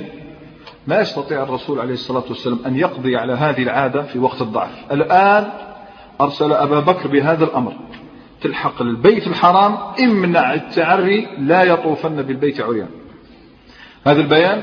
ما 0.86 1.01
يستطيع 1.01 1.42
الرسول 1.42 1.80
عليه 1.80 1.92
الصلاة 1.92 2.24
والسلام 2.28 2.59
أن 2.66 2.76
يقضي 2.76 3.16
على 3.16 3.32
هذه 3.32 3.62
العادة 3.62 4.03
في 4.03 4.18
وقت 4.18 4.42
الضعف. 4.42 4.92
الآن 4.92 5.51
أرسل 6.20 6.53
أبا 6.53 6.80
بكر 6.80 7.09
بهذا 7.09 7.44
الأمر. 7.44 7.72
تلحق 8.43 8.82
البيت 8.82 9.26
الحرام 9.26 9.76
امنع 10.01 10.55
التعري 10.55 11.28
لا 11.39 11.62
يطوفن 11.62 12.22
بالبيت 12.22 12.61
عريان. 12.61 12.89
هذا 14.07 14.20
البيان 14.20 14.62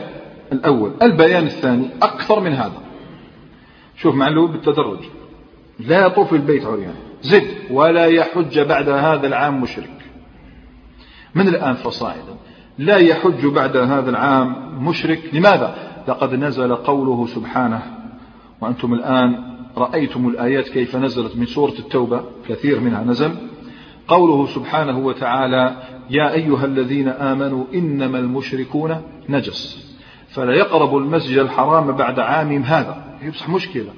الأول. 0.51 0.93
البيان 1.01 1.45
الثاني 1.45 1.89
أكثر 2.01 2.39
من 2.39 2.53
هذا. 2.53 2.82
شوف 3.97 4.15
معلوم 4.15 4.51
بالتدرج. 4.51 4.99
لا 5.80 6.05
يطوف 6.05 6.34
البيت 6.34 6.65
عريان. 6.65 6.95
زد. 7.21 7.47
ولا 7.71 8.05
يحج 8.05 8.59
بعد 8.59 8.89
هذا 8.89 9.28
العام 9.28 9.61
مشرك. 9.61 10.05
من 11.36 11.47
الآن 11.47 11.74
فصاعدا. 11.74 12.36
لا 12.78 12.97
يحج 12.97 13.45
بعد 13.45 13.78
هذا 13.78 14.09
العام 14.09 14.78
مشرك. 14.88 15.21
لماذا؟ 15.34 15.76
لقد 16.07 16.34
نزل 16.34 16.76
قوله 16.76 17.28
سبحانه. 17.28 17.82
وأنتم 18.61 18.93
الآن 18.93 19.53
رأيتم 19.78 20.28
الآيات 20.28 20.69
كيف 20.69 20.95
نزلت 20.95 21.38
من 21.38 21.45
سورة 21.45 21.74
التوبة. 21.80 22.24
كثير 22.49 22.80
منها 22.80 23.03
نزل. 23.03 23.53
قوله 24.08 24.47
سبحانه 24.47 24.97
وتعالى 24.97 25.76
يا 26.10 26.34
أيها 26.34 26.66
الذين 26.66 27.08
آمنوا 27.08 27.66
إنما 27.74 28.20
المشركون 28.20 29.01
نجس. 29.30 29.93
فلا 30.30 30.54
يقرب 30.54 30.97
المسجد 30.97 31.38
الحرام 31.38 31.91
بعد 31.91 32.20
عام 32.20 32.64
هذا. 32.64 33.18
يصبح 33.22 33.49
مشكلة. 33.49 33.93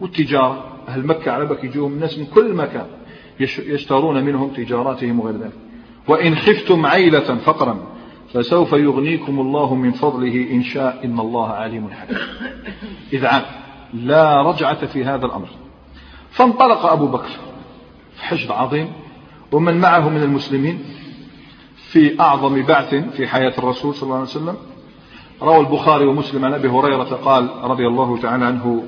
والتجارة. 0.00 0.64
أهل 0.88 1.06
مكة 1.06 1.32
على 1.32 1.46
بك 1.46 1.64
يجوهم 1.64 1.92
الناس 1.92 2.18
من 2.18 2.26
كل 2.26 2.54
مكان. 2.54 2.86
يشترون 3.40 4.24
منهم 4.24 4.48
تجاراتهم 4.48 5.20
وغير 5.20 5.36
ذلك. 5.36 5.52
وإن 6.08 6.34
خفتم 6.34 6.86
عيلة 6.86 7.36
فقرا 7.36 7.78
فسوف 8.32 8.72
يغنيكم 8.72 9.40
الله 9.40 9.74
من 9.74 9.92
فضله 9.92 10.50
إن 10.50 10.62
شاء 10.62 11.00
إن 11.04 11.20
الله 11.20 11.48
عليم 11.48 11.90
حكيم. 11.90 12.18
إذعان 13.12 13.42
لا 13.94 14.42
رجعة 14.42 14.86
في 14.86 15.04
هذا 15.04 15.26
الأمر. 15.26 15.48
فانطلق 16.30 16.86
أبو 16.86 17.06
بكر. 17.06 17.30
في 18.16 18.24
حشد 18.24 18.50
عظيم. 18.50 18.92
ومن 19.52 19.80
معه 19.80 20.08
من 20.08 20.22
المسلمين 20.22 20.78
في 21.76 22.20
أعظم 22.20 22.62
بعث 22.62 22.94
في 22.94 23.26
حياة 23.26 23.52
الرسول 23.58 23.94
صلى 23.94 24.02
الله 24.02 24.14
عليه 24.14 24.24
وسلم. 24.24 24.56
روى 25.42 25.60
البخاري 25.60 26.06
ومسلم 26.06 26.44
عن 26.44 26.54
أبي 26.54 26.68
هريرة 26.68 27.02
قال 27.02 27.50
رضي 27.64 27.86
الله 27.86 28.18
تعالى 28.18 28.44
عنه 28.44 28.84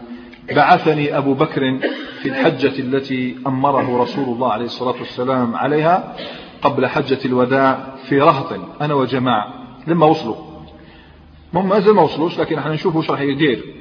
بعثني 0.50 1.18
أبو 1.18 1.34
بكر 1.34 1.78
في 2.22 2.28
الحجة 2.28 2.78
التي 2.78 3.36
أمره 3.46 4.02
رسول 4.02 4.24
الله 4.24 4.52
عليه 4.52 4.64
الصلاة 4.64 4.94
والسلام 4.98 5.54
عليها 5.56 6.16
قبل 6.62 6.86
حجة 6.86 7.18
الوداع 7.24 7.94
في 8.08 8.20
رهط 8.20 8.60
أنا 8.80 8.94
وجماعة. 8.94 9.54
لما 9.86 10.06
وصلوا. 10.06 10.36
هم 11.54 11.68
ما 11.68 11.80
زال 11.80 11.94
ما 11.94 12.02
وصلوش 12.02 12.40
لكن 12.40 12.58
إحنا 12.58 12.72
نشوف 12.72 12.96
وش 12.96 13.10
راح 13.10 13.20
يدير. 13.20 13.74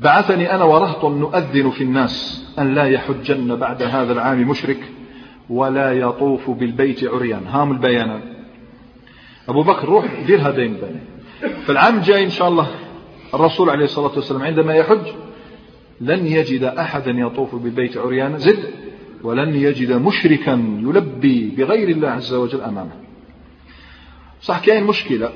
بعثني 0.00 0.54
أنا 0.54 0.64
ورهط 0.64 1.04
نؤذن 1.04 1.70
في 1.70 1.84
الناس 1.84 2.46
أن 2.58 2.74
لا 2.74 2.84
يحجن 2.84 3.56
بعد 3.56 3.82
هذا 3.82 4.12
العام 4.12 4.48
مشرك. 4.48 4.78
ولا 5.50 5.92
يطوف 5.92 6.50
بالبيت 6.50 7.04
عريان. 7.04 7.46
هام 7.46 7.72
البيانات. 7.72 8.22
أبو 9.48 9.62
بكر 9.62 9.88
روح 9.88 10.20
دير 10.26 10.48
هذين 10.48 10.78
فالعام 11.66 11.96
الجاي 11.96 12.24
إن 12.24 12.30
شاء 12.30 12.48
الله 12.48 12.68
الرسول 13.34 13.70
عليه 13.70 13.84
الصلاة 13.84 14.12
والسلام 14.14 14.42
عندما 14.42 14.74
يحج 14.74 15.06
لن 16.00 16.26
يجد 16.26 16.62
أحدا 16.62 17.10
يطوف 17.10 17.54
بالبيت 17.54 17.96
عريانا 17.96 18.38
زد 18.38 18.64
ولن 19.22 19.54
يجد 19.54 19.92
مشركا 19.92 20.50
يلبي 20.80 21.54
بغير 21.56 21.88
الله 21.88 22.08
عز 22.08 22.34
وجل 22.34 22.60
أمامه. 22.60 22.92
صح 24.42 24.60
كاين 24.60 24.84
مشكلة. 24.84 25.32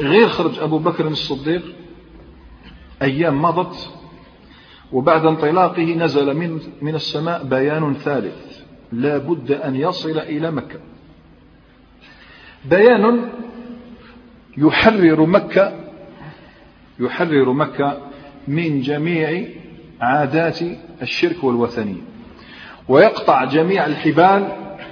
غير 0.00 0.28
خرج 0.28 0.58
أبو 0.58 0.78
بكر 0.78 1.08
الصديق 1.08 1.62
أيام 3.02 3.42
مضت 3.42 3.90
وبعد 4.92 5.26
انطلاقه 5.26 5.94
نزل 5.94 6.36
من, 6.36 6.60
من 6.82 6.94
السماء 6.94 7.44
بيان 7.44 7.94
ثالث. 7.94 8.61
لا 8.92 9.18
بد 9.18 9.52
أن 9.52 9.76
يصل 9.76 10.18
إلى 10.18 10.50
مكة. 10.50 10.80
بيان 12.64 13.28
يحرر 14.56 15.26
مكة 15.26 15.72
يحرر 17.00 17.52
مكة 17.52 17.98
من 18.48 18.80
جميع 18.80 19.48
عادات 20.00 20.58
الشرك 21.02 21.44
والوثنية 21.44 22.00
ويقطع 22.88 23.44
جميع 23.44 23.86
الحبال 23.86 24.48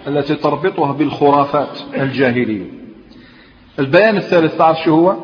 التي 0.06 0.34
تربطها 0.34 0.92
بالخرافات 0.92 1.78
الجاهلية. 1.94 2.70
البيان 3.78 4.16
الثالث 4.16 4.62
شو 4.84 4.94
هو؟ 4.94 5.16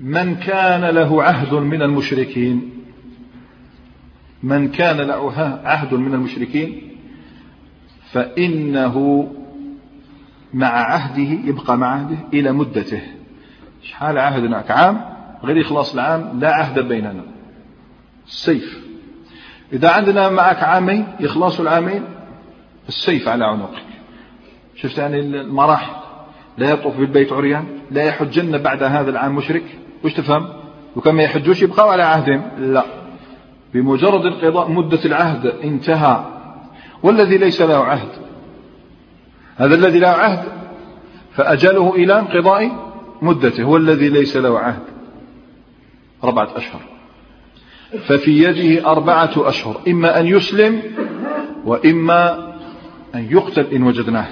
من 0.00 0.36
كان 0.36 0.84
له 0.84 1.22
عهد 1.22 1.54
من 1.54 1.82
المشركين. 1.82 2.70
من 4.42 4.68
كان 4.68 4.96
له 4.96 5.32
عهد 5.64 5.94
من 5.94 6.14
المشركين؟ 6.14 6.89
فإنه 8.12 9.26
مع 10.54 10.66
عهده 10.66 11.38
يبقى 11.44 11.78
مع 11.78 11.86
عهده 11.86 12.16
إلى 12.32 12.52
مدته. 12.52 13.02
شحال 13.82 14.18
عهدنا 14.18 14.64
عام؟ 14.68 15.00
غير 15.44 15.56
يخلص 15.56 15.94
العام 15.94 16.40
لا 16.40 16.54
عهد 16.54 16.78
بيننا. 16.78 17.24
السيف. 18.26 18.84
إذا 19.72 19.90
عندنا 19.90 20.28
معك 20.28 20.62
عامين 20.62 21.06
يخلصوا 21.20 21.64
العامين 21.64 22.02
السيف 22.88 23.28
على 23.28 23.44
عنقك. 23.44 23.82
شفت 24.76 24.98
يعني 24.98 25.20
المراحل. 25.20 25.92
لا 26.58 26.70
يطوف 26.70 26.96
بالبيت 26.96 27.32
عريان 27.32 27.64
لا 27.90 28.02
يحجن 28.02 28.58
بعد 28.58 28.82
هذا 28.82 29.10
العام 29.10 29.34
مشرك. 29.36 29.64
وش 30.04 30.12
تفهم؟ 30.14 30.48
وكما 30.96 31.12
ما 31.12 31.22
يحجوش؟ 31.22 31.62
يبقوا 31.62 31.92
على 31.92 32.02
عهدهم. 32.02 32.42
لا. 32.58 32.84
بمجرد 33.74 34.26
انقضاء 34.26 34.70
مدة 34.70 35.04
العهد 35.04 35.46
انتهى 35.46 36.39
والذي 37.02 37.38
ليس 37.38 37.62
له 37.62 37.76
عهد. 37.76 38.08
هذا 39.56 39.74
الذي 39.74 39.98
له 39.98 40.08
عهد 40.08 40.44
فأجله 41.34 41.94
إلى 41.94 42.18
انقضاء 42.18 42.92
مدته 43.22 43.62
هو 43.62 43.76
الذي 43.76 44.08
ليس 44.08 44.36
له 44.36 44.58
عهد. 44.58 44.82
أربعة 46.24 46.48
أشهر. 46.56 46.80
ففي 48.06 48.42
يده 48.42 48.90
أربعة 48.90 49.32
أشهر 49.36 49.80
إما 49.88 50.20
أن 50.20 50.26
يسلم 50.26 50.82
وإما 51.64 52.50
أن 53.14 53.28
يقتل 53.30 53.66
إن 53.66 53.82
وجدناه. 53.82 54.28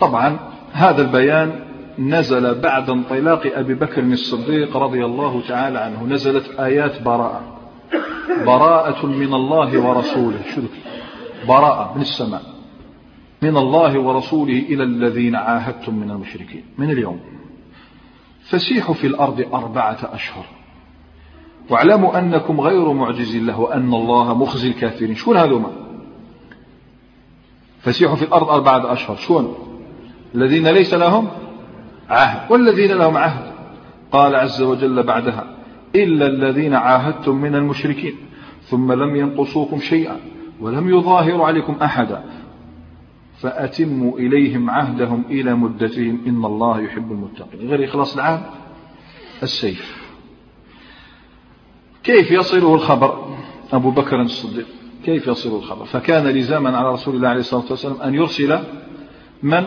طبعا 0.00 0.38
هذا 0.72 1.02
البيان 1.02 1.60
نزل 1.98 2.60
بعد 2.60 2.90
انطلاق 2.90 3.52
أبي 3.54 3.74
بكر 3.74 4.02
الصديق 4.02 4.76
رضي 4.76 5.04
الله 5.04 5.42
تعالى 5.48 5.78
عنه 5.78 6.06
نزلت 6.06 6.60
آيات 6.60 7.02
براءة. 7.02 7.61
براءة 8.46 9.06
من 9.06 9.34
الله 9.34 9.80
ورسوله. 9.80 10.42
شو 10.54 10.62
براءة 11.48 11.94
من 11.94 12.00
السماء. 12.00 12.42
من 13.42 13.56
الله 13.56 13.98
ورسوله 14.00 14.58
إلى 14.58 14.82
الذين 14.82 15.36
عاهدتم 15.36 15.94
من 15.94 16.10
المشركين. 16.10 16.64
من 16.78 16.90
اليوم؟ 16.90 17.20
فسيحوا 18.50 18.94
في 18.94 19.06
الأرض 19.06 19.54
أربعة 19.54 19.98
أشهر. 20.02 20.44
واعلموا 21.70 22.18
أنكم 22.18 22.60
غير 22.60 22.92
معجز 22.92 23.36
الله 23.36 23.60
وأن 23.60 23.94
الله 23.94 24.34
مخزي 24.34 24.68
الكافرين. 24.68 25.14
شون 25.14 25.36
هذوما؟ 25.36 25.70
فسيحوا 27.80 28.16
في 28.16 28.24
الأرض 28.24 28.48
أربعة 28.48 28.92
أشهر. 28.92 29.16
شون 29.16 29.54
الذين 30.34 30.68
ليس 30.68 30.94
لهم 30.94 31.28
عهد. 32.10 32.50
والذين 32.52 32.92
لهم 32.92 33.16
عهد. 33.16 33.52
قال 34.12 34.34
عز 34.34 34.62
وجل 34.62 35.02
بعدها 35.02 35.61
إلا 35.96 36.26
الذين 36.26 36.74
عاهدتم 36.74 37.36
من 37.36 37.54
المشركين 37.54 38.14
ثم 38.62 38.92
لم 38.92 39.16
ينقصوكم 39.16 39.80
شيئا 39.80 40.16
ولم 40.60 40.88
يظاهروا 40.88 41.46
عليكم 41.46 41.76
أحدا. 41.82 42.24
فأتموا 43.40 44.18
إليهم 44.18 44.70
عهدهم 44.70 45.24
إلى 45.30 45.54
مدتهم. 45.54 46.20
إن 46.26 46.44
الله 46.44 46.80
يحب 46.80 47.12
المتقين. 47.12 47.68
غير 47.68 47.84
إخلاص 47.84 48.14
العهد 48.14 48.42
السيف. 49.42 50.02
كيف 52.02 52.30
يصله 52.30 52.74
الخبر؟ 52.74 53.36
أبو 53.72 53.90
بكر 53.90 54.20
الصديق 54.20 54.66
كيف 55.04 55.26
يصل 55.26 55.56
الخبر؟ 55.56 55.84
فكان 55.84 56.26
لزاما 56.26 56.76
على 56.76 56.92
رسول 56.92 57.16
الله 57.16 57.28
عليه 57.28 57.40
الصلاة 57.40 57.64
والسلام 57.70 58.00
أن 58.00 58.14
يرسل 58.14 58.58
من؟ 59.42 59.64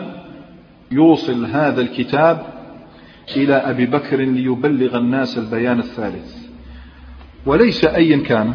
يوصل 0.90 1.46
هذا 1.46 1.80
الكتاب 1.80 2.55
إلى 3.36 3.54
أبي 3.54 3.86
بكر 3.86 4.16
ليبلغ 4.16 4.98
الناس 4.98 5.38
البيان 5.38 5.78
الثالث. 5.78 6.36
وليس 7.46 7.84
أيا 7.84 8.16
كان. 8.16 8.54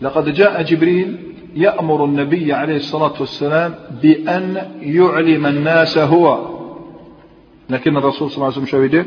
لقد 0.00 0.28
جاء 0.28 0.62
جبريل 0.62 1.16
يأمر 1.54 2.04
النبي 2.04 2.52
عليه 2.52 2.76
الصلاة 2.76 3.20
والسلام 3.20 3.74
بأن 4.02 4.70
يعلم 4.80 5.46
الناس 5.46 5.98
هو. 5.98 6.56
لكن 7.70 7.96
الرسول 7.96 8.30
صلى 8.30 8.36
الله 8.36 8.54
عليه 8.56 8.62
وسلم 8.62 9.06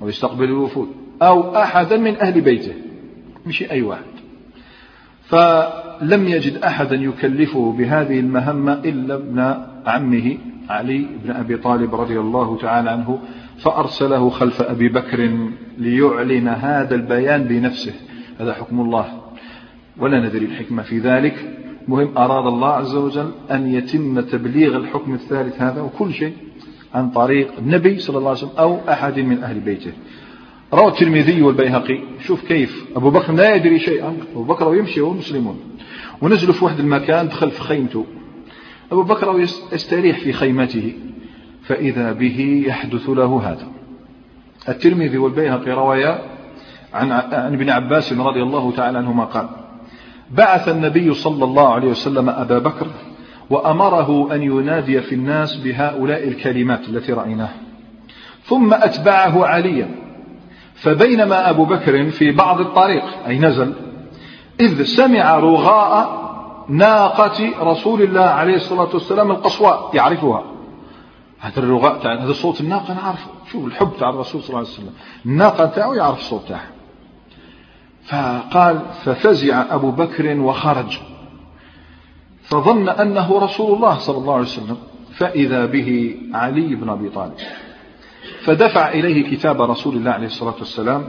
ويستقبل 0.00 0.44
الوفود. 0.44 0.88
أو 1.22 1.56
أحدا 1.56 1.96
من 1.96 2.16
أهل 2.16 2.40
بيته. 2.40 2.74
مش 3.46 3.62
أي 3.62 3.82
واحد. 3.82 4.12
فلم 5.22 6.28
يجد 6.28 6.56
أحدا 6.56 6.96
يكلفه 6.96 7.72
بهذه 7.78 8.20
المهمة 8.20 8.72
إلا 8.72 9.14
ابن 9.14 9.64
عمه 9.86 10.38
علي 10.68 11.06
بن 11.24 11.30
أبي 11.30 11.56
طالب 11.56 11.94
رضي 11.94 12.20
الله 12.20 12.56
تعالى 12.56 12.90
عنه 12.90 13.18
فأرسله 13.58 14.30
خلف 14.30 14.62
أبي 14.62 14.88
بكر 14.88 15.30
ليعلن 15.78 16.48
هذا 16.48 16.94
البيان 16.94 17.44
بنفسه. 17.44 17.92
هذا 18.40 18.54
حكم 18.54 18.80
الله. 18.80 19.22
ولا 19.98 20.20
ندري 20.20 20.44
الحكمة 20.44 20.82
في 20.82 20.98
ذلك. 20.98 21.58
مهم 21.88 22.18
أراد 22.18 22.46
الله 22.46 22.68
عز 22.68 22.94
وجل 22.94 23.30
أن 23.50 23.74
يتم 23.74 24.20
تبليغ 24.20 24.76
الحكم 24.76 25.14
الثالث 25.14 25.62
هذا 25.62 25.80
وكل 25.80 26.12
شيء 26.12 26.32
عن 26.94 27.10
طريق 27.10 27.48
النبي 27.58 27.98
صلى 27.98 28.18
الله 28.18 28.28
عليه 28.30 28.38
وسلم 28.38 28.58
أو 28.58 28.78
أحد 28.88 29.20
من 29.20 29.42
أهل 29.42 29.60
بيته. 29.60 29.92
روى 30.74 30.88
الترمذي 30.88 31.42
والبيهقي. 31.42 32.00
شوف 32.20 32.44
كيف. 32.44 32.86
أبو 32.96 33.10
بكر 33.10 33.32
لا 33.32 33.54
يدري 33.54 33.78
شيئا. 33.78 34.16
أبو 34.32 34.42
بكر 34.42 34.74
يمشي 34.74 35.00
وهو 35.00 35.12
مسلمون. 35.12 35.58
ونزلوا 36.22 36.54
في 36.54 36.64
واحد 36.64 36.78
المكان 36.78 37.28
دخل 37.28 37.50
في 37.50 37.60
خيمته. 37.60 38.06
أبو 38.92 39.02
بكر 39.02 39.40
يستريح 39.72 40.18
في 40.18 40.32
خيمته 40.32 40.92
فإذا 41.62 42.12
به 42.12 42.64
يحدث 42.66 43.08
له 43.08 43.42
هذا. 43.44 43.66
الترمذي 44.68 45.18
والبيهقي 45.18 45.70
روايا 45.70 46.22
عن 46.94 47.12
ابن 47.32 47.70
عباس 47.70 48.12
رضي 48.12 48.42
الله 48.42 48.72
تعالى 48.72 48.98
عنهما 48.98 49.24
قال 49.24 49.48
بعث 50.30 50.68
النبي 50.68 51.14
صلى 51.14 51.44
الله 51.44 51.68
عليه 51.68 51.88
وسلم 51.88 52.28
أبا 52.28 52.58
بكر 52.58 52.86
وأمره 53.50 54.34
أن 54.34 54.42
ينادي 54.42 55.00
في 55.00 55.14
الناس 55.14 55.56
بهؤلاء 55.56 56.28
الكلمات 56.28 56.88
التي 56.88 57.12
رأيناها 57.12 57.54
ثم 58.44 58.74
أتبعه 58.74 59.46
عليا 59.46 59.88
فبينما 60.74 61.50
أبو 61.50 61.64
بكر 61.64 62.10
في 62.10 62.30
بعض 62.30 62.60
الطريق 62.60 63.04
أي 63.26 63.38
نزل 63.38 63.74
إذ 64.60 64.82
سمع 64.82 65.38
رغاء 65.38 66.21
ناقة 66.68 67.50
رسول 67.60 68.02
الله 68.02 68.20
عليه 68.20 68.54
الصلاة 68.54 68.88
والسلام 68.94 69.30
القصواء 69.30 69.90
يعرفها. 69.94 70.44
هذا 71.40 71.98
تاع 72.02 72.14
هذا 72.14 72.32
صوت 72.32 72.60
الناقة 72.60 72.94
نعرفه 72.94 73.30
شوف 73.52 73.64
الحب 73.64 73.90
تاع 73.98 74.10
الرسول 74.10 74.42
صلى 74.42 74.48
الله 74.48 74.58
عليه 74.58 74.68
وسلم. 74.68 74.92
الناقة 75.26 75.66
تاعه 75.66 75.94
يعرف 75.94 76.18
الصوت 76.18 76.42
تاعها 76.48 76.70
فقال 78.04 78.80
ففزع 79.04 79.74
أبو 79.74 79.90
بكر 79.90 80.40
وخرج. 80.40 80.98
فظن 82.42 82.88
أنه 82.88 83.38
رسول 83.38 83.76
الله 83.76 83.98
صلى 83.98 84.18
الله 84.18 84.34
عليه 84.34 84.44
وسلم. 84.44 84.76
فإذا 85.12 85.66
به 85.66 86.16
علي 86.34 86.74
بن 86.74 86.88
أبي 86.88 87.08
طالب. 87.08 87.34
فدفع 88.44 88.88
إليه 88.88 89.30
كتاب 89.30 89.62
رسول 89.62 89.96
الله 89.96 90.10
عليه 90.10 90.26
الصلاة 90.26 90.54
والسلام 90.58 91.04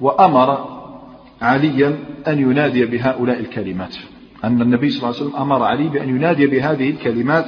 وأمر 0.00 0.76
عليا 1.42 1.98
أن 2.28 2.38
ينادي 2.38 2.86
بهؤلاء 2.86 3.40
الكلمات. 3.40 3.96
أن 4.44 4.62
النبي 4.62 4.90
صلى 4.90 4.98
الله 4.98 5.20
عليه 5.20 5.26
وسلم 5.26 5.42
أمر 5.42 5.62
علي 5.62 5.88
بأن 5.88 6.08
ينادي 6.08 6.46
بهذه 6.46 6.90
الكلمات 6.90 7.46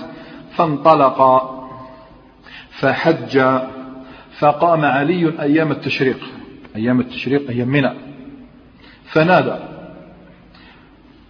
فانطلق 0.57 1.51
فحج 2.71 3.39
فقام 4.39 4.85
علي 4.85 5.43
أيام 5.43 5.73
التشريق. 5.73 6.19
أيام 6.77 7.01
التشريق 7.01 7.51
أيام 7.51 7.69
منى. 7.69 7.93
فنادى 9.05 9.57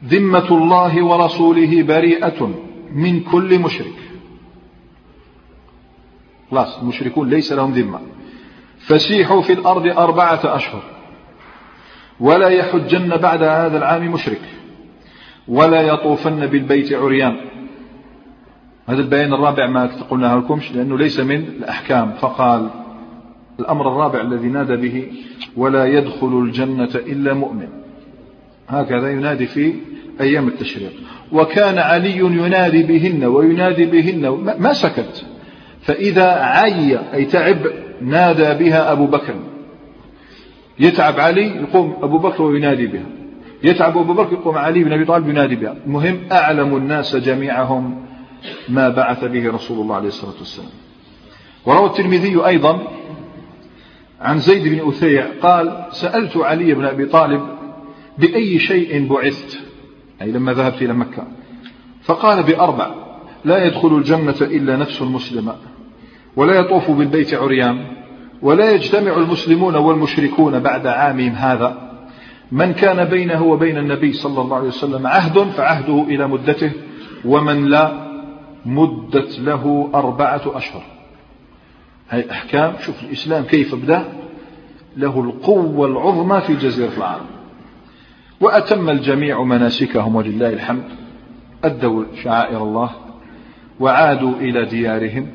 ذمة 0.05 0.49
الله 0.49 1.05
ورسوله 1.05 1.83
بريئة 1.83 2.55
من 2.93 3.21
كل 3.21 3.59
مشرك. 3.59 3.95
خلاص 6.51 6.79
المشركون 6.79 7.31
ليس 7.31 7.53
لهم 7.53 7.73
ذمة. 7.73 8.01
فسيحوا 8.79 9.43
في 9.43 9.53
الأرض 9.53 9.87
أربعة 9.87 10.41
أشهر. 10.45 10.83
ولا 12.21 12.49
يحجن 12.49 13.17
بعد 13.17 13.43
هذا 13.43 13.79
العام 13.79 14.13
مشرك. 14.13 14.41
ولا 15.49 15.81
يطوفن 15.81 16.47
بالبيت 16.47 16.93
عريان. 16.93 17.37
هذا 18.89 19.01
البيان 19.01 19.33
الرابع 19.35 19.67
ما 19.67 19.87
قلناه 20.11 20.37
لكمش 20.37 20.73
لأنه 20.73 20.99
ليس 20.99 21.21
من 21.21 21.37
الأحكام. 21.37 22.13
فقال 22.13 22.71
الأمر 23.61 23.89
الرابع 23.89 24.21
الذي 24.21 24.49
نادى 24.49 24.77
به 24.77 25.13
ولا 25.57 25.85
يدخل 25.85 26.41
الجنة 26.43 26.91
إلا 26.95 27.35
مؤمن. 27.35 27.69
هكذا 28.69 29.11
ينادي 29.11 29.47
في 29.47 29.75
أيام 30.21 30.49
التشريق. 30.49 30.93
وكان 31.33 31.79
علي 31.79 32.19
ينادي 32.19 32.83
بهن 32.83 33.25
وينادي 33.25 33.85
بهن 33.85 34.29
ما 34.59 34.73
سكت. 34.73 35.27
فإذا 35.81 36.31
عي 36.31 36.99
أي 37.15 37.25
تعب 37.25 37.59
نادى 38.03 38.65
بها 38.65 38.93
أبو 38.93 39.07
بكر. 39.07 39.35
يتعب 40.81 41.21
علي 41.21 41.47
يقوم 41.47 41.97
أبو 42.03 42.19
بكر 42.19 42.43
وينادي 42.43 42.87
بها. 42.87 43.18
يتعب 43.63 43.99
أبو 43.99 44.13
بكر 44.13 44.33
يقوم 44.33 44.59
علي 44.59 44.85
بن 44.85 44.93
أبي 44.93 45.05
طالب 45.05 45.29
ينادي 45.29 45.57
بها 45.57 45.77
المهم 45.87 46.21
أعلم 46.33 46.77
الناس 46.77 47.17
جميعهم 47.17 48.07
ما 48.69 48.89
بعث 48.89 49.25
به 49.25 49.51
رسول 49.51 49.81
الله 49.81 49.97
عليه 49.97 50.09
الصلاة 50.09 50.35
والسلام. 50.39 50.71
وروى 51.67 51.87
الترمذي 51.87 52.47
أيضا 52.47 52.81
عن 54.21 54.39
زيد 54.39 54.69
بن 54.69 54.89
أثيع 54.89 55.27
قال 55.43 55.85
سألت 55.91 56.37
علي 56.37 56.75
بن 56.75 56.85
أبي 56.85 57.07
طالب 57.07 57.43
بأي 58.19 58.59
شيء 58.59 59.09
بعثت؟ 59.09 59.59
أي 60.23 60.31
لما 60.31 60.53
ذهبت 60.53 60.83
إلى 60.83 60.93
مكة. 60.93 61.27
فقال 62.03 62.43
بأربع. 62.43 62.91
لا 63.45 63.65
يدخل 63.65 63.97
الجنة 63.97 64.37
إلا 64.41 64.77
نفس 64.77 65.03
مسلمة 65.03 65.55
ولا 66.37 66.55
يطوف 66.55 66.91
بالبيت 66.91 67.35
عريان 67.35 67.87
ولا 68.43 68.71
يجتمع 68.71 69.17
المسلمون 69.17 69.77
والمشركون 69.77 70.59
بعد 70.59 70.87
عامهم 70.87 71.33
هذا. 71.33 71.88
من 72.53 72.73
كان 72.73 73.05
بينه 73.05 73.43
وبين 73.43 73.79
النبي 73.79 74.13
صلى 74.13 74.41
الله 74.41 74.57
عليه 74.57 74.69
وسلم 74.69 75.07
عهد 75.07 75.39
فعهده 75.39 76.03
إلى 76.03 76.29
مدته 76.29 76.73
ومن 77.25 77.65
لا 77.65 78.09
مدت 78.67 79.39
له 79.39 79.91
أربعة 79.95 80.43
أشهر. 80.47 80.83
هاي 82.11 82.31
أحكام 82.31 82.73
شوف 82.81 83.03
الإسلام 83.03 83.45
كيف 83.45 83.75
بدأ؟ 83.75 84.05
له 84.97 85.21
القوة 85.21 85.87
العظمى 85.87 86.41
في 86.41 86.55
جزيرة 86.55 86.93
العرب. 86.97 87.27
وأتم 88.41 88.91
الجميع 88.91 89.43
مناسكهم 89.43 90.17
ولله 90.17 90.49
الحمد. 90.49 90.85
أدوا 91.65 92.05
شعائر 92.23 92.63
الله 92.63 92.91
وعادوا 93.81 94.35
إلى 94.35 94.65
ديارهم. 94.65 95.27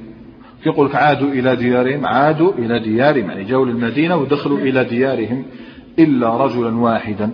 يقول 0.65 0.95
عادوا 0.95 1.27
إلى 1.27 1.55
ديارهم 1.55 2.05
عادوا 2.05 2.51
إلى 2.53 2.79
ديارهم 2.79 3.29
يعني 3.29 3.43
جو 3.43 3.65
للمدينة 3.65 4.15
ودخلوا 4.15 4.59
إلى 4.59 4.83
ديارهم. 4.83 5.45
إلا 5.99 6.37
رجلا 6.37 6.77
واحدا. 6.77 7.31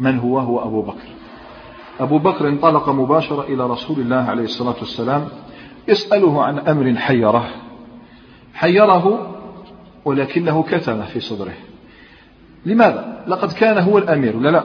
من 0.00 0.18
هو؟ 0.18 0.38
هو 0.38 0.62
أبو 0.64 0.82
بكر. 0.82 1.06
أبو 2.00 2.18
بكر 2.18 2.48
انطلق 2.48 2.88
مباشرة 2.88 3.42
إلى 3.42 3.66
رسول 3.66 4.00
الله 4.00 4.16
عليه 4.16 4.44
الصلاة 4.44 4.76
والسلام 4.78 5.28
يسأله 5.88 6.44
عن 6.44 6.58
أمر 6.58 6.94
حيره. 6.94 7.48
حيره 8.54 9.34
ولكنه 10.04 10.62
كتم 10.62 11.02
في 11.02 11.20
صدره. 11.20 11.54
لماذا؟ 12.66 13.24
لقد 13.26 13.52
كان 13.52 13.78
هو 13.78 13.98
الأمير 13.98 14.36
ولا 14.36 14.48
لا؟ 14.48 14.64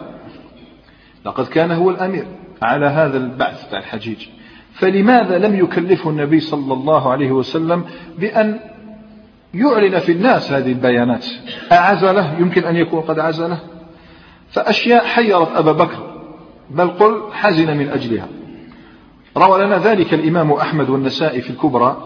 لقد 1.26 1.48
كان 1.48 1.72
هو 1.72 1.90
الأمير 1.90 2.26
على 2.62 2.86
هذا 2.86 3.18
البعث 3.18 3.68
بتاع 3.68 3.80
الحجيج. 3.80 4.28
فلماذا 4.74 5.38
لم 5.38 5.56
يكلفه 5.56 6.10
النبي 6.10 6.40
صلى 6.40 6.74
الله 6.74 7.12
عليه 7.12 7.32
وسلم 7.32 7.84
بأن 8.20 8.60
يعلن 9.54 10.00
في 10.00 10.12
الناس 10.12 10.52
هذه 10.52 10.72
البيانات؟ 10.72 11.26
أعزله 11.72 12.40
يمكن 12.40 12.64
أن 12.64 12.76
يكون 12.76 13.02
قد 13.02 13.20
عزله 13.20 13.60
فأشياء 14.52 15.06
حيرت 15.06 15.56
أبا 15.56 15.72
بكر 15.72 16.12
بل 16.70 16.88
قل 16.88 17.22
حزن 17.34 17.78
من 17.78 17.90
أجلها. 17.90 18.28
روى 19.38 19.66
لنا 19.66 19.78
ذلك 19.78 20.14
الإمام 20.14 20.52
أحمد 20.52 20.90
والنسائي 20.90 21.42
في 21.42 21.50
الكبرى 21.50 21.98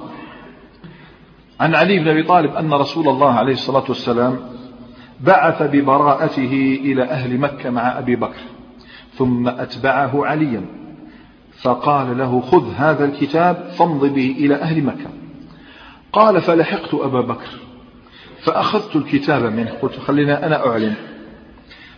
عن 1.60 1.76
علي 1.76 2.00
بن 2.00 2.08
أبي 2.08 2.24
طالب 2.24 2.56
أن 2.56 2.74
رسول 2.74 3.08
الله 3.08 3.34
عليه 3.34 3.54
الصلاة 3.54 3.84
والسلام 3.90 4.40
بعث 5.20 5.64
ببراءته 5.64 6.80
إلى 6.84 7.04
أهل 7.04 7.38
مكة 7.38 7.70
مع 7.70 8.00
أبي 8.00 8.16
بكر 8.16 8.42
ثم 9.14 9.48
أتبعه 9.48 10.26
عليا. 10.26 10.66
فقال 11.62 12.18
له 12.18 12.42
خذ 12.42 12.74
هذا 12.78 13.06
الكتاب 13.06 13.70
فامض 13.78 14.06
به 14.06 14.36
إلى 14.40 14.56
أهل 14.56 14.84
مكة. 14.84 15.10
قال 16.14 16.42
فلحقت 16.42 16.94
أبا 16.94 17.22
بكر. 17.22 17.65
فأخذت 18.46 18.96
الكتاب 18.96 19.44
منه. 19.44 19.72
قلت 19.72 20.00
خلينا 20.00 20.46
أنا 20.46 20.68
أعلن. 20.68 20.94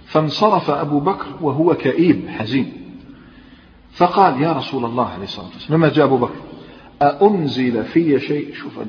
فانصرف 0.06 0.70
أبو 0.70 1.00
بكر 1.00 1.26
وهو 1.42 1.74
كئيب 1.74 2.28
حزين. 2.28 2.74
فقال 3.92 4.42
يا 4.42 4.52
رسول 4.52 4.86
الله 4.86 5.06
عليه 5.06 5.24
الصلاة 5.24 5.48
والسلام 5.54 5.80
لما 5.80 5.90
جاء 5.90 6.06
أبو 6.06 6.18
بكر؟ 6.18 6.36
أأنزل 7.02 7.84
في 7.84 8.20
شيء؟ 8.20 8.54
شوف 8.54 8.80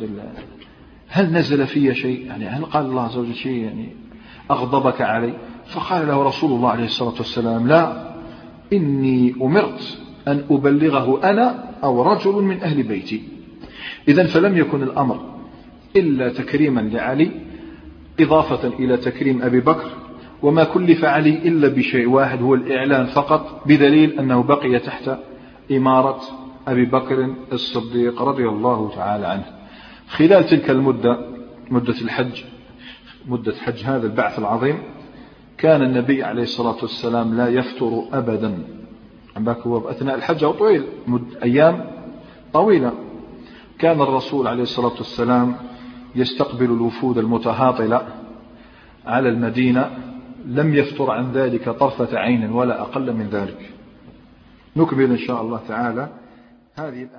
هل 1.08 1.32
نزل 1.32 1.66
في 1.66 1.94
شيء؟ 1.94 2.26
يعني 2.26 2.46
هل 2.46 2.64
قال 2.64 2.86
الله 2.86 3.02
عز 3.02 3.16
وجل 3.16 3.34
شيء؟ 3.34 3.64
يعني 3.64 3.88
أغضبك 4.50 5.00
علي؟ 5.00 5.34
فقال 5.66 6.06
له 6.06 6.22
رسول 6.22 6.52
الله 6.52 6.70
عليه 6.70 6.84
الصلاة 6.84 7.14
والسلام 7.18 7.68
لا 7.68 8.14
إني 8.72 9.34
أمرت 9.42 9.98
أن 10.28 10.44
أبلغه 10.50 11.30
أنا 11.30 11.74
أو 11.84 12.02
رجل 12.02 12.32
من 12.32 12.62
أهل 12.62 12.82
بيتي. 12.82 13.22
إذا 14.08 14.26
فلم 14.26 14.56
يكن 14.56 14.82
الأمر 14.82 15.38
إلا 15.96 16.28
تكريما 16.28 16.80
لعلي 16.80 17.30
إضافة 18.20 18.68
إلى 18.68 18.96
تكريم 18.96 19.42
أبي 19.42 19.60
بكر 19.60 19.90
وما 20.42 20.64
كلف 20.64 21.04
علي 21.04 21.48
إلا 21.48 21.68
بشيء 21.68 22.08
واحد 22.08 22.42
هو 22.42 22.54
الإعلان 22.54 23.06
فقط 23.06 23.62
بدليل 23.66 24.18
أنه 24.20 24.42
بقي 24.42 24.78
تحت 24.78 25.10
إمارة 25.70 26.20
أبي 26.68 26.84
بكر 26.84 27.34
الصديق 27.52 28.22
رضي 28.22 28.48
الله 28.48 28.90
تعالى 28.96 29.26
عنه. 29.26 29.44
خلال 30.08 30.46
تلك 30.46 30.70
المدة 30.70 31.18
مدة 31.70 31.94
الحج 32.02 32.42
مدة 33.26 33.54
حج 33.54 33.84
هذا 33.84 34.06
البعث 34.06 34.38
العظيم 34.38 34.78
كان 35.58 35.82
النبي 35.82 36.22
عليه 36.24 36.42
الصلاة 36.42 36.76
والسلام 36.82 37.36
لا 37.36 37.48
يفتر 37.48 38.02
أبدا. 38.12 38.58
هو 39.66 39.90
أثناء 39.90 40.14
الحج 40.14 40.44
أو 40.44 40.52
طويل 40.52 40.84
أيام 41.42 41.84
طويلة. 42.52 42.92
كان 43.78 44.00
الرسول 44.00 44.46
عليه 44.46 44.62
الصلاة 44.62 44.94
والسلام 44.98 45.56
يستقبل 46.14 46.64
الوفود 46.64 47.18
المتهاطلة 47.18 48.08
على 49.06 49.28
المدينة 49.28 49.90
لم 50.46 50.74
يفتر 50.74 51.10
عن 51.10 51.32
ذلك 51.32 51.68
طرفة 51.68 52.18
عين 52.18 52.52
ولا 52.52 52.80
أقل 52.80 53.12
من 53.12 53.28
ذلك. 53.28 53.70
نكمل 54.76 55.10
إن 55.10 55.18
شاء 55.18 55.42
الله 55.42 55.60
تعالى 55.68 56.08
هذه 56.74 57.18